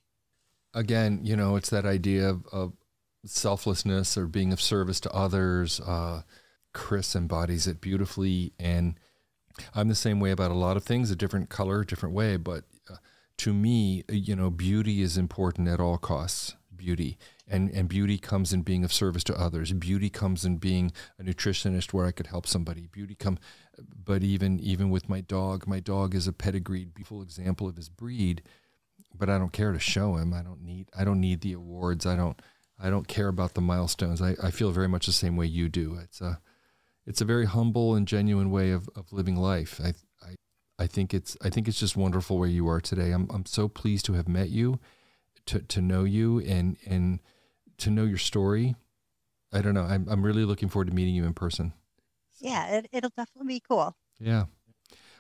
Again, 0.76 1.22
you 1.24 1.36
know, 1.36 1.56
it's 1.56 1.72
that 1.72 1.88
idea 1.88 2.30
of, 2.30 2.46
of 2.52 2.74
selflessness 3.26 4.16
or 4.16 4.28
being 4.28 4.54
of 4.54 4.62
service 4.62 5.00
to 5.00 5.12
others. 5.12 5.80
Uh, 5.80 6.22
Chris 6.72 7.16
embodies 7.16 7.66
it 7.66 7.82
beautifully. 7.82 8.54
And 8.60 9.00
I'm 9.76 9.88
the 9.88 9.96
same 9.96 10.20
way 10.20 10.32
about 10.32 10.52
a 10.52 10.56
lot 10.56 10.78
of 10.78 10.84
things, 10.84 11.12
a 11.12 11.16
different 11.16 11.50
color, 11.50 11.84
different 11.84 12.16
way. 12.16 12.38
But 12.38 12.64
uh, 12.90 12.96
to 13.38 13.54
me, 13.54 14.04
uh, 14.10 14.14
you 14.14 14.36
know, 14.36 14.50
beauty 14.50 15.02
is 15.02 15.18
important 15.18 15.68
at 15.68 15.80
all 15.80 15.98
costs. 15.98 16.56
Beauty 16.76 17.18
and 17.48 17.70
and 17.72 17.88
beauty 17.88 18.18
comes 18.18 18.52
in 18.52 18.62
being 18.62 18.84
of 18.84 18.92
service 18.92 19.24
to 19.26 19.40
others. 19.40 19.72
Beauty 19.72 20.10
comes 20.10 20.44
in 20.44 20.58
being 20.58 20.92
a 21.18 21.24
nutritionist 21.24 21.94
where 21.94 22.06
I 22.06 22.12
could 22.12 22.28
help 22.28 22.46
somebody. 22.46 22.88
Beauty 22.88 23.16
come, 23.16 23.38
but 23.78 24.24
even 24.24 24.60
even 24.60 24.90
with 24.90 25.08
my 25.08 25.22
dog, 25.22 25.66
my 25.68 25.80
dog 25.80 26.14
is 26.14 26.28
a 26.28 26.34
pedigreed, 26.34 26.94
beautiful 26.94 27.22
example 27.22 27.68
of 27.68 27.78
his 27.78 27.90
breed. 27.90 28.44
But 29.16 29.30
I 29.30 29.38
don't 29.38 29.54
care 29.54 29.72
to 29.72 29.80
show 29.80 30.16
him. 30.16 30.34
I 30.34 30.42
don't 30.42 30.62
need 30.62 30.90
I 30.98 31.04
don't 31.04 31.22
need 31.22 31.42
the 31.42 31.54
awards. 31.54 32.06
I 32.06 32.16
don't 32.16 32.42
I 32.80 32.90
don't 32.90 33.08
care 33.08 33.28
about 33.28 33.54
the 33.54 33.62
milestones. 33.62 34.22
I, 34.22 34.36
I 34.42 34.52
feel 34.52 34.72
very 34.72 34.90
much 34.90 35.06
the 35.06 35.14
same 35.14 35.38
way 35.38 35.46
you 35.46 35.70
do. 35.70 35.98
It's 36.02 36.22
a 36.22 36.40
it's 37.06 37.22
a 37.22 37.26
very 37.26 37.46
humble 37.46 37.96
and 37.96 38.08
genuine 38.08 38.52
way 38.52 38.72
of, 38.72 38.90
of 38.96 39.12
living 39.12 39.36
life. 39.36 39.80
I, 39.84 39.94
I 40.26 40.36
I 40.80 40.88
think 40.88 41.14
it's 41.14 41.38
I 41.42 41.50
think 41.50 41.68
it's 41.68 41.80
just 41.80 41.96
wonderful 41.96 42.38
where 42.38 42.50
you 42.50 42.68
are 42.68 42.82
today. 42.82 43.12
I'm 43.12 43.30
I'm 43.32 43.46
so 43.46 43.68
pleased 43.68 44.06
to 44.06 44.14
have 44.14 44.28
met 44.28 44.50
you, 44.50 44.80
to 45.46 45.60
to 45.60 45.82
know 45.82 46.04
you 46.04 46.40
and 46.40 46.78
and 46.86 47.20
to 47.80 47.90
know 47.90 48.06
your 48.06 48.18
story. 48.18 48.76
I 49.52 49.62
don't 49.62 49.74
know. 49.74 49.84
I'm 49.84 50.08
I'm 50.10 50.26
really 50.26 50.46
looking 50.46 50.70
forward 50.70 50.88
to 50.88 50.94
meeting 50.94 51.16
you 51.16 51.26
in 51.26 51.34
person. 51.34 51.74
Yeah, 52.40 52.78
it, 52.78 52.88
it'll 52.92 53.12
definitely 53.16 53.56
be 53.56 53.60
cool. 53.60 53.96
Yeah. 54.20 54.46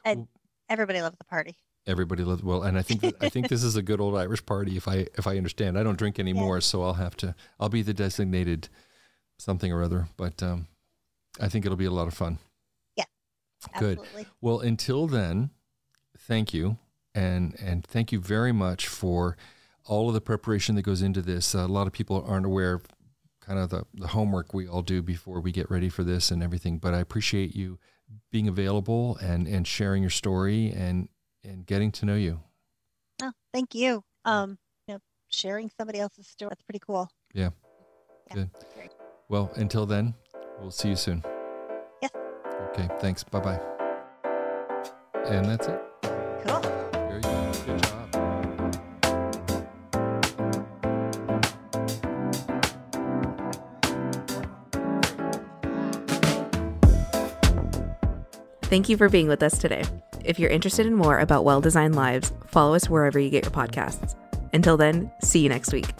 And 0.04 0.28
everybody 0.70 1.02
loves 1.02 1.18
the 1.18 1.24
party. 1.24 1.56
Everybody 1.86 2.24
loves 2.24 2.42
well, 2.42 2.64
and 2.64 2.78
I 2.78 2.82
think 2.82 3.02
that, 3.02 3.16
I 3.20 3.28
think 3.28 3.50
this 3.50 3.64
is 3.64 3.76
a 3.76 3.82
good 3.82 4.00
old 4.00 4.16
Irish 4.16 4.46
party. 4.46 4.78
If 4.78 4.88
I 4.88 5.08
if 5.18 5.28
I 5.28 5.38
understand, 5.38 5.78
I 5.78 5.84
don't 5.84 5.98
drink 5.98 6.18
anymore, 6.18 6.62
so 6.62 6.82
I'll 6.82 6.94
have 6.94 7.18
to. 7.18 7.36
I'll 7.60 7.70
be 7.70 7.82
the 7.82 7.94
designated 7.94 8.70
something 9.38 9.72
or 9.72 9.84
other, 9.84 10.08
but 10.16 10.42
um, 10.42 10.68
I 11.40 11.50
think 11.50 11.66
it'll 11.66 11.78
be 11.78 11.86
a 11.86 11.92
lot 11.92 12.08
of 12.08 12.14
fun. 12.14 12.40
Yeah. 12.96 13.06
Good. 13.80 14.00
Absolutely. 14.00 14.28
Well, 14.42 14.60
until 14.60 15.08
then, 15.08 15.50
thank 16.18 16.54
you, 16.54 16.78
and 17.16 17.56
and 17.60 17.86
thank 17.86 18.12
you 18.12 18.20
very 18.20 18.52
much 18.52 18.88
for 18.88 19.38
all 19.86 20.08
of 20.08 20.14
the 20.14 20.22
preparation 20.22 20.76
that 20.76 20.84
goes 20.84 21.02
into 21.02 21.22
this. 21.22 21.54
a 21.54 21.68
lot 21.68 21.88
of 21.88 21.94
people 21.94 22.24
aren't 22.28 22.46
aware 22.46 22.74
of 22.74 22.86
kind 23.42 23.60
of 23.60 23.70
the, 23.70 23.84
the 23.94 24.08
homework 24.08 24.54
we 24.54 24.68
all 24.68 24.82
do 24.82 25.02
before 25.02 25.42
we 25.42 25.52
get 25.52 25.70
ready 25.70 25.90
for 25.90 26.04
this 26.04 26.32
and 26.32 26.42
everything. 26.42 26.78
But 26.78 26.94
I 26.94 27.00
appreciate 27.00 27.54
you 27.54 27.80
being 28.32 28.48
available 28.48 29.18
and 29.22 29.48
and 29.48 29.68
sharing 29.68 30.02
your 30.04 30.10
story 30.10 30.72
and 30.72 31.10
and 31.44 31.66
getting 31.66 31.92
to 31.94 32.06
know 32.06 32.16
you. 32.16 32.40
Oh, 33.22 33.32
thank 33.54 33.76
you. 33.76 34.04
Um, 34.26 34.58
you 34.88 34.96
know, 34.96 35.00
sharing 35.30 35.70
somebody 35.78 36.00
else's 36.00 36.28
story, 36.28 36.50
that's 36.50 36.62
pretty 36.62 36.80
cool. 36.80 37.10
Yeah. 37.34 37.50
Yeah, 38.30 38.34
Good. 38.36 38.50
Well, 39.30 39.52
until 39.56 39.86
then, 39.86 40.14
we'll 40.60 40.72
see 40.72 40.89
you 40.89 40.95
soon. 40.95 41.24
Yes. 42.01 42.12
Okay. 42.70 42.89
Thanks. 42.99 43.24
Bye 43.24 43.39
bye. 43.39 43.60
And 45.28 45.45
that's 45.45 45.68
it. 45.68 45.82
Cool. 46.45 46.60
Very 46.91 47.22
good. 47.22 47.66
Good 47.66 47.84
job. 47.84 48.10
Thank 58.64 58.89
you 58.89 58.97
for 58.97 59.08
being 59.08 59.28
with 59.28 59.43
us 59.43 59.58
today. 59.58 59.84
If 60.26 60.39
you're 60.39 60.49
interested 60.49 60.86
in 60.86 60.95
more 60.95 61.20
about 61.20 61.45
well 61.45 61.62
designed 61.62 61.95
lives, 61.95 62.34
follow 62.47 62.74
us 62.74 62.89
wherever 62.89 63.20
you 63.20 63.30
get 63.30 63.43
your 63.43 63.51
podcasts. 63.51 64.16
Until 64.54 64.78
then, 64.78 65.12
see 65.22 65.39
you 65.39 65.49
next 65.49 65.72
week. 65.72 65.93